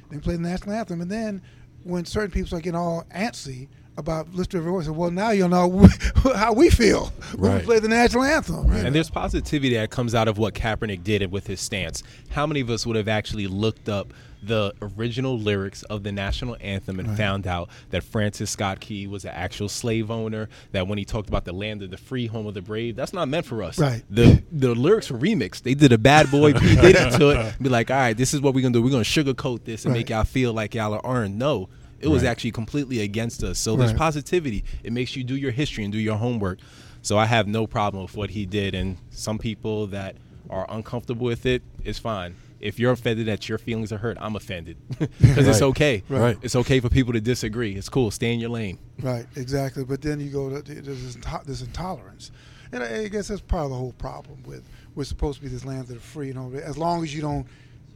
then 0.10 0.22
play 0.22 0.36
the 0.36 0.42
national 0.42 0.76
anthem, 0.76 1.02
and 1.02 1.12
then 1.12 1.42
when 1.84 2.06
certain 2.06 2.32
people 2.32 2.48
start 2.48 2.64
getting 2.64 2.80
all 2.80 3.06
antsy 3.14 3.68
about 4.00 4.34
"Lift 4.34 4.56
Every 4.56 4.72
Voice," 4.72 4.88
well, 4.90 5.12
now 5.12 5.30
you'll 5.32 5.50
know 5.50 5.88
how 6.36 6.54
we 6.54 6.70
feel 6.70 7.12
when 7.36 7.52
we 7.52 7.58
Right. 7.58 7.66
play 7.66 7.80
the 7.80 7.88
national 7.88 8.24
anthem. 8.24 8.66
you 8.66 8.72
know. 8.80 8.86
And 8.88 8.96
there's 8.96 9.10
positivity 9.10 9.76
that 9.76 9.90
comes 9.92 10.16
out 10.16 10.28
of 10.28 10.38
what 10.38 10.54
Kaepernick 10.56 11.04
did 11.04 11.32
with 11.32 11.46
his 11.48 11.60
stance. 11.62 12.02
How 12.30 12.48
many 12.48 12.60
of 12.62 12.70
us 12.70 12.86
would 12.86 12.96
have 12.96 13.08
actually 13.08 13.48
looked 13.48 13.88
up 13.90 14.14
the 14.42 14.74
original 14.82 15.38
lyrics 15.38 15.84
of 15.84 16.04
the 16.04 16.14
national 16.14 16.56
anthem 16.62 16.98
and 16.98 17.18
found 17.18 17.46
out 17.46 17.68
that 17.90 18.02
Francis 18.06 18.50
Scott 18.50 18.80
Key 18.80 19.06
was 19.06 19.26
an 19.26 19.32
actual 19.32 19.68
slave 19.68 20.10
owner? 20.10 20.48
That 20.72 20.88
when 20.88 20.98
he 20.98 21.04
talked 21.06 21.28
about 21.28 21.44
the 21.44 21.52
land 21.52 21.84
of 21.84 21.92
the 21.92 21.98
free, 21.98 22.26
home 22.28 22.48
of 22.48 22.54
the 22.54 22.62
brave, 22.62 22.96
that's 22.96 23.12
not 23.12 23.28
meant 23.28 23.46
for 23.46 23.62
us. 23.62 23.78
Right. 23.78 24.02
The 24.10 24.42
the 24.52 24.74
lyrics 24.76 25.12
were 25.12 25.20
remixed. 25.20 25.64
They 25.64 25.74
did 25.74 25.92
a 25.92 25.98
bad 25.98 26.32
boy 26.32 26.54
P 26.54 26.76
did 26.76 26.96
it 26.96 27.18
to 27.20 27.30
it. 27.48 27.62
Be 27.62 27.68
like, 27.70 27.92
all 27.92 27.98
right, 27.98 28.16
this 28.16 28.34
is 28.34 28.40
what 28.40 28.54
we're 28.54 28.62
gonna 28.62 28.74
do. 28.74 28.82
We're 28.82 28.92
gonna 28.92 29.04
sugarcoat 29.04 29.66
this 29.66 29.84
and 29.84 29.94
make 29.94 30.10
y'all 30.10 30.24
feel 30.24 30.54
like 30.54 30.74
y'all 30.74 30.94
are 30.94 31.02
earned. 31.06 31.38
No. 31.38 31.68
It 32.02 32.08
was 32.08 32.24
Right. 32.24 32.30
actually 32.30 32.52
completely 32.52 33.00
against 33.02 33.44
us. 33.44 33.60
So 33.60 33.76
there's 33.76 33.94
positivity. 33.94 34.64
It 34.84 34.94
makes 34.94 35.16
you 35.16 35.24
do 35.24 35.36
your 35.36 35.52
history 35.52 35.84
and 35.84 35.92
do 35.94 36.00
your 36.00 36.18
homework. 36.18 36.60
So 37.02 37.18
I 37.18 37.26
have 37.26 37.48
no 37.48 37.66
problem 37.68 38.04
with 38.04 38.16
what 38.16 38.30
he 38.32 38.46
did. 38.46 38.76
And 38.76 38.98
some 39.12 39.38
people 39.38 39.88
that 39.88 40.16
are 40.50 40.66
uncomfortable 40.70 41.26
with 41.26 41.46
it, 41.46 41.62
it 41.84 41.90
is 41.90 42.00
fine. 42.00 42.36
If 42.60 42.78
you're 42.78 42.92
offended 42.92 43.28
that 43.28 43.48
your 43.48 43.58
feelings 43.58 43.94
are 43.94 43.98
hurt, 43.98 44.18
I'm 44.20 44.36
offended 44.36 44.76
because 45.22 45.48
it's 45.48 45.62
okay. 45.62 46.04
Right. 46.10 46.38
It's 46.42 46.56
okay 46.58 46.82
for 46.82 46.90
people 46.90 47.14
to 47.14 47.22
disagree. 47.22 47.76
It's 47.76 47.88
cool. 47.88 48.12
Stay 48.12 48.34
in 48.34 48.40
your 48.42 48.50
lane. 48.50 48.78
Right, 49.02 49.26
exactly. 49.38 49.86
But 49.86 50.02
then 50.02 50.20
you 50.20 50.30
go 50.30 50.50
to 50.50 50.62
there's 50.62 51.16
this, 51.16 51.18
this 51.46 51.62
intolerance, 51.62 52.32
and 52.74 52.84
I 52.84 53.04
I 53.04 53.08
guess 53.08 53.30
that's 53.30 53.40
part 53.40 53.64
of 53.64 53.70
the 53.70 53.78
whole 53.78 53.94
problem 53.94 54.44
with 54.44 54.64
we're 54.94 55.06
supposed 55.06 55.38
to 55.38 55.44
be 55.44 55.48
this 55.50 55.64
land 55.64 55.82
of 55.84 55.88
the 55.88 55.96
free. 56.02 56.28
You 56.28 56.34
know, 56.34 56.52
as 56.54 56.78
long 56.78 57.02
as 57.02 57.16
you 57.16 57.22
don't 57.22 57.48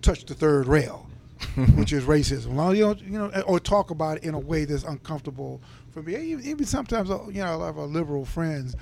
touch 0.02 0.24
the 0.26 0.34
third 0.34 0.66
rail, 0.68 1.10
which 1.75 1.93
is 1.93 2.03
racism. 2.03 2.58
As 2.71 2.77
you 2.77 2.84
don't, 2.84 3.01
you 3.01 3.19
know, 3.19 3.29
or 3.45 3.60
talk 3.60 3.91
about 3.91 4.17
it 4.17 4.23
in 4.23 4.34
a 4.34 4.39
way 4.39 4.65
that's 4.65 4.84
uncomfortable 4.84 5.62
for 5.91 6.01
me. 6.01 6.15
Even, 6.15 6.45
even 6.45 6.65
sometimes, 6.65 7.10
uh, 7.12 7.27
you 7.27 7.43
know, 7.43 7.62
of 7.62 7.77
our 7.77 7.86
liberal 7.86 8.25
friends, 8.25 8.75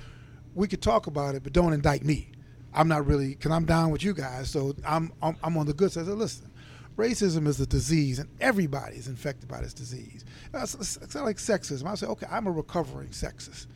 we 0.55 0.67
could 0.67 0.81
talk 0.81 1.07
about 1.07 1.35
it, 1.35 1.43
but 1.43 1.53
don't 1.53 1.73
indict 1.73 2.03
me. 2.03 2.29
I'm 2.73 2.87
not 2.87 3.05
really 3.05 3.29
because 3.29 3.51
I'm 3.51 3.65
down 3.65 3.91
with 3.91 4.03
you 4.03 4.13
guys, 4.13 4.49
so 4.49 4.73
I'm 4.85 5.11
I'm, 5.21 5.35
I'm 5.43 5.57
on 5.57 5.65
the 5.65 5.73
good 5.73 5.91
side. 5.91 6.05
So 6.05 6.13
listen, 6.13 6.49
racism 6.97 7.47
is 7.47 7.59
a 7.59 7.65
disease, 7.65 8.19
and 8.19 8.29
everybody 8.39 8.95
is 8.95 9.07
infected 9.07 9.49
by 9.49 9.61
this 9.61 9.73
disease. 9.73 10.23
Uh, 10.53 10.59
It's, 10.59 10.75
it's, 10.75 10.97
it's 10.97 11.15
not 11.15 11.25
like 11.25 11.37
sexism. 11.37 11.85
I 11.85 11.95
say, 11.95 12.07
okay, 12.07 12.27
I'm 12.29 12.47
a 12.47 12.51
recovering 12.51 13.09
sexist. 13.09 13.67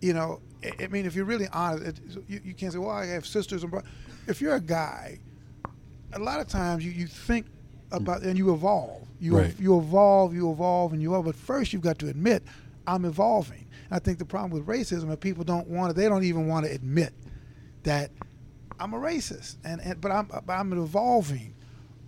You 0.00 0.12
know, 0.14 0.40
I, 0.62 0.84
I 0.84 0.86
mean, 0.88 1.06
if 1.06 1.14
you're 1.14 1.24
really 1.24 1.48
honest, 1.52 1.84
it, 1.84 2.24
you, 2.28 2.40
you 2.44 2.54
can't 2.54 2.72
say, 2.72 2.78
well, 2.78 2.90
I 2.90 3.06
have 3.06 3.24
sisters 3.24 3.62
and 3.62 3.70
brothers. 3.70 3.90
If 4.26 4.40
you're 4.40 4.56
a 4.56 4.60
guy, 4.60 5.18
a 6.12 6.18
lot 6.18 6.40
of 6.40 6.48
times 6.48 6.84
you, 6.84 6.90
you 6.90 7.06
think 7.06 7.46
Mm. 7.92 8.02
about 8.02 8.22
and 8.22 8.36
you 8.38 8.52
evolve. 8.52 9.06
You 9.20 9.38
Right. 9.38 9.54
you 9.58 9.78
evolve, 9.78 10.34
you 10.34 10.50
evolve, 10.50 10.92
and 10.92 11.00
you 11.02 11.10
evolve. 11.10 11.26
But 11.26 11.36
first, 11.36 11.72
you've 11.72 11.82
got 11.82 11.98
to 12.00 12.08
admit, 12.08 12.42
I'm 12.86 13.04
evolving. 13.04 13.66
I 13.90 13.98
think 13.98 14.18
the 14.18 14.24
problem 14.24 14.50
with 14.50 14.66
racism 14.66 15.10
is 15.10 15.16
people 15.16 15.44
don't 15.44 15.68
want 15.68 15.94
to. 15.94 16.00
They 16.00 16.08
don't 16.08 16.24
even 16.24 16.46
want 16.48 16.66
to 16.66 16.72
admit 16.72 17.12
that 17.84 18.10
I'm 18.80 18.94
a 18.94 18.98
racist, 18.98 19.56
and, 19.64 19.80
and 19.82 20.00
but 20.00 20.10
I'm 20.10 20.26
but 20.26 20.52
I'm 20.52 20.72
evolving 20.72 21.54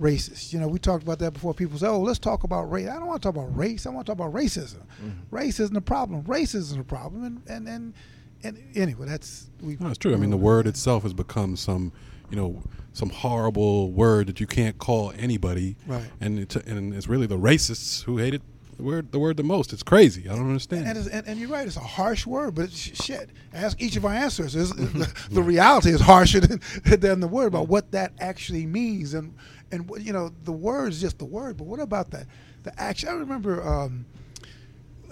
racist. 0.01 0.53
You 0.53 0.59
know, 0.61 0.67
we 0.67 0.79
talked 0.79 1.03
about 1.05 1.19
that 1.21 1.33
before. 1.33 1.55
People 1.55 1.79
say, 1.79 1.87
"Oh, 1.87 2.01
let's 2.01 2.19
talk 2.19 2.43
about 2.45 2.71
race." 2.71 2.89
I 2.89 2.95
don't 2.95 3.07
want 3.07 3.23
to 3.23 3.29
talk 3.29 3.37
about 3.37 3.57
race. 3.57 3.87
I 3.87 3.91
want 3.91 4.07
to 4.07 4.11
talk 4.15 4.19
about 4.27 4.35
racism. 4.35 4.83
Race 5.31 5.61
isn't 5.61 5.75
the 5.75 5.81
problem. 5.81 6.25
Race 6.25 6.55
isn't 6.55 6.79
the 6.79 6.85
problem. 6.85 7.25
And 7.25 7.43
and 7.49 7.69
and, 7.69 7.95
and 8.43 8.77
anyway, 8.77 9.07
that's 9.07 9.51
we. 9.61 9.77
No, 9.79 9.89
it's 9.89 9.99
true. 9.99 10.15
I 10.15 10.17
mean, 10.17 10.31
the 10.31 10.37
word 10.37 10.67
itself 10.67 11.03
has 11.05 11.13
become 11.13 11.57
some, 11.57 11.93
you 12.31 12.37
know, 12.37 12.63
some 12.93 13.11
horrible 13.11 13.93
word 13.93 14.29
that 14.29 14.41
you 14.41 14.47
can't 14.47 14.79
call 14.79 15.13
anybody. 15.19 15.77
Right. 15.87 16.05
And 16.21 16.39
it's, 16.39 16.57
and 16.57 16.95
it's 16.95 17.09
really 17.09 17.27
the 17.27 17.39
racists 17.39 18.05
who 18.05 18.19
hate 18.19 18.35
it 18.35 18.43
the 18.77 18.83
word 18.83 19.13
the 19.13 19.19
word 19.19 19.37
the 19.37 19.43
most. 19.43 19.73
It's 19.73 19.83
crazy. 19.83 20.29
I 20.29 20.35
don't 20.35 20.49
understand. 20.49 20.87
And, 20.87 21.07
and, 21.07 21.27
and 21.27 21.39
you're 21.39 21.49
right. 21.49 21.67
It's 21.67 21.77
a 21.77 21.81
harsh 21.81 22.27
word, 22.27 22.55
but 22.55 22.67
it's, 22.67 23.05
shit. 23.05 23.31
Ask 23.53 23.81
each 23.81 23.97
of 23.97 24.05
our 24.05 24.13
answers. 24.13 24.55
The, 24.75 25.13
the 25.31 25.43
reality 25.43 25.91
is 25.91 26.01
harsher 26.01 26.41
than, 26.41 26.61
than 26.85 27.21
the 27.21 27.29
word 27.29 27.47
about 27.47 27.69
what 27.69 27.93
that 27.93 28.13
actually 28.21 28.67
means. 28.67 29.15
And 29.15 29.35
and 29.73 29.91
you 30.01 30.13
know, 30.13 30.31
the 30.45 30.53
word 30.53 30.93
is 30.93 31.01
just 31.01 31.19
the 31.19 31.25
word. 31.25 31.57
But 31.57 31.67
what 31.67 31.81
about 31.81 32.11
that? 32.11 32.27
The 32.63 32.79
action. 32.81 33.09
I 33.09 33.13
remember. 33.13 33.67
Um, 33.67 34.07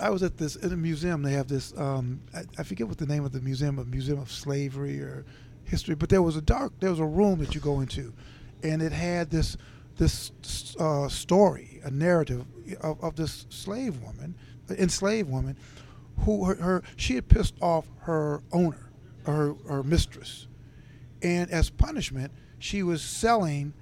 I 0.01 0.11
was 0.11 0.23
at 0.23 0.37
this 0.37 0.57
in 0.57 0.73
a 0.73 0.77
museum. 0.77 1.23
They 1.23 1.33
have 1.33 1.49
this. 1.49 1.77
Um, 1.77 2.21
I, 2.35 2.43
I 2.59 2.63
forget 2.65 2.89
what 2.89 2.99
the 2.99 3.07
name 3.07 3.25
of 3.25 3.33
the 3.33 3.41
museum, 3.41 3.79
a 3.79 3.85
museum 3.85 4.19
of 4.19 4.31
slavery 4.33 5.01
or 5.01 5.25
history. 5.65 5.95
But 5.95 6.09
there 6.09 6.23
was 6.23 6.37
a 6.37 6.43
dark. 6.43 6.73
There 6.81 6.91
was 6.91 7.01
a 7.01 7.05
room 7.05 7.39
that 7.41 7.55
you 7.55 7.61
go 7.61 7.81
into, 7.81 8.13
and 8.63 8.83
it 8.83 8.93
had 8.93 9.31
this 9.31 9.57
this 9.97 10.33
uh, 10.79 11.09
story, 11.09 11.81
a 11.85 11.91
narrative 11.91 12.45
of, 12.81 13.03
of 13.05 13.17
this 13.17 13.47
slave 13.51 13.99
woman, 13.99 14.35
enslaved 14.71 15.31
woman, 15.31 15.57
who 16.21 16.45
her, 16.45 16.55
her 16.57 16.83
she 16.97 17.15
had 17.15 17.29
pissed 17.29 17.55
off 17.61 17.87
her 18.01 18.43
owner, 18.53 18.91
her 19.27 19.55
her 19.69 19.83
mistress, 19.83 20.49
and 21.23 21.51
as 21.51 21.71
punishment, 21.71 22.33
she 22.59 22.83
was 22.83 23.03
selling 23.03 23.73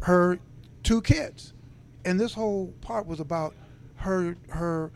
her 0.00 0.38
two 0.82 1.00
kids, 1.00 1.52
and 2.04 2.18
this 2.18 2.34
whole 2.34 2.68
part 2.80 3.06
was 3.06 3.20
about 3.20 3.54
her 3.96 4.36
her 4.48 4.92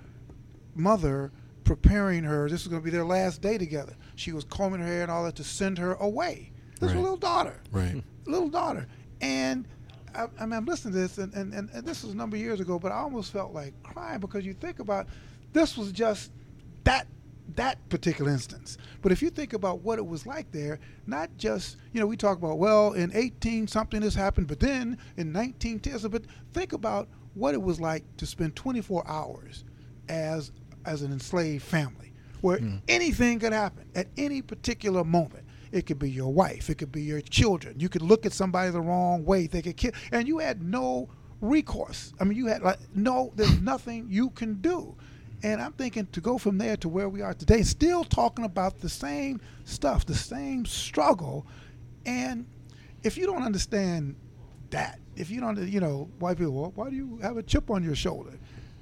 mother 0.75 1.33
preparing 1.64 2.25
her. 2.25 2.49
This 2.49 2.64
was 2.64 2.69
going 2.69 2.83
to 2.83 2.85
be 2.85 2.91
their 2.91 3.05
last 3.05 3.43
day 3.43 3.59
together. 3.59 3.95
She 4.18 4.33
was 4.33 4.44
combing 4.44 4.81
her 4.81 4.87
hair 4.87 5.02
and 5.02 5.11
all 5.11 5.24
that 5.24 5.37
to 5.37 5.44
send 5.44 5.78
her 5.78 5.94
away. 5.94 6.52
This 6.81 6.90
Right. 6.92 7.00
little 7.00 7.16
daughter, 7.16 7.61
right. 7.72 8.02
little 8.26 8.48
daughter, 8.48 8.87
and 9.20 9.66
I, 10.14 10.26
I 10.40 10.46
mean, 10.46 10.52
I'm 10.54 10.64
listening 10.64 10.94
to 10.94 11.00
this, 11.00 11.18
and, 11.18 11.33
and, 11.35 11.52
and, 11.52 11.70
and 11.72 11.85
this 11.85 12.02
was 12.02 12.12
a 12.12 12.16
number 12.16 12.37
of 12.37 12.42
years 12.42 12.61
ago, 12.61 12.78
but 12.78 12.92
I 12.92 12.96
almost 12.96 13.33
felt 13.33 13.52
like 13.52 13.74
crying 13.83 14.20
because 14.20 14.44
you 14.46 14.54
think 14.54 14.78
about 14.78 15.07
this 15.52 15.76
was 15.76 15.92
just 15.92 16.31
that 16.85 17.07
that 17.57 17.88
particular 17.88 18.31
instance. 18.31 18.76
But 19.02 19.11
if 19.11 19.22
you 19.22 19.31
think 19.31 19.54
about 19.54 19.81
what 19.81 19.98
it 19.98 20.07
was 20.07 20.26
like 20.26 20.50
there, 20.52 20.78
not 21.07 21.31
just 21.37 21.76
you 21.92 22.00
know 22.00 22.07
we 22.07 22.16
talk 22.16 22.38
about 22.38 22.59
well 22.59 22.92
in 22.92 23.11
18 23.14 23.66
something 23.66 24.00
this 24.00 24.14
happened, 24.14 24.46
but 24.48 24.61
then 24.61 24.98
in 25.16 25.33
1910, 25.33 26.11
but 26.11 26.22
think 26.52 26.72
about 26.72 27.09
what 27.35 27.54
it 27.54 27.62
was 27.62 27.81
like 27.81 28.04
to 28.18 28.26
spend 28.26 28.54
24 28.57 29.07
hours 29.09 29.64
as 30.09 30.52
as 30.85 31.02
an 31.02 31.12
enslaved 31.12 31.62
family, 31.64 32.08
where 32.40 32.59
hmm. 32.59 32.77
anything 32.88 33.38
could 33.38 33.53
happen 33.53 33.88
at 33.94 34.09
any 34.16 34.42
particular 34.42 35.05
moment. 35.05 35.44
It 35.70 35.87
could 35.87 35.98
be 35.98 36.11
your 36.11 36.33
wife, 36.33 36.70
it 36.70 36.77
could 36.77 36.92
be 36.92 37.03
your 37.03 37.20
children. 37.20 37.79
You 37.79 37.88
could 37.88 38.03
look 38.03 38.24
at 38.24 38.33
somebody 38.33 38.70
the 38.70 38.81
wrong 38.81 39.24
way, 39.24 39.46
they 39.46 39.62
could 39.62 39.77
kill, 39.77 39.92
and 40.12 40.27
you 40.27 40.38
had 40.38 40.62
no 40.62 41.09
recourse. 41.40 42.14
I 42.18 42.24
mean, 42.24 42.38
you 42.38 42.46
had 42.46 42.62
like 42.62 42.79
no, 42.94 43.33
there's 43.37 43.61
nothing 43.61 44.07
you 44.09 44.31
can 44.31 44.55
do. 44.61 44.96
And 45.42 45.61
I'm 45.61 45.72
thinking 45.72 46.07
to 46.12 46.20
go 46.20 46.37
from 46.37 46.59
there 46.59 46.77
to 46.79 46.88
where 46.88 47.09
we 47.09 47.22
are 47.22 47.33
today, 47.33 47.62
still 47.62 48.03
talking 48.03 48.44
about 48.44 48.81
the 48.81 48.88
same 48.88 49.40
stuff, 49.64 50.05
the 50.05 50.14
same 50.14 50.64
struggle. 50.64 51.46
And 52.05 52.46
if 53.05 53.16
you 53.16 53.27
don't 53.27 53.44
understand 53.44 54.16
that, 54.70 54.98
if 55.14 55.31
you 55.31 55.40
don't, 55.40 55.57
you 55.68 55.81
know, 55.81 56.09
white 56.18 56.38
people, 56.38 56.55
well, 56.55 56.72
why 56.74 56.90
do 56.90 56.96
you 56.96 57.18
have 57.22 57.37
a 57.37 57.42
chip 57.42 57.70
on 57.70 57.85
your 57.85 57.94
shoulder? 57.94 58.33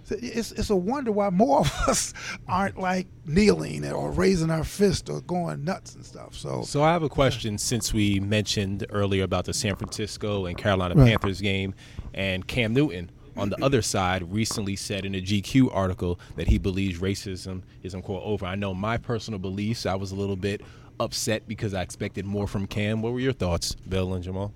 So 0.07 0.17
It's, 0.21 0.53
it's 0.53 0.71
a 0.71 0.77
wonder 0.77 1.11
why 1.13 1.31
more 1.31 1.61
of 1.61 1.73
us 1.89 2.15
aren't 2.49 2.79
like 2.79 3.07
kneeling 3.27 3.85
or 3.91 4.11
raising 4.13 4.51
our 4.51 4.65
fist 4.65 5.11
or 5.11 5.21
going 5.21 5.65
nuts 5.65 5.95
and 5.97 6.05
stuff. 6.05 6.35
So, 6.35 6.63
So 6.63 6.83
I 6.83 6.93
have 6.93 7.03
a 7.03 7.09
question 7.09 7.59
since 7.59 7.93
we 7.93 8.21
mentioned 8.21 8.87
earlier 8.91 9.25
about 9.25 9.45
the 9.47 9.53
San 9.53 9.75
Francisco 9.77 10.47
and 10.47 10.57
Carolina 10.57 10.95
Right. 10.95 11.09
Panthers 11.09 11.41
game 11.41 11.75
and 12.15 12.47
Cam 12.47 12.73
Newton 12.73 13.11
on 13.37 13.51
the 13.51 13.63
other 13.63 13.83
side 13.83 14.33
recently 14.33 14.77
said 14.77 15.05
in 15.05 15.15
a 15.15 15.21
GQ 15.21 15.69
article 15.75 16.19
that 16.37 16.49
he 16.49 16.57
believes 16.57 17.01
racism 17.01 17.63
is 17.83 17.95
unquote 17.95 18.23
over. 18.25 18.47
I 18.47 18.55
know 18.55 18.73
my 18.73 18.97
personal 18.97 19.39
beliefs. 19.39 19.85
I 19.85 19.95
was 19.97 20.11
a 20.13 20.15
little 20.15 20.37
bit 20.37 20.63
upset 21.01 21.47
because 21.47 21.75
I 21.75 21.83
expected 21.83 22.25
more 22.25 22.47
from 22.47 22.67
Cam. 22.67 23.03
What 23.03 23.13
were 23.13 23.21
your 23.21 23.35
thoughts, 23.35 23.75
Bill 23.75 24.15
and 24.15 24.25
Jamal? 24.25 24.55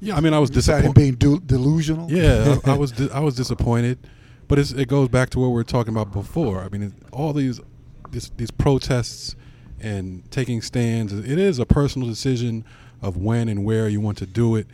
Yeah, 0.00 0.16
I 0.16 0.20
mean, 0.20 0.34
I 0.34 0.38
was 0.38 0.50
besides 0.50 0.82
disappointed. 0.82 0.94
being 0.94 1.14
du- 1.14 1.40
delusional. 1.46 2.10
Yeah, 2.10 2.58
I, 2.66 2.72
I 2.72 2.76
was 2.76 2.92
di- 2.92 3.08
I 3.10 3.20
was 3.20 3.34
disappointed, 3.34 3.98
but 4.48 4.58
it 4.58 4.88
goes 4.88 5.08
back 5.08 5.30
to 5.30 5.38
what 5.38 5.48
we 5.48 5.54
were 5.54 5.64
talking 5.64 5.92
about 5.92 6.12
before. 6.12 6.62
I 6.62 6.68
mean, 6.68 6.82
it, 6.82 6.92
all 7.12 7.32
these 7.32 7.60
this, 8.10 8.30
these 8.36 8.50
protests 8.50 9.34
and 9.80 10.28
taking 10.30 10.62
stands, 10.62 11.12
it 11.12 11.38
is 11.38 11.58
a 11.58 11.66
personal 11.66 12.08
decision 12.08 12.64
of 13.02 13.16
when 13.16 13.48
and 13.48 13.64
where 13.64 13.88
you 13.88 14.00
want 14.00 14.18
to 14.18 14.26
do 14.26 14.56
it. 14.56 14.66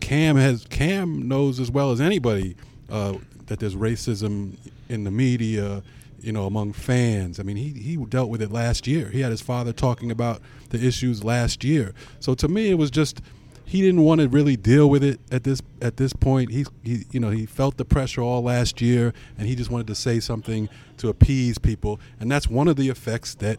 Cam 0.00 0.36
has 0.36 0.64
Cam 0.68 1.28
knows 1.28 1.58
as 1.60 1.70
well 1.70 1.90
as 1.90 2.00
anybody 2.00 2.56
uh, 2.90 3.14
that 3.46 3.58
there's 3.58 3.74
racism 3.74 4.56
in 4.88 5.04
the 5.04 5.10
media, 5.10 5.82
you 6.20 6.32
know, 6.32 6.46
among 6.46 6.72
fans. 6.72 7.40
I 7.40 7.42
mean, 7.42 7.56
he 7.56 7.70
he 7.70 7.96
dealt 7.96 8.30
with 8.30 8.42
it 8.42 8.52
last 8.52 8.86
year. 8.86 9.08
He 9.10 9.20
had 9.20 9.30
his 9.30 9.40
father 9.40 9.72
talking 9.72 10.10
about 10.10 10.40
the 10.70 10.84
issues 10.84 11.24
last 11.24 11.64
year. 11.64 11.94
So 12.20 12.34
to 12.34 12.48
me, 12.48 12.70
it 12.70 12.74
was 12.74 12.90
just 12.90 13.20
he 13.68 13.82
didn't 13.82 14.02
want 14.02 14.20
to 14.20 14.28
really 14.28 14.56
deal 14.56 14.88
with 14.88 15.04
it 15.04 15.20
at 15.30 15.44
this 15.44 15.60
at 15.80 15.96
this 15.96 16.12
point. 16.12 16.50
He 16.50 16.66
he 16.82 17.04
you 17.12 17.20
know 17.20 17.30
he 17.30 17.46
felt 17.46 17.76
the 17.76 17.84
pressure 17.84 18.22
all 18.22 18.42
last 18.42 18.80
year, 18.80 19.12
and 19.36 19.46
he 19.46 19.54
just 19.54 19.70
wanted 19.70 19.86
to 19.88 19.94
say 19.94 20.20
something 20.20 20.68
to 20.96 21.08
appease 21.08 21.58
people, 21.58 22.00
and 22.18 22.30
that's 22.30 22.48
one 22.48 22.68
of 22.68 22.76
the 22.76 22.88
effects 22.88 23.34
that 23.36 23.58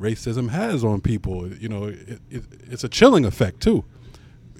racism 0.00 0.50
has 0.50 0.84
on 0.84 1.00
people. 1.00 1.48
You 1.54 1.68
know, 1.68 1.84
it, 1.84 2.20
it, 2.30 2.44
it's 2.68 2.84
a 2.84 2.88
chilling 2.88 3.24
effect 3.24 3.60
too 3.60 3.84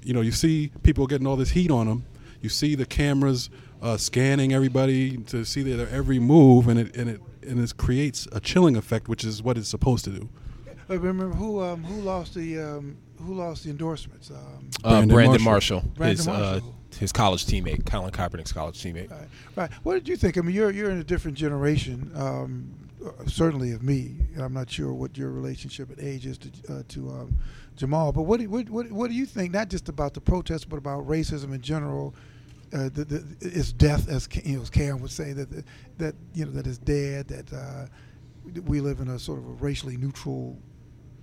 you 0.07 0.13
know, 0.13 0.21
you 0.21 0.31
see 0.31 0.71
people 0.83 1.05
getting 1.05 1.27
all 1.27 1.35
this 1.35 1.49
heat 1.49 1.69
on 1.69 1.85
them. 1.85 2.05
You 2.41 2.47
see 2.47 2.75
the 2.75 2.85
cameras 2.85 3.49
uh, 3.81 3.97
scanning 3.97 4.53
everybody 4.53 5.17
to 5.17 5.43
see 5.43 5.63
their 5.63 5.89
every 5.89 6.17
move, 6.17 6.69
and 6.69 6.79
it 6.79 6.95
and 6.95 7.09
it 7.09 7.21
and 7.45 7.59
it 7.59 7.75
creates 7.75 8.25
a 8.31 8.39
chilling 8.39 8.77
effect, 8.77 9.09
which 9.09 9.25
is 9.25 9.43
what 9.43 9.57
it's 9.57 9.67
supposed 9.67 10.05
to 10.05 10.11
do. 10.11 10.29
Uh, 10.89 10.97
remember 10.97 11.35
who 11.35 11.61
um, 11.61 11.83
who 11.83 11.99
lost 12.01 12.35
the 12.35 12.57
um, 12.57 12.95
who 13.19 13.33
lost 13.35 13.63
the 13.63 13.69
endorsements? 13.69 14.29
Um, 14.31 14.69
Uh, 14.83 14.89
Brandon 14.89 15.15
Brandon, 15.15 15.43
Marshall. 15.43 15.81
Marshall, 15.81 15.93
Brandon 15.95 16.17
his 16.17 16.27
Uh, 16.27 16.61
his 16.99 17.11
college 17.11 17.45
teammate, 17.45 17.85
Colin 17.85 18.11
Kaepernick's 18.11 18.51
college 18.53 18.81
teammate. 18.81 19.11
Right, 19.11 19.27
right. 19.55 19.71
What 19.83 19.93
did 19.95 20.07
you 20.07 20.15
think? 20.15 20.37
I 20.37 20.41
mean, 20.41 20.55
you're 20.55 20.71
you're 20.71 20.89
in 20.89 20.97
a 20.99 21.03
different 21.03 21.37
generation, 21.37 22.11
um, 22.15 22.69
uh, 23.05 23.11
certainly 23.27 23.71
of 23.71 23.83
me. 23.83 24.15
And 24.33 24.43
I'm 24.43 24.53
not 24.53 24.69
sure 24.69 24.93
what 24.93 25.17
your 25.17 25.31
relationship 25.31 25.91
at 25.91 25.99
age 26.03 26.25
is 26.25 26.37
to 26.39 26.49
uh, 26.69 26.83
to 26.87 27.09
um, 27.09 27.37
Jamal. 27.75 28.11
But 28.11 28.23
what 28.23 28.39
do, 28.39 28.49
what, 28.49 28.69
what 28.69 28.91
what 28.91 29.09
do 29.09 29.15
you 29.15 29.25
think? 29.25 29.53
Not 29.53 29.69
just 29.69 29.89
about 29.89 30.13
the 30.13 30.21
protests, 30.21 30.65
but 30.65 30.77
about 30.77 31.07
racism 31.07 31.53
in 31.53 31.61
general. 31.61 32.15
Uh, 32.73 32.89
the, 32.89 33.05
the, 33.05 33.23
it's 33.39 33.71
death, 33.71 34.09
as 34.09 34.27
Ca- 34.27 34.41
you 34.43 34.57
know, 34.57 34.61
as 34.61 34.69
Karen 34.69 34.99
would 35.01 35.11
say 35.11 35.33
that 35.33 35.49
that 35.97 36.15
you 36.33 36.45
know 36.45 36.51
that 36.51 36.67
is 36.67 36.77
dead. 36.77 37.27
That 37.27 37.53
uh, 37.53 37.87
we 38.65 38.81
live 38.81 38.99
in 39.01 39.09
a 39.09 39.19
sort 39.19 39.39
of 39.39 39.45
a 39.45 39.53
racially 39.63 39.97
neutral. 39.97 40.57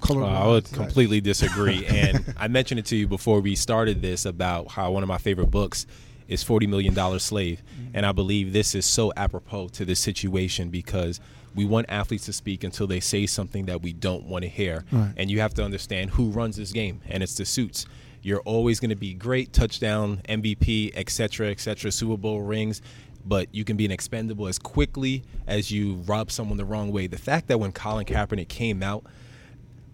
Uh, 0.03 0.25
I 0.25 0.47
would 0.47 0.65
completely 0.73 1.21
disagree. 1.21 1.87
and 1.89 2.35
I 2.37 2.49
mentioned 2.49 2.79
it 2.81 2.87
to 2.87 2.97
you 2.97 3.07
before 3.09 3.41
we 3.41 3.55
started 3.55 4.03
this 4.03 4.25
about 4.27 4.69
how 4.73 4.91
one 4.93 5.03
of 5.03 5.09
my 5.09 5.19
favorite 5.19 5.51
books 5.51 5.87
is 6.29 6.43
Forty 6.43 6.67
Million 6.67 6.95
Dollar 6.95 7.19
Slave, 7.19 7.63
Mm-hmm. 7.79 7.91
and 7.97 8.07
I 8.07 8.13
believe 8.13 8.53
this 8.53 8.75
is 8.75 8.87
so 8.87 9.13
apropos 9.17 9.69
to 9.69 9.85
this 9.85 10.01
situation 10.01 10.71
because 10.71 11.21
we 11.55 11.65
want 11.65 11.87
athletes 11.89 12.25
to 12.27 12.33
speak 12.33 12.65
until 12.65 12.87
they 12.87 12.99
say 13.01 13.27
something 13.27 13.67
that 13.67 13.83
we 13.83 13.93
don't 13.93 14.25
want 14.25 14.43
to 14.43 14.49
hear, 14.49 14.85
Right. 14.91 15.13
and 15.17 15.31
you 15.31 15.41
have 15.41 15.55
to 15.55 15.63
understand 15.65 16.11
who 16.11 16.31
runs 16.31 16.57
this 16.57 16.73
game, 16.73 17.01
and 17.09 17.23
it's 17.23 17.37
the 17.37 17.45
suits. 17.45 17.87
You're 18.23 18.41
always 18.41 18.81
going 18.81 18.89
to 18.91 18.97
be 18.97 19.13
great 19.15 19.53
touchdown, 19.53 20.23
MVP, 20.29 20.93
etc 20.97 21.11
cetera, 21.29 21.51
et 21.51 21.61
cetera, 21.61 21.93
Super 21.93 22.17
Bowl 22.17 22.41
rings, 22.41 22.81
but 23.27 23.55
you 23.55 23.65
can 23.65 23.77
be 23.77 23.85
an 23.85 23.91
expendable 23.91 24.49
as 24.49 24.59
quickly 24.59 25.23
as 25.47 25.71
you 25.71 25.95
rub 26.07 26.31
someone 26.31 26.57
the 26.57 26.65
wrong 26.65 26.91
way. 26.91 27.07
The 27.07 27.19
fact 27.19 27.49
that 27.49 27.61
when 27.61 27.71
Colin 27.73 28.07
Kaepernick 28.07 28.49
came 28.49 28.83
out 28.83 29.05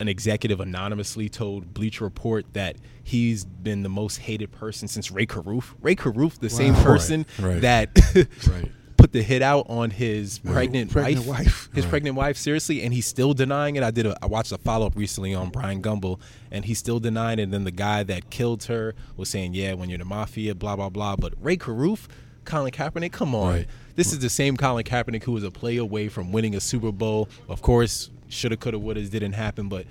an 0.00 0.08
executive 0.08 0.60
anonymously 0.60 1.28
told 1.28 1.72
Bleacher 1.74 2.04
Report 2.04 2.46
that 2.54 2.76
he's 3.04 3.44
been 3.44 3.82
the 3.82 3.88
most 3.88 4.16
hated 4.18 4.50
person 4.50 4.88
since 4.88 5.10
Rae 5.10 5.26
Carruth. 5.26 5.74
Rae 5.80 5.94
Carruth, 5.94 6.40
the 6.40 6.50
same 6.50 6.74
person 6.74 7.26
Right, 7.38 7.48
right. 7.52 7.60
that 7.62 7.90
Right. 8.50 8.72
put 8.96 9.12
the 9.12 9.22
hit 9.22 9.42
out 9.42 9.66
on 9.68 9.90
his 9.90 10.38
pregnant, 10.38 10.90
Pregnant 10.90 11.26
wife, 11.26 11.38
wife. 11.38 11.68
his 11.74 11.84
pregnant 11.86 12.16
wife, 12.16 12.36
seriously, 12.36 12.82
and 12.82 12.92
he's 12.94 13.06
still 13.06 13.34
denying 13.34 13.76
it. 13.76 13.82
I 13.82 13.90
did. 13.90 14.06
A, 14.06 14.16
I 14.22 14.26
watched 14.26 14.52
a 14.52 14.58
follow 14.58 14.86
up 14.86 14.96
recently 14.96 15.34
on 15.34 15.50
Bryant 15.50 15.82
Gumbel, 15.82 16.18
and 16.50 16.64
he's 16.64 16.78
still 16.78 16.98
denying 16.98 17.38
it. 17.38 17.42
And 17.44 17.52
then 17.52 17.64
the 17.64 17.70
guy 17.70 18.02
that 18.04 18.30
killed 18.30 18.64
her 18.64 18.94
was 19.16 19.28
saying, 19.28 19.54
"Yeah, 19.54 19.74
when 19.74 19.88
you're 19.90 19.98
the 19.98 20.04
mafia, 20.06 20.54
blah 20.54 20.76
blah 20.76 20.88
blah." 20.88 21.16
But 21.16 21.34
Rae 21.40 21.56
Carruth, 21.56 22.08
Colin 22.44 22.72
Kaepernick, 22.72 23.12
come 23.12 23.34
on. 23.34 23.66
This 23.96 24.12
is 24.14 24.20
the 24.20 24.30
same 24.30 24.56
Colin 24.56 24.84
Kaepernick 24.84 25.24
who 25.24 25.32
was 25.32 25.44
a 25.44 25.50
play 25.50 25.76
away 25.76 26.08
from 26.08 26.32
winning 26.32 26.54
a 26.54 26.60
Super 26.60 26.90
Bowl. 26.92 27.28
Of 27.48 27.60
course, 27.60 28.10
shoulda, 28.30 28.56
coulda, 28.56 28.78
woulda, 28.78 29.02
didn't 29.02 29.32
happen, 29.32 29.68
but 29.68 29.86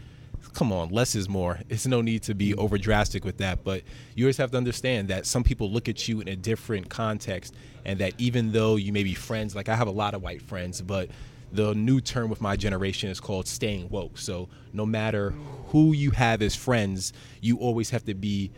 come 0.53 0.71
on, 0.71 0.89
less 0.89 1.15
is 1.15 1.29
more. 1.29 1.59
It's 1.69 1.85
no 1.85 2.01
need 2.01 2.23
to 2.23 2.33
be 2.33 2.51
mm-hmm. 2.51 2.59
over 2.59 2.77
drastic 2.77 3.23
with 3.25 3.37
that, 3.37 3.63
but 3.63 3.83
you 4.15 4.25
always 4.25 4.37
have 4.37 4.51
to 4.51 4.57
understand 4.57 5.09
that 5.09 5.25
some 5.25 5.43
people 5.43 5.71
look 5.71 5.87
at 5.87 6.07
you 6.07 6.21
in 6.21 6.27
a 6.27 6.35
different 6.35 6.89
context, 6.89 7.53
and 7.85 7.99
that 7.99 8.13
even 8.17 8.51
though 8.51 8.75
you 8.75 8.91
may 8.91 9.03
be 9.03 9.13
friends, 9.13 9.55
like 9.55 9.69
I 9.69 9.75
have 9.75 9.87
a 9.87 9.91
lot 9.91 10.13
of 10.13 10.21
white 10.21 10.41
friends, 10.41 10.81
but 10.81 11.09
the 11.51 11.73
new 11.73 11.99
term 11.99 12.29
with 12.29 12.41
my 12.41 12.55
generation 12.55 13.09
is 13.09 13.19
called 13.19 13.47
staying 13.47 13.89
woke. 13.89 14.17
So 14.17 14.49
no 14.71 14.85
matter 14.85 15.31
who 15.67 15.93
you 15.93 16.11
have 16.11 16.41
as 16.41 16.55
friends, 16.55 17.13
you 17.41 17.57
always 17.57 17.89
have 17.89 18.05
to 18.05 18.13
be, 18.13 18.51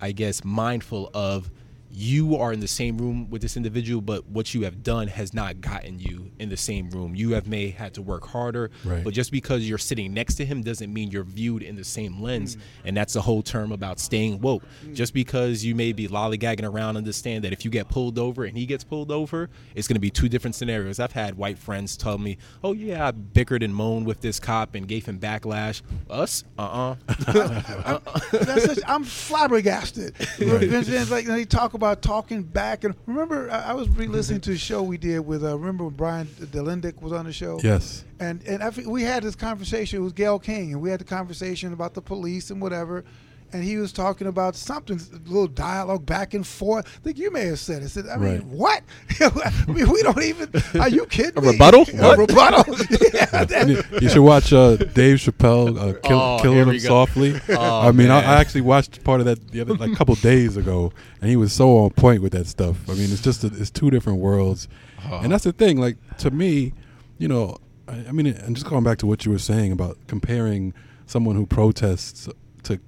I 0.00 0.12
guess, 0.12 0.44
mindful 0.44 1.10
of 1.14 1.50
you 1.90 2.36
are 2.36 2.52
in 2.52 2.60
the 2.60 2.68
same 2.68 2.98
room 2.98 3.30
with 3.30 3.40
this 3.40 3.56
individual, 3.56 4.00
but 4.00 4.26
what 4.26 4.52
you 4.54 4.62
have 4.62 4.82
done 4.82 5.08
has 5.08 5.32
not 5.32 5.60
gotten 5.60 5.98
you 5.98 6.30
in 6.38 6.48
the 6.48 6.56
same 6.56 6.90
room. 6.90 7.14
You 7.14 7.30
have 7.32 7.46
may 7.48 7.70
had 7.70 7.94
to 7.94 8.02
work 8.02 8.26
harder, 8.26 8.70
Right. 8.84 9.02
but 9.02 9.14
just 9.14 9.32
because 9.32 9.66
you're 9.68 9.78
sitting 9.78 10.12
next 10.12 10.34
to 10.36 10.44
him 10.44 10.62
doesn't 10.62 10.92
mean 10.92 11.10
you're 11.10 11.24
viewed 11.24 11.62
in 11.62 11.76
the 11.76 11.84
same 11.84 12.20
lens. 12.20 12.56
And 12.84 12.96
that's 12.96 13.14
the 13.14 13.22
whole 13.22 13.42
term 13.42 13.72
about 13.72 14.00
staying 14.00 14.40
woke. 14.40 14.62
Just 14.92 15.14
because 15.14 15.64
you 15.64 15.74
may 15.74 15.92
be 15.92 16.08
lollygagging 16.08 16.68
around, 16.68 16.96
understand 16.96 17.44
that 17.44 17.52
if 17.52 17.64
you 17.64 17.70
get 17.70 17.88
pulled 17.88 18.18
over 18.18 18.44
and 18.44 18.56
he 18.56 18.66
gets 18.66 18.84
pulled 18.84 19.10
over, 19.10 19.48
it's 19.74 19.88
going 19.88 19.96
to 19.96 20.00
be 20.00 20.10
two 20.10 20.28
different 20.28 20.54
scenarios. 20.54 21.00
I've 21.00 21.12
had 21.12 21.36
white 21.36 21.58
friends 21.58 21.96
tell 21.96 22.18
me, 22.18 22.36
"Oh 22.62 22.72
yeah, 22.74 23.08
I 23.08 23.12
bickered 23.12 23.62
and 23.62 23.74
moaned 23.74 24.06
with 24.06 24.20
this 24.20 24.38
cop 24.38 24.74
and 24.74 24.86
gave 24.86 25.06
him 25.06 25.18
backlash." 25.18 25.82
Us, 26.10 26.44
uh, 26.58 26.96
uh 27.08 27.98
That's 28.32 28.64
such, 28.64 28.78
I'm 28.86 29.04
flabbergasted. 29.04 30.14
It's, 30.38 30.88
it's 30.88 31.10
like 31.10 31.26
they 31.26 31.44
talk 31.44 31.74
about 31.78 32.02
talking 32.02 32.42
back, 32.42 32.84
and 32.84 32.94
remember, 33.06 33.50
I, 33.50 33.70
I 33.70 33.72
was 33.72 33.88
re-listening 33.88 34.40
to 34.42 34.52
a 34.52 34.56
show 34.56 34.82
we 34.82 34.98
did 34.98 35.20
with. 35.20 35.44
Uh, 35.44 35.56
remember 35.58 35.84
when 35.84 35.94
Brian 35.94 36.26
Delindick 36.26 37.00
was 37.00 37.12
on 37.12 37.24
the 37.24 37.32
show? 37.32 37.60
Yes. 37.62 38.04
And 38.20 38.42
and 38.46 38.62
I 38.62 38.70
we 38.86 39.02
had 39.02 39.22
this 39.22 39.36
conversation. 39.36 40.00
It 40.00 40.02
was 40.02 40.12
Gayle 40.12 40.38
King, 40.38 40.72
and 40.72 40.82
we 40.82 40.90
had 40.90 41.00
the 41.00 41.04
conversation 41.04 41.72
about 41.72 41.94
the 41.94 42.02
police 42.02 42.50
and 42.50 42.60
whatever. 42.60 43.04
And 43.52 43.64
he 43.64 43.78
was 43.78 43.92
talking 43.92 44.26
about 44.26 44.54
something, 44.56 45.00
a 45.00 45.16
little 45.28 45.46
dialogue 45.46 46.04
back 46.04 46.34
and 46.34 46.46
forth. 46.46 46.86
I 46.86 46.98
think 47.02 47.16
you 47.18 47.30
may 47.30 47.46
have 47.46 47.58
said 47.58 47.80
it. 47.82 47.86
I 47.86 47.88
said, 47.88 48.06
I 48.06 48.16
mean, 48.18 48.34
Right. 48.34 48.44
what? 48.44 48.82
I 49.20 49.64
mean, 49.72 49.88
we 49.90 50.02
don't 50.02 50.22
even. 50.22 50.50
Are 50.78 50.88
you 50.90 51.06
kidding 51.06 51.38
A 51.38 51.40
me? 51.40 51.52
rebuttal? 51.52 51.86
A 51.98 52.16
rebuttal? 52.16 52.74
yeah, 53.14 53.44
that- 53.44 53.66
You, 53.68 53.82
you 54.02 54.08
should 54.10 54.22
watch 54.22 54.52
uh, 54.52 54.76
Dave 54.76 55.16
Chappelle 55.18 55.78
uh, 55.78 55.98
kill, 56.00 56.18
Oh, 56.20 56.38
killing 56.42 56.58
him 56.58 56.68
go. 56.72 56.78
softly. 56.78 57.40
Oh, 57.48 57.88
I 57.88 57.92
mean, 57.92 58.10
I. 58.10 58.18
I 58.20 58.34
actually 58.40 58.60
watched 58.60 59.02
part 59.02 59.20
of 59.20 59.26
that 59.26 59.48
the 59.50 59.60
other 59.62 59.74
like 59.74 59.92
a 59.92 59.96
couple 59.96 60.14
days 60.16 60.56
ago, 60.58 60.92
and 61.22 61.30
he 61.30 61.36
was 61.36 61.52
so 61.52 61.78
on 61.78 61.90
point 61.90 62.20
with 62.22 62.32
that 62.32 62.46
stuff. 62.46 62.76
I 62.88 62.92
mean, 62.92 63.10
it's 63.10 63.22
just 63.22 63.42
a, 63.44 63.46
it's 63.46 63.70
two 63.70 63.90
different 63.90 64.18
worlds, 64.20 64.68
and 65.10 65.32
that's 65.32 65.44
the 65.44 65.52
thing. 65.52 65.78
Like 65.78 65.96
to 66.18 66.30
me, 66.30 66.74
you 67.16 67.28
know, 67.28 67.56
I, 67.88 68.04
I 68.08 68.12
mean, 68.12 68.26
and 68.26 68.54
just 68.54 68.68
going 68.68 68.84
back 68.84 68.98
to 68.98 69.06
what 69.06 69.24
you 69.24 69.32
were 69.32 69.38
saying 69.38 69.72
about 69.72 69.96
comparing 70.06 70.74
someone 71.06 71.36
who 71.36 71.46
protests 71.46 72.28
to 72.68 72.78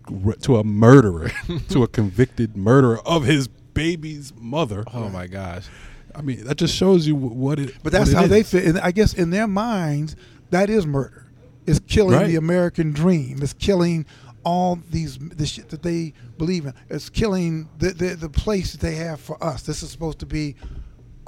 to 0.40 0.56
a 0.56 0.64
murderer, 0.64 1.30
to 1.70 1.82
a 1.82 1.88
convicted 1.88 2.56
murderer 2.56 3.00
of 3.06 3.24
his 3.24 3.48
baby's 3.48 4.32
mother. 4.36 4.84
oh 4.94 5.08
my 5.08 5.26
gosh. 5.26 5.66
I 6.14 6.22
mean, 6.22 6.44
that 6.44 6.56
just 6.56 6.74
shows 6.74 7.06
you 7.06 7.14
what 7.14 7.58
it. 7.60 7.74
But 7.82 7.92
that's 7.92 8.10
it 8.10 8.16
how 8.16 8.26
they 8.26 8.40
is. 8.40 8.50
fit. 8.50 8.64
And 8.64 8.78
I 8.80 8.90
guess 8.90 9.14
in 9.14 9.30
their 9.30 9.46
minds, 9.46 10.16
that 10.50 10.68
is 10.70 10.86
murder. 10.86 11.26
It's 11.66 11.78
killing 11.80 12.16
Right. 12.18 12.26
the 12.26 12.36
American 12.36 12.92
dream. 12.92 13.38
It's 13.42 13.52
killing 13.52 14.06
all 14.44 14.78
these 14.90 15.18
the 15.18 15.46
shit 15.46 15.68
that 15.68 15.82
they 15.82 16.14
believe 16.36 16.66
in. 16.66 16.74
It's 16.88 17.08
killing 17.10 17.68
the, 17.78 17.90
the 17.90 18.16
the 18.16 18.28
place 18.28 18.72
that 18.72 18.80
they 18.80 18.96
have 18.96 19.20
for 19.20 19.42
us. 19.44 19.62
This 19.62 19.82
is 19.84 19.90
supposed 19.90 20.18
to 20.20 20.26
be 20.26 20.56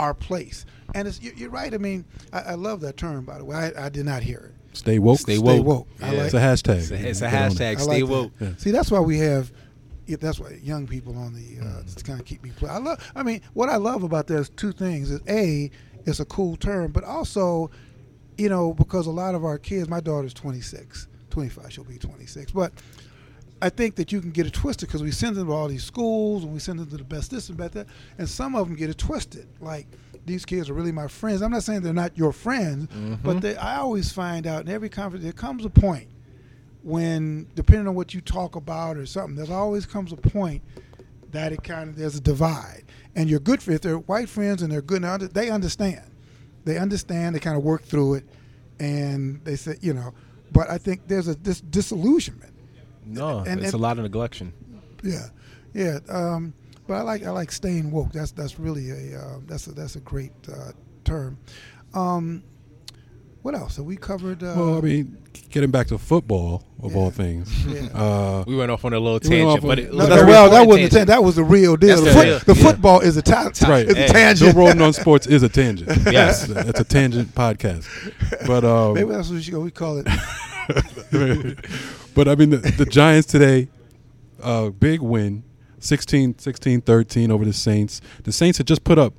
our 0.01 0.15
place. 0.15 0.67
And 0.95 1.07
it's 1.07 1.23
you're, 1.23 1.35
you're 1.35 1.51
right. 1.51 1.73
I 1.73 1.79
mean, 1.79 2.05
I, 2.33 2.41
I 2.41 2.55
love 2.55 2.81
that 2.81 2.97
term. 2.97 3.25
By 3.25 3.39
the 3.39 3.45
way, 3.45 3.57
I, 3.57 3.87
I 3.87 3.89
did 3.89 4.05
not 4.05 4.23
hear 4.25 4.53
it. 4.53 4.55
Stay 4.73 4.99
woke. 4.99 5.19
Stay 5.21 5.39
woke. 5.39 5.47
Stay 5.51 5.61
woke. 5.61 5.67
woke. 5.67 5.89
I 6.01 6.07
Yeah. 6.13 6.17
like 6.19 6.25
It's 6.27 6.35
a 6.35 6.39
hashtag. 6.39 6.77
It's 6.79 6.91
a, 6.91 7.09
it's 7.09 7.21
a 7.21 7.31
Get 7.31 7.33
it. 7.35 7.37
hashtag. 7.55 7.81
Stay 7.81 7.85
like 7.85 7.99
that. 8.01 8.07
woke. 8.07 8.33
Yeah. 8.41 8.51
See, 8.59 8.71
that's 8.71 8.91
why 8.91 9.01
we 9.01 9.19
have. 9.19 9.53
Yeah, 10.07 10.17
that's 10.21 10.41
why 10.41 10.59
young 10.63 10.87
people 10.87 11.17
on 11.17 11.33
the 11.35 11.65
uh, 11.65 11.83
just 11.85 12.05
kind 12.05 12.19
of 12.19 12.27
keep 12.27 12.43
me. 12.43 12.51
Play. 12.51 12.69
I 12.71 12.79
love. 12.79 13.13
I 13.15 13.23
mean, 13.23 13.41
what 13.55 13.69
I 13.69 13.77
love 13.77 14.03
about 14.03 14.27
there's 14.27 14.49
two 14.51 14.73
things. 14.73 15.11
Is 15.11 15.21
a, 15.29 15.71
it's 16.05 16.21
a 16.21 16.25
cool 16.25 16.57
term, 16.57 16.91
but 16.91 17.05
also, 17.05 17.71
you 18.37 18.49
know, 18.49 18.75
because 18.75 19.07
a 19.07 19.11
lot 19.13 19.35
of 19.35 19.45
our 19.45 19.59
kids. 19.59 19.89
My 19.89 20.01
daughter's 20.01 20.35
26, 20.35 21.07
25. 21.31 21.73
She'll 21.73 21.85
be 21.85 21.99
26, 21.99 22.53
but. 22.53 22.73
I 23.65 23.69
think 23.69 23.95
that 23.95 24.11
you 24.11 24.21
can 24.21 24.33
get 24.33 24.45
it 24.45 24.53
twisted 24.53 24.89
because 24.89 25.05
we 25.05 25.13
send 25.13 25.37
them 25.37 25.47
to 25.47 25.53
all 25.53 25.69
these 25.69 25.85
schools 25.85 26.43
and 26.43 26.53
we 26.53 26.59
send 26.59 26.81
them 26.81 26.91
to 26.91 26.97
the 26.97 27.05
best 27.05 27.31
this 27.31 27.49
and 27.49 27.57
best 27.57 27.75
that, 27.75 27.87
and 28.19 28.29
some 28.29 28.57
of 28.57 28.67
them 28.67 28.77
get 28.77 28.91
it 28.91 28.99
twisted. 28.99 29.47
Like 29.61 29.87
these 30.27 30.45
kids 30.45 30.71
are 30.71 30.75
really 30.75 30.93
my 30.93 31.09
friends. 31.09 31.43
I'm 31.43 31.51
not 31.51 31.63
saying 31.65 31.83
they're 31.83 31.93
not 31.93 32.17
your 32.17 32.33
friends, 32.33 32.89
but 33.23 33.41
they, 33.41 33.57
I 33.57 33.77
always 33.79 34.13
find 34.13 34.47
out 34.47 34.63
in 34.63 34.69
every 34.69 34.89
conference 34.89 35.25
there 35.25 35.33
comes 35.33 35.65
a 35.65 35.71
point 35.71 36.09
when 36.83 37.47
depending 37.55 37.87
on 37.89 37.95
what 37.95 38.13
you 38.15 38.21
talk 38.21 38.57
about 38.57 38.97
or 38.97 39.07
something, 39.07 39.37
there 39.37 39.55
always 39.57 39.87
comes 39.87 40.13
a 40.13 40.17
point 40.17 40.63
that 41.31 41.53
it 41.53 41.63
kind 41.63 41.89
of 41.91 41.97
there's 41.97 42.17
a 42.17 42.21
divide, 42.21 42.85
and 43.15 43.31
you're 43.31 43.41
good 43.41 43.63
for 43.63 43.73
if 43.73 43.81
they're 43.81 43.99
white 43.99 44.29
friends 44.29 44.63
and 44.63 44.71
they're 44.73 44.83
good 44.83 45.03
now 45.03 45.17
they 45.17 45.49
understand, 45.51 46.03
they 46.65 46.79
understand, 46.79 47.35
they 47.35 47.41
kind 47.41 47.57
of 47.57 47.63
work 47.63 47.83
through 47.83 48.15
it, 48.15 48.25
and 48.81 49.43
they 49.45 49.57
say 49.57 49.77
you 49.81 49.95
know, 49.95 50.13
but 50.53 50.69
I 50.71 50.79
think 50.79 51.07
there's 51.09 51.29
a 51.29 51.35
this 51.37 51.61
disillusionment, 51.61 52.53
No, 53.07 53.39
And- 53.41 53.61
it's 53.61 53.73
and- 53.73 53.75
a 53.75 53.83
lot 53.83 53.99
of 53.99 54.11
neglection. 54.11 54.53
yeah, 55.03 55.27
yeah. 55.75 55.99
Um, 56.09 56.53
but 56.93 56.99
I 56.99 57.03
like 57.05 57.25
I 57.25 57.31
like 57.31 57.51
staying 57.51 57.91
woke. 57.91 58.13
That's 58.13 58.33
that's 58.33 58.59
really 58.61 58.91
a 58.91 59.19
uh, 59.19 59.39
that's 59.47 59.67
a 59.67 59.73
that's 59.73 59.97
a 59.97 60.01
great 60.01 60.33
uh, 60.47 60.73
term. 61.05 61.39
Um, 61.95 62.43
what 63.41 63.55
else 63.55 63.77
have 63.77 63.87
we 63.87 63.97
covered? 63.97 64.43
Uh, 64.43 64.53
Well, 64.55 64.77
I 64.77 64.81
mean, 64.83 65.17
getting 65.49 65.71
back 65.71 65.87
to 65.87 65.97
football 65.99 66.65
of 66.83 66.93
Yeah. 66.93 66.99
all 66.99 67.11
things. 67.11 67.49
Yeah. 67.67 67.87
Uh, 67.95 68.45
We 68.47 68.57
went 68.57 68.71
off 68.71 68.85
on 68.85 68.93
a 68.93 68.99
little 69.01 69.19
We 69.23 69.43
went 69.43 69.49
off 69.49 69.61
tangent, 69.61 69.65
on- 69.65 69.69
but 69.69 69.79
it 69.79 69.91
No, 69.91 69.97
was 69.97 70.07
a 70.07 70.09
No, 70.11 70.17
very 70.17 70.27
well, 70.29 70.51
that 70.51 70.67
wasn't 70.67 70.85
a 70.85 70.89
tangent. 70.91 71.07
that 71.09 71.25
was 71.25 71.37
the 71.37 71.45
real 71.45 71.77
deal. 71.77 71.89
That's 71.89 72.01
The, 72.03 72.07
the 72.09 72.13
foot- 72.15 72.25
real- 72.27 72.39
the 72.41 72.55
yeah. 72.61 72.71
football 72.71 73.01
is 73.01 73.17
a 73.17 73.23
ta- 73.23 73.51
right. 73.67 73.89
It's 73.89 73.95
a 73.95 74.03
Hey, 74.03 74.07
tangent. 74.09 74.53
Joe 74.55 74.59
Rogan 74.61 74.83
on 74.83 74.93
Sports 75.03 75.27
is 75.27 75.43
a 75.43 75.49
tangent. 75.49 75.91
Yes. 76.13 76.49
it's 76.51 76.81
a, 76.81 76.85
tangent 76.85 77.35
podcast. 77.35 77.87
But 78.47 78.65
um, 78.65 78.95
Maybe 78.95 79.09
that's 79.11 79.29
what 79.29 79.37
we 79.37 79.43
should 79.43 79.55
go. 79.55 79.61
We 79.61 79.71
call 79.71 79.99
it. 79.99 80.07
but 82.15 82.29
I 82.29 82.35
mean, 82.37 82.51
the, 82.51 82.59
the 82.59 82.85
Giants 82.87 83.27
today, 83.27 83.69
uh, 84.43 84.69
big 84.69 85.01
win, 85.01 85.43
16, 85.83 86.35
16-13 86.35 87.31
over 87.31 87.45
the 87.45 87.53
Saints. 87.53 88.01
The 88.25 88.33
Saints 88.33 88.59
had 88.59 88.67
just 88.67 88.85
put 88.85 88.99
up, 88.99 89.15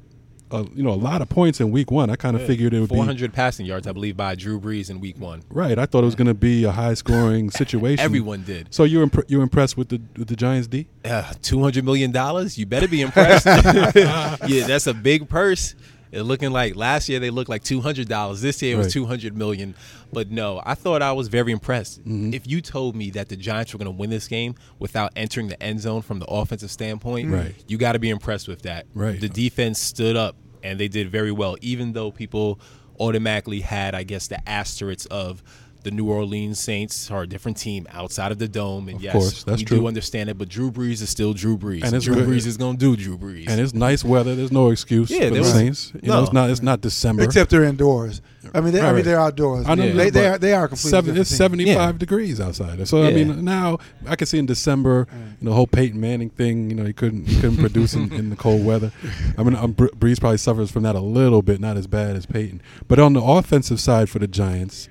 uh, 0.51 0.65
you 0.75 0.83
know, 0.83 0.91
a 0.91 0.95
lot 0.95 1.21
of 1.21 1.29
points 1.29 1.59
in 1.59 1.71
Week 1.71 1.89
One. 1.89 2.09
I 2.11 2.15
kind 2.15 2.35
of 2.35 2.45
figured 2.45 2.73
it 2.73 2.79
would 2.79 2.89
be 2.89 2.95
400 2.95 3.33
passing 3.33 3.65
yards, 3.65 3.87
I 3.87 3.91
believe, 3.91 4.15
by 4.15 4.35
Drew 4.35 4.59
Brees 4.59 4.89
in 4.89 4.99
Week 4.99 5.19
One. 5.19 5.41
right. 5.49 5.77
I 5.79 5.85
thought 5.87 6.03
it 6.03 6.05
was 6.05 6.15
going 6.15 6.27
to 6.27 6.33
be 6.35 6.63
a 6.63 6.71
high 6.71 6.93
scoring 6.93 7.49
situation. 7.61 8.03
Everyone 8.03 8.43
did. 8.43 8.73
So 8.73 8.83
you 8.83 9.01
imp- 9.01 9.25
you 9.27 9.41
impressed 9.41 9.77
with 9.77 9.89
the 9.89 9.99
with 10.15 10.27
the 10.27 10.35
Giants 10.35 10.67
D? 10.67 10.87
Uh, 11.03 11.33
Two 11.41 11.61
hundred 11.63 11.85
million 11.85 12.11
dollars. 12.11 12.57
You 12.57 12.65
better 12.67 12.87
be 12.87 13.01
impressed. 13.01 13.45
yeah, 13.95 14.37
that's 14.67 14.85
a 14.87 14.93
big 14.93 15.27
purse. 15.27 15.73
It 16.13 16.21
looking 16.23 16.51
like 16.51 16.75
last 16.75 17.09
year 17.09 17.19
they 17.19 17.29
looked 17.31 17.49
like 17.49 17.63
two 17.63 17.81
hundred 17.81 18.07
dollars. 18.07 18.41
This 18.41 18.61
year 18.61 18.75
it 18.75 18.77
was 18.77 18.87
Right. 18.87 18.93
two 18.93 19.05
hundred 19.05 19.35
million. 19.35 19.73
But 20.11 20.29
no, 20.29 20.61
I 20.63 20.75
thought 20.75 21.01
I 21.01 21.11
was 21.11 21.27
very 21.27 21.51
impressed. 21.51 21.99
Mm-hmm. 22.01 22.33
If 22.33 22.47
you 22.47 22.61
told 22.61 22.95
me 22.95 23.09
that 23.11 23.29
the 23.29 23.35
Giants 23.35 23.73
were 23.73 23.79
going 23.79 23.91
to 23.91 23.97
win 23.97 24.09
this 24.11 24.27
game 24.27 24.53
without 24.77 25.11
entering 25.15 25.47
the 25.47 25.61
end 25.61 25.81
zone 25.81 26.01
from 26.03 26.19
the 26.19 26.25
offensive 26.27 26.69
standpoint, 26.71 27.31
Right. 27.31 27.55
you 27.67 27.77
got 27.77 27.93
to 27.93 27.99
be 27.99 28.09
impressed 28.11 28.47
with 28.47 28.61
that. 28.61 28.85
Right. 28.93 29.19
The 29.19 29.27
defense 29.29 29.79
stood 29.79 30.15
up 30.15 30.35
and 30.61 30.79
they 30.79 30.87
did 30.87 31.09
very 31.09 31.31
well, 31.31 31.57
even 31.61 31.93
though 31.93 32.11
people 32.11 32.59
automatically 32.99 33.61
had, 33.61 33.95
I 33.95 34.03
guess, 34.03 34.27
the 34.27 34.47
asterisks 34.47 35.07
of 35.07 35.41
the 35.83 35.91
New 35.91 36.09
Orleans 36.09 36.59
Saints 36.59 37.11
are 37.11 37.23
a 37.23 37.27
different 37.27 37.57
team 37.57 37.85
outside 37.91 38.31
of 38.31 38.39
the 38.39 38.47
dome. 38.47 38.87
And 38.87 38.97
Of 38.97 39.03
yes, 39.03 39.13
course, 39.13 39.43
that's 39.43 39.59
we 39.59 39.65
true. 39.65 39.79
do 39.79 39.87
understand 39.87 40.29
it, 40.29 40.37
but 40.37 40.49
Drew 40.49 40.71
Brees 40.71 41.01
is 41.01 41.09
still 41.09 41.33
Drew 41.33 41.57
Brees. 41.57 41.83
And 41.83 41.93
it's 41.95 42.05
Drew 42.05 42.15
good- 42.15 42.27
Brees 42.27 42.45
is 42.45 42.57
going 42.57 42.77
to 42.77 42.79
do 42.79 42.95
Drew 42.95 43.17
Brees. 43.17 43.45
And 43.47 43.59
it's 43.59 43.73
nice 43.73 44.03
weather. 44.03 44.35
There's 44.35 44.51
no 44.51 44.69
excuse 44.69 45.09
Yeah, 45.09 45.27
for 45.29 45.33
the 45.35 45.39
was- 45.41 45.51
Saints. 45.53 45.91
You 46.01 46.09
know, 46.09 46.15
no. 46.17 46.23
it's 46.23 46.33
not 46.33 46.49
it's 46.49 46.61
not 46.61 46.81
December. 46.81 47.23
Except 47.23 47.49
they're 47.51 47.63
indoors. 47.63 48.21
I 48.53 48.59
mean, 48.59 48.73
they, 48.73 48.81
right, 48.81 48.89
I 48.89 48.93
mean 48.93 49.05
they're 49.05 49.19
outdoors. 49.19 49.65
I 49.67 49.75
know, 49.75 49.91
they, 49.93 50.09
they 50.09 50.27
are 50.27 50.37
they 50.37 50.53
are 50.53 50.67
completely 50.67 50.89
Seven, 50.91 51.17
it's 51.17 51.29
75 51.29 51.75
Yeah. 51.75 51.91
degrees 51.97 52.41
outside. 52.41 52.85
So 52.87 53.03
I 53.03 53.11
mean, 53.13 53.43
now 53.45 53.77
I 54.05 54.15
can 54.17 54.27
see 54.27 54.37
in 54.37 54.45
December, 54.45 55.07
you 55.11 55.45
know, 55.45 55.51
the 55.51 55.55
whole 55.55 55.67
Peyton 55.67 55.99
Manning 55.99 56.29
thing. 56.29 56.69
You 56.69 56.75
know, 56.75 56.83
he 56.83 56.93
couldn't 56.93 57.25
he 57.27 57.39
couldn't 57.39 57.57
produce 57.57 57.93
in, 57.93 58.11
in 58.13 58.29
the 58.29 58.35
cold 58.35 58.65
weather. 58.65 58.91
I 59.37 59.43
mean, 59.43 59.55
um, 59.55 59.71
Bre- 59.71 59.87
Brees 59.97 60.19
probably 60.19 60.37
suffers 60.37 60.69
from 60.71 60.83
that 60.83 60.95
a 60.95 60.99
little 60.99 61.41
bit, 61.41 61.59
not 61.61 61.77
as 61.77 61.87
bad 61.87 62.15
as 62.15 62.25
Peyton. 62.25 62.61
But 62.87 62.99
on 62.99 63.13
the 63.13 63.21
offensive 63.21 63.79
side 63.79 64.09
for 64.09 64.19
the 64.19 64.27
Giants, 64.27 64.89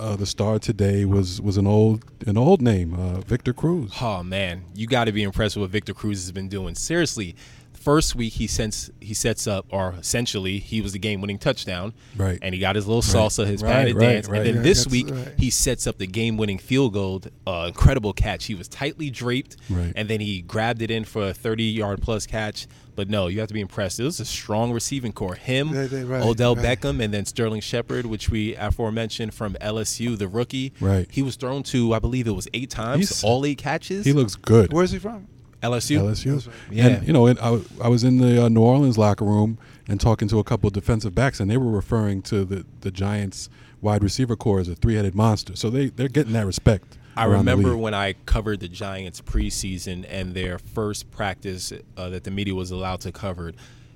uh, 0.00 0.16
the 0.16 0.26
star 0.26 0.58
today 0.58 1.04
was 1.04 1.40
was 1.40 1.56
an 1.56 1.66
old 1.66 2.04
an 2.26 2.36
old 2.36 2.60
name, 2.62 2.94
uh, 2.94 3.20
Victor 3.20 3.52
Cruz. 3.52 3.92
Oh 4.00 4.22
man, 4.22 4.64
you 4.74 4.86
got 4.86 5.04
to 5.04 5.12
be 5.12 5.22
impressed 5.22 5.56
with 5.56 5.62
what 5.62 5.70
Victor 5.70 5.94
Cruz 5.94 6.22
has 6.22 6.32
been 6.32 6.48
doing. 6.48 6.74
Seriously, 6.74 7.36
First 7.72 8.14
week 8.14 8.34
he 8.34 8.46
sends 8.46 8.90
he 9.00 9.14
sets 9.14 9.46
up, 9.46 9.64
or 9.70 9.94
essentially 9.98 10.58
he 10.58 10.82
was 10.82 10.92
the 10.92 10.98
game-winning 10.98 11.38
touchdown, 11.38 11.94
Right. 12.14 12.38
And 12.42 12.54
he 12.54 12.60
got 12.60 12.76
his 12.76 12.86
little 12.86 13.00
salsa, 13.00 13.46
his 13.46 13.62
Right, 13.62 13.72
padded 13.72 13.96
right, 13.96 14.06
dance, 14.06 14.28
right. 14.28 14.36
and 14.38 14.46
then 14.46 14.54
Yeah, 14.56 14.60
this 14.62 14.86
week 14.86 15.08
right. 15.10 15.28
he 15.38 15.48
sets 15.48 15.86
up 15.86 15.96
the 15.96 16.06
game-winning 16.06 16.58
field 16.58 16.92
goal, 16.92 17.22
uh, 17.46 17.64
incredible 17.68 18.12
catch. 18.12 18.44
He 18.44 18.54
was 18.54 18.68
tightly 18.68 19.08
draped, 19.08 19.56
Right. 19.70 19.94
and 19.96 20.10
then 20.10 20.20
he 20.20 20.42
grabbed 20.42 20.82
it 20.82 20.90
in 20.90 21.04
for 21.06 21.28
a 21.28 21.32
30-yard 21.32 22.02
plus 22.02 22.26
catch. 22.26 22.66
But 23.00 23.08
no, 23.08 23.28
you 23.28 23.38
have 23.40 23.48
to 23.48 23.54
be 23.54 23.62
impressed. 23.62 23.98
It 23.98 24.04
was 24.04 24.20
a 24.20 24.26
strong 24.26 24.72
receiving 24.72 25.12
corps. 25.12 25.34
Him, 25.36 25.72
They- 25.72 25.86
they- 25.86 26.04
right, 26.04 26.22
Odell 26.22 26.54
right. 26.54 26.78
Beckham, 26.78 27.02
and 27.02 27.14
then 27.14 27.24
Sterling 27.24 27.62
Shepard, 27.62 28.04
which 28.04 28.28
we 28.28 28.54
aforementioned 28.56 29.32
from 29.32 29.56
LSU, 29.58 30.18
the 30.18 30.28
rookie. 30.28 30.74
Right. 30.80 31.08
He 31.10 31.22
was 31.22 31.36
thrown 31.36 31.62
to, 31.62 31.94
I 31.94 31.98
believe 31.98 32.26
it 32.26 32.32
was 32.32 32.46
eight 32.52 32.68
times, 32.68 33.08
He's- 33.08 33.24
all 33.24 33.46
eight 33.46 33.56
catches. 33.56 34.04
He 34.04 34.12
looks 34.12 34.34
good. 34.34 34.70
Where's 34.70 34.90
he 34.90 34.98
from? 34.98 35.28
LSU. 35.62 35.98
LSU. 35.98 36.34
Right. 36.46 36.54
Yeah. 36.70 36.86
And 36.88 37.06
you 37.06 37.14
know, 37.14 37.26
and 37.26 37.38
I, 37.38 37.58
I 37.82 37.88
was 37.88 38.04
in 38.04 38.18
the 38.18 38.44
uh, 38.44 38.48
New 38.50 38.60
Orleans 38.60 38.98
locker 38.98 39.24
room 39.24 39.56
and 39.88 39.98
talking 39.98 40.28
to 40.28 40.38
a 40.38 40.44
couple 40.44 40.66
of 40.68 40.74
defensive 40.74 41.14
backs, 41.14 41.40
and 41.40 41.50
they 41.50 41.56
were 41.56 41.70
referring 41.70 42.20
to 42.24 42.44
the 42.44 42.66
the 42.82 42.90
Giants 42.90 43.48
wide 43.80 44.02
receiver 44.02 44.36
corps 44.36 44.60
as 44.60 44.68
a 44.68 44.74
three 44.74 44.96
headed 44.96 45.14
monster. 45.14 45.56
So 45.56 45.70
they 45.70 45.86
they're 45.86 46.08
getting 46.08 46.34
that 46.34 46.44
respect. 46.44 46.98
I 47.16 47.24
remember 47.24 47.76
when 47.76 47.92
I 47.94 48.14
covered 48.26 48.60
the 48.60 48.68
Giants 48.68 49.20
preseason 49.20 50.06
and 50.08 50.34
their 50.34 50.58
first 50.58 51.10
practice 51.10 51.72
uh, 51.96 52.08
that 52.10 52.24
the 52.24 52.30
media 52.30 52.54
was 52.54 52.70
allowed 52.70 53.00
to 53.02 53.12
cover. 53.12 53.52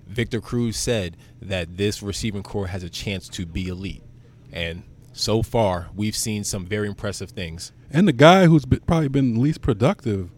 Victor 0.06 0.40
Cruz 0.40 0.76
said 0.76 1.16
that 1.40 1.76
this 1.76 2.02
receiving 2.02 2.42
corps 2.42 2.66
has 2.66 2.82
a 2.82 2.90
chance 2.90 3.28
to 3.30 3.46
be 3.46 3.68
elite, 3.68 4.02
and 4.52 4.82
so 5.12 5.42
far 5.42 5.88
we've 5.94 6.16
seen 6.16 6.44
some 6.44 6.66
very 6.66 6.88
impressive 6.88 7.30
things. 7.30 7.72
and 7.90 8.06
the 8.08 8.12
guy 8.12 8.46
who's 8.46 8.64
been, 8.66 8.80
probably 8.80 9.08
been 9.08 9.40
least 9.40 9.62
productive 9.62 10.30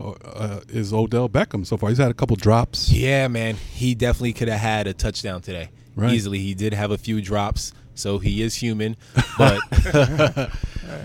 uh, 0.00 0.10
uh, 0.10 0.60
is 0.68 0.92
Odell 0.92 1.28
Beckham 1.28 1.64
so 1.64 1.76
far. 1.76 1.88
He's 1.88 1.98
had 1.98 2.10
a 2.10 2.14
couple 2.14 2.34
drops. 2.36 2.90
Yeah, 2.90 3.28
man, 3.28 3.54
he 3.54 3.94
definitely 3.94 4.32
could 4.32 4.48
have 4.48 4.60
had 4.60 4.86
a 4.88 4.92
touchdown 4.92 5.40
today 5.40 5.70
Right. 5.96 6.12
easily. 6.12 6.40
He 6.40 6.54
did 6.54 6.74
have 6.74 6.90
a 6.90 6.98
few 6.98 7.22
drops, 7.22 7.72
so 7.94 8.18
he 8.18 8.42
is 8.42 8.56
human. 8.56 8.96
But 9.38 9.60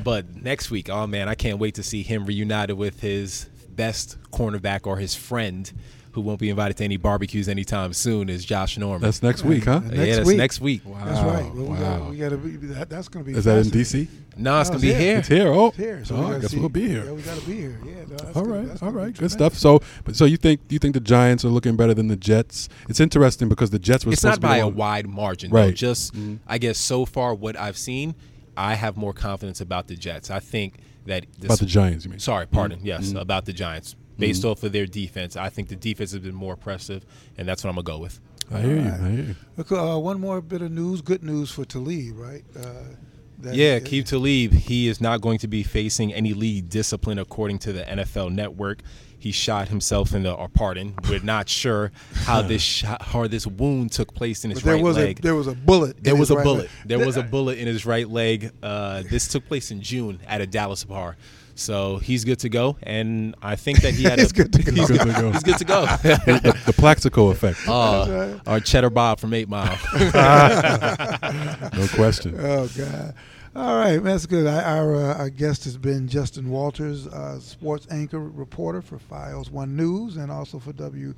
but 0.03 0.35
next 0.41 0.71
week, 0.71 0.89
oh 0.89 1.07
man, 1.07 1.27
I 1.29 1.35
can't 1.35 1.59
wait 1.59 1.75
to 1.75 1.83
see 1.83 2.03
him 2.03 2.25
reunited 2.25 2.77
with 2.77 3.01
his 3.01 3.49
best 3.69 4.17
cornerback 4.31 4.85
or 4.85 4.97
his 4.97 5.15
friend, 5.15 5.71
who 6.13 6.21
won't 6.21 6.39
be 6.39 6.49
invited 6.49 6.75
to 6.77 6.83
any 6.83 6.97
barbecues 6.97 7.47
anytime 7.47 7.93
soon, 7.93 8.29
is 8.29 8.43
Josh 8.43 8.77
Norman. 8.77 9.01
That's 9.01 9.21
next 9.23 9.43
week, 9.43 9.65
huh? 9.65 9.79
Next 9.79 9.95
yeah, 9.95 10.15
that's 10.15 10.27
week. 10.27 10.37
next 10.37 10.59
week. 10.59 10.81
That's 10.85 11.21
right. 11.21 11.43
Well, 11.53 11.65
we 11.65 11.69
wow. 11.69 11.99
got 11.99 12.09
we 12.09 12.17
got 12.17 12.29
to 12.29 12.37
be 12.37 12.49
that, 12.67 12.89
that's 12.89 13.07
going 13.07 13.23
to 13.25 13.31
be. 13.31 13.37
Is 13.37 13.45
that 13.45 13.57
in. 13.59 13.65
DC? 13.71 14.07
No, 14.35 14.61
it's 14.61 14.69
gonna 14.69 14.81
be 14.81 14.89
it's 14.91 14.99
here. 14.99 15.17
It's 15.17 15.27
here. 15.27 15.47
Oh, 15.49 15.67
It's 15.67 15.77
here, 15.77 16.05
so 16.05 16.15
oh 16.15 16.29
we 16.29 16.35
I 16.35 16.39
guess 16.39 16.51
see. 16.51 16.59
we'll 16.59 16.69
be 16.69 16.87
here. 16.87 17.03
Yeah, 17.03 17.11
we 17.11 17.21
got 17.21 17.37
to 17.37 17.45
be 17.45 17.57
here. 17.57 17.77
Yeah, 17.85 17.93
no, 17.93 18.05
that's 18.07 18.23
All 18.37 18.43
gonna- 18.43 18.59
right, 18.59 18.67
that's 18.69 18.81
all 18.81 18.91
gonna 18.91 19.01
be 19.01 19.05
right, 19.07 19.17
good 19.17 19.31
stuff. 19.31 19.55
So, 19.55 19.81
but 20.05 20.15
so 20.15 20.23
you 20.23 20.37
think 20.37 20.61
you 20.69 20.79
think 20.79 20.93
the 20.93 21.01
Giants 21.01 21.43
are 21.43 21.49
looking 21.49 21.75
better 21.75 21.93
than 21.93 22.07
the 22.07 22.15
Jets? 22.15 22.69
It's 22.87 23.01
interesting 23.01 23.49
because 23.49 23.69
the 23.71 23.79
Jets 23.79 24.05
were 24.05 24.13
It's 24.13 24.21
supposed 24.21 24.41
not 24.41 24.47
to 24.47 24.53
be 24.53 24.59
by 24.61 24.65
a 24.65 24.67
wide 24.67 25.07
margin, 25.07 25.51
Right. 25.51 25.65
though. 25.65 25.71
Just 25.71 26.13
mm-hmm. 26.13 26.35
I 26.47 26.57
guess 26.57 26.77
so 26.77 27.05
far 27.05 27.35
what 27.35 27.57
I've 27.59 27.77
seen, 27.77 28.15
I 28.59 28.75
have 28.75 28.97
more 28.97 29.13
confidence 29.13 29.61
about 29.61 29.87
the 29.87 29.95
Jets. 29.95 30.29
I 30.29 30.39
think 30.39 30.79
that 31.05 31.25
this, 31.37 31.45
about 31.45 31.59
the 31.59 31.65
Giants. 31.65 32.03
You 32.05 32.11
mean? 32.11 32.19
Sorry, 32.19 32.45
pardon. 32.45 32.79
Yes, 32.83 33.07
Mm-hmm. 33.09 33.17
about 33.17 33.45
the 33.45 33.53
Giants. 33.53 33.95
Based 34.17 34.43
off 34.43 34.63
of 34.63 34.73
their 34.73 34.85
defense, 34.85 35.37
I 35.37 35.47
think 35.49 35.69
the 35.69 35.77
defense 35.77 36.11
has 36.11 36.19
been 36.19 36.35
more 36.35 36.53
impressive, 36.55 37.05
and 37.37 37.47
that's 37.47 37.63
what 37.63 37.69
I'm 37.69 37.75
gonna 37.77 37.85
go 37.85 37.99
with. 37.99 38.19
I 38.51 38.59
hear 38.61 38.75
you. 38.75 38.81
All 38.81 38.85
right. 38.89 38.99
I 38.99 39.09
hear 39.11 39.23
you. 39.23 39.35
Look, 39.55 39.71
uh, 39.71 39.97
one 39.97 40.19
more 40.19 40.41
bit 40.41 40.61
of 40.61 40.71
news, 40.71 41.01
good 41.01 41.23
news 41.23 41.51
for 41.51 41.63
Talib, 41.63 42.17
right? 42.19 42.43
Uh, 42.53 42.95
that- 43.41 43.55
Yeah, 43.55 43.79
Aqib 43.79 44.05
Talib, 44.05 44.53
he 44.53 44.87
is 44.87 44.99
not 45.01 45.21
going 45.21 45.37
to 45.39 45.47
be 45.47 45.63
facing 45.63 46.13
any 46.13 46.33
league 46.33 46.69
discipline 46.69 47.19
according 47.19 47.59
to 47.59 47.73
the 47.73 47.81
NFL 47.83 48.29
Network. 48.31 48.81
He 49.21 49.33
shot 49.33 49.67
himself 49.67 50.13
in 50.13 50.23
the, 50.23 50.31
or 50.33 50.47
pardon, 50.47 50.93
we're 51.09 51.19
not 51.19 51.49
sure 51.49 51.91
how 52.13 52.41
this 52.41 52.61
shot, 52.61 53.01
how 53.01 53.27
this 53.27 53.45
wound 53.45 53.91
took 53.91 54.13
place 54.15 54.45
in 54.45 54.51
his 54.51 54.61
there 54.63 54.75
right 54.75 54.83
was 54.83 54.95
leg. 54.95 55.19
a 55.19 55.21
there 55.21 55.35
was 55.35 55.47
a 55.47 55.53
bullet. 55.55 55.97
in 55.97 56.03
There 56.03 56.15
was 56.15 56.29
his 56.29 56.31
a 56.31 56.35
right 56.37 56.43
bullet. 56.45 56.59
leg. 56.61 56.69
There 56.85 57.05
was 57.05 57.17
a 57.17 57.23
bullet 57.35 57.57
in 57.57 57.67
his 57.67 57.85
right 57.85 58.07
leg. 58.09 58.51
Uh, 58.63 59.03
this 59.09 59.27
took 59.27 59.45
place 59.45 59.71
in 59.71 59.81
June 59.81 60.19
at 60.25 60.39
a 60.39 60.47
Dallas 60.47 60.85
bar. 60.85 61.17
So 61.59 61.97
he's 61.97 62.23
good 62.23 62.39
to 62.39 62.49
go, 62.49 62.77
and 62.83 63.35
I 63.41 63.55
think 63.57 63.81
that 63.81 63.93
he 63.93 64.03
had. 64.03 64.17
He's 64.19 64.31
a, 64.31 64.33
good 64.33 64.53
to 64.53 64.63
go. 64.63 64.71
He's 64.71 64.87
Good 64.87 64.99
to 65.01 65.11
go. 65.13 65.31
He's 65.31 65.43
good 65.43 65.57
to 65.57 65.65
go. 65.65 65.85
the, 65.85 66.61
the 66.65 66.73
Plaxico 66.73 67.29
effect. 67.29 67.59
uh, 67.67 68.39
our 68.47 68.59
Cheddar 68.59 68.89
Bob 68.89 69.19
from 69.19 69.33
Eight 69.33 69.49
Mile. 69.49 69.77
No 71.73 71.87
question. 71.93 72.35
Oh 72.39 72.67
God! 72.77 73.13
All 73.55 73.75
right, 73.77 73.97
that's 73.97 74.25
good. 74.25 74.47
I, 74.47 74.63
our 74.77 74.95
uh, 74.95 75.13
our 75.17 75.29
guest 75.29 75.63
has 75.65 75.77
been 75.77 76.07
Justin 76.07 76.49
Walters, 76.49 77.07
uh, 77.07 77.39
sports 77.39 77.87
anchor 77.91 78.19
reporter 78.19 78.81
for 78.81 78.97
Fios1 78.97 79.69
News 79.71 80.17
and 80.17 80.31
also 80.31 80.59
for 80.59 80.71
WRNN 80.73 81.13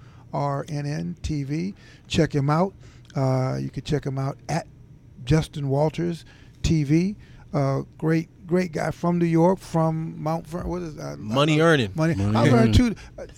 TV. 1.21 1.73
Check 2.07 2.33
him 2.33 2.49
out. 2.49 2.73
Uh, 3.15 3.57
you 3.59 3.69
can 3.69 3.83
check 3.83 4.05
him 4.05 4.17
out 4.17 4.37
at 4.49 4.65
Justin 5.23 5.69
Walters 5.69 6.25
TV. 6.63 7.15
Uh, 7.53 7.81
great, 7.97 8.29
great 8.47 8.71
guy 8.71 8.91
from 8.91 9.17
New 9.19 9.25
York, 9.25 9.59
from 9.59 10.21
Mount 10.21 10.47
Vernon. 10.47 10.67
What 10.69 10.81
is 10.83 10.95
that? 10.95 11.19
Money 11.19 11.59
Uh, 11.61 11.65
earning. 11.65 11.91
Money. 11.95 12.15
Money 12.15 12.37
I 12.37 12.43
learned 12.51 12.79
earning. 12.79 12.95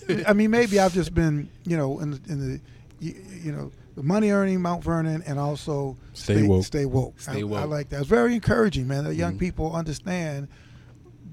too. 0.08 0.24
I 0.26 0.32
mean, 0.32 0.50
maybe 0.50 0.78
I've 0.78 0.94
just 0.94 1.14
been, 1.14 1.48
you 1.64 1.76
know, 1.76 1.98
in 2.00 2.12
the, 2.12 2.20
in 2.28 2.38
the 2.52 2.60
you, 3.00 3.14
you 3.42 3.52
know, 3.52 3.72
the 3.96 4.02
money 4.02 4.30
earning 4.30 4.60
Mount 4.62 4.82
Vernon 4.84 5.22
and 5.26 5.38
also 5.38 5.96
Stay 6.12 6.42
woke. 6.46 6.64
Stay 6.64 6.84
woke. 6.84 7.20
Stay 7.20 7.40
I, 7.40 7.42
woke. 7.42 7.60
I 7.60 7.64
like 7.64 7.88
that. 7.90 8.00
It's 8.00 8.08
very 8.08 8.34
encouraging, 8.34 8.86
man. 8.88 9.04
That 9.04 9.10
Mm-hmm. 9.10 9.18
young 9.20 9.38
people 9.38 9.72
understand. 9.74 10.48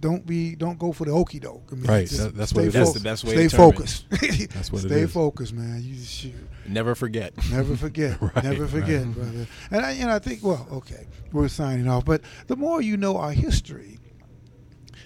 Don't 0.01 0.25
be, 0.25 0.55
don't 0.55 0.77
go 0.79 0.91
for 0.91 1.05
the 1.05 1.11
okey 1.11 1.39
doke. 1.39 1.69
I 1.71 1.75
mean, 1.75 1.85
Right, 1.85 2.07
just 2.07 2.17
that- 2.21 2.35
that's 2.35 2.49
stay 2.51 2.59
what 2.61 2.67
it 2.67 2.71
fo- 2.73 2.81
is. 2.81 2.87
That's 2.87 2.93
the 2.97 3.03
best 3.09 3.23
way 3.23 3.31
Stay 3.35 3.47
to 3.47 3.49
term 3.55 3.59
it. 3.69 3.71
focused. 3.73 4.05
That's 4.53 4.71
what 4.71 4.83
it 4.83 4.87
stay 4.89 5.01
is. 5.01 5.11
focused, 5.13 5.53
man. 5.53 5.81
You 5.83 5.95
shoot. 6.03 6.33
Never 6.67 6.95
forget. 6.95 7.33
Never 7.51 7.75
forget. 7.77 8.19
Right, 8.21 8.43
Never 8.43 8.67
forget, 8.67 9.05
right. 9.05 9.13
brother. 9.15 9.47
And 9.71 9.85
I, 9.85 9.91
you 9.91 10.05
know, 10.05 10.15
I 10.15 10.19
think, 10.19 10.43
well, 10.43 10.67
okay, 10.71 11.07
we're 11.31 11.47
signing 11.47 11.87
off. 11.87 12.03
But 12.03 12.21
the 12.47 12.55
more 12.55 12.81
you 12.81 12.97
know 12.97 13.15
our 13.17 13.31
history, 13.31 13.99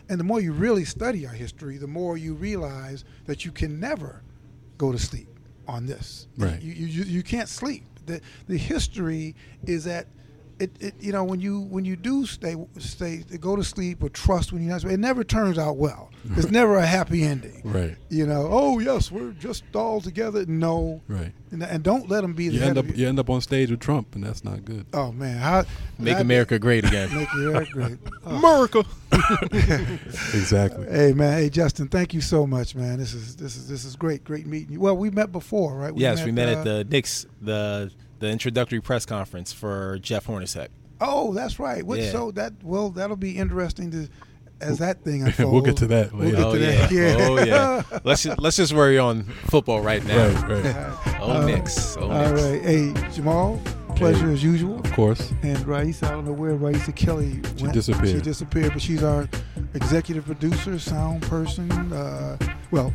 and 0.10 0.20
the 0.20 0.24
more 0.24 0.40
you 0.40 0.54
really 0.54 0.86
study 0.86 1.26
our 1.28 1.34
history, 1.34 1.78
the 1.78 1.88
more 1.88 2.18
you 2.18 2.34
realize 2.34 3.04
that 3.26 3.44
you 3.46 3.52
can 3.52 3.80
never 3.80 4.24
go 4.78 4.92
to 4.92 4.98
sleep 5.00 5.28
on 5.68 5.86
this. 5.88 6.28
Right. 6.38 6.62
You 6.62 6.72
you, 6.74 6.86
you, 6.86 7.04
you 7.04 7.24
can't 7.24 7.50
sleep. 7.50 7.84
The 8.06 8.22
the 8.48 8.58
history 8.58 9.36
is 9.66 9.84
that. 9.86 10.08
It, 10.58 10.72
it, 10.80 10.94
you 11.02 11.12
know 11.12 11.26
when 11.26 11.42
you 11.42 11.60
when 11.60 11.84
you 11.84 11.98
do 11.98 12.26
stay 12.26 12.56
stay 12.80 13.26
go 13.42 13.58
to 13.58 13.64
sleep 13.64 14.02
or 14.02 14.08
trust 14.08 14.54
when 14.54 14.64
you're 14.64 14.72
not 14.72 14.86
it 14.86 14.98
never 15.02 15.26
turns 15.26 15.58
out 15.58 15.76
well 15.76 16.12
it's 16.38 16.50
never 16.50 16.78
a 16.78 16.86
happy 16.86 17.24
ending 17.24 17.62
Right. 17.66 17.98
you 18.10 18.26
know 18.26 18.48
oh 18.50 18.80
yes 18.80 19.12
we're 19.12 19.32
just 19.34 19.66
all 19.76 20.00
together 20.00 20.46
no 20.46 21.02
Right. 21.10 21.34
and, 21.52 21.62
and 21.62 21.84
don't 21.84 22.08
let 22.10 22.22
them 22.22 22.32
be 22.36 22.48
the 22.48 22.56
You 22.56 22.62
end 22.64 22.78
up 22.78 22.86
you. 22.88 22.94
you 22.94 23.08
end 23.10 23.20
up 23.20 23.30
on 23.30 23.42
stage 23.42 23.70
with 23.70 23.82
Trump, 23.82 24.16
and 24.16 24.24
that's 24.24 24.46
not 24.46 24.64
good. 24.64 24.86
Oh 24.94 25.12
man, 25.12 25.38
how 25.40 25.66
Make 26.00 26.16
that- 26.16 26.22
America 26.22 26.58
great 26.58 26.86
again. 26.88 27.14
Make 27.14 27.28
America 27.34 27.72
great. 27.74 27.98
Oh. 28.26 28.38
America. 28.38 28.84
Exactly. 30.34 30.88
Hey 30.90 31.14
man, 31.14 31.38
hey 31.38 31.50
Justin, 31.50 31.88
thank 31.88 32.14
you 32.14 32.22
so 32.22 32.48
much, 32.48 32.76
man. 32.76 32.98
This 32.98 33.14
is 33.14 33.36
this 33.36 33.56
is 33.56 33.68
this 33.68 33.86
is 33.86 33.96
great, 33.96 34.24
great 34.24 34.46
meeting 34.48 34.74
you. 34.74 34.80
Well, 34.80 34.96
we 34.98 35.10
met 35.10 35.32
before, 35.32 35.76
right? 35.76 35.94
yes, 35.96 36.24
we 36.24 36.32
met 36.32 36.48
uh, 36.50 36.52
at 36.60 36.64
the 36.64 36.84
Knicks, 36.86 37.26
the 37.42 37.92
the 38.26 38.32
introductory 38.32 38.82
press 38.82 39.06
conference 39.06 39.54
for 39.54 39.98
Jeff 40.02 40.28
Hornacek. 40.28 40.68
Oh, 41.02 41.34
that's 41.34 41.60
right. 41.60 41.86
What, 41.86 42.00
Yeah. 42.00 42.12
So 42.12 42.32
that 42.32 42.54
well, 42.64 42.90
that'll 42.90 43.16
be 43.18 43.38
interesting 43.38 43.92
to 43.92 44.08
as 44.62 44.78
that 44.80 45.04
thing 45.04 45.24
unfolds. 45.24 45.52
We'll 45.54 45.62
get 45.62 45.76
to 45.78 45.88
that 45.88 46.14
We'll 46.14 46.32
get 46.32 46.40
Oh 46.40 46.54
to 46.56 46.60
yeah. 46.60 46.88
that. 46.88 46.92
Yeah. 46.92 47.16
oh 47.20 47.44
yeah. 47.44 48.00
Let's 48.06 48.24
just, 48.24 48.40
let's 48.40 48.56
just 48.56 48.72
worry 48.74 48.98
on 48.98 49.24
football 49.24 49.82
right 49.82 50.04
now. 50.06 50.28
Right. 50.48 50.64
Right. 50.64 51.18
Oh 51.22 51.46
Knicks. 51.46 51.98
Oh 51.98 52.10
All 52.10 52.32
Knicks. 52.32 52.42
right. 52.42 52.62
Hey 52.62 52.94
Jamal, 53.12 53.60
pleasure 53.98 54.32
as 54.32 54.42
usual. 54.44 54.80
Of 54.80 54.94
course. 54.94 55.34
And 55.44 55.60
Raisa, 55.68 56.08
I 56.08 56.12
don't 56.12 56.24
know 56.26 56.32
where 56.32 56.56
Raisa 56.56 56.94
Kelly 56.94 57.34
went. 57.42 57.60
She 57.60 57.68
disappeared. 57.68 58.08
She 58.16 58.22
disappeared, 58.22 58.72
but 58.74 58.82
she's 58.82 59.04
our 59.04 59.28
executive 59.74 60.26
producer, 60.26 60.80
sound 60.80 61.22
person. 61.24 61.70
Uh, 61.92 62.38
well, 62.72 62.94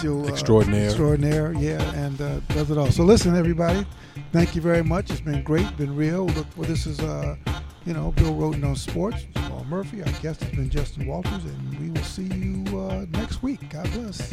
she'll 0.00 0.24
uh, 0.24 0.28
Extraordinaire. 0.28 0.86
extraordinaire, 0.86 1.52
yeah, 1.54 1.82
and 1.94 2.20
uh, 2.20 2.38
does 2.50 2.70
it 2.70 2.78
all. 2.78 2.92
So 2.92 3.02
listen, 3.02 3.34
everybody, 3.36 3.84
thank 4.32 4.54
you 4.54 4.62
very 4.62 4.82
much. 4.82 5.10
It's 5.10 5.20
been 5.20 5.42
great, 5.42 5.76
been 5.76 5.94
real. 5.94 6.26
Look, 6.26 6.46
well, 6.56 6.68
this 6.68 6.86
is 6.86 7.00
uh, 7.00 7.36
you 7.84 7.92
know 7.92 8.12
Bill 8.12 8.34
Rhoden 8.34 8.64
on 8.64 8.76
sports. 8.76 9.26
Jamal 9.34 9.64
Murphy, 9.64 10.02
our 10.02 10.12
guest 10.22 10.42
has 10.42 10.50
been 10.50 10.70
Justin 10.70 11.06
Walters, 11.06 11.44
and 11.44 11.80
we 11.80 11.90
will 11.90 12.04
see 12.04 12.24
you 12.24 12.78
uh, 12.78 13.06
next 13.10 13.42
week. 13.42 13.68
God 13.70 13.90
bless. 13.92 14.32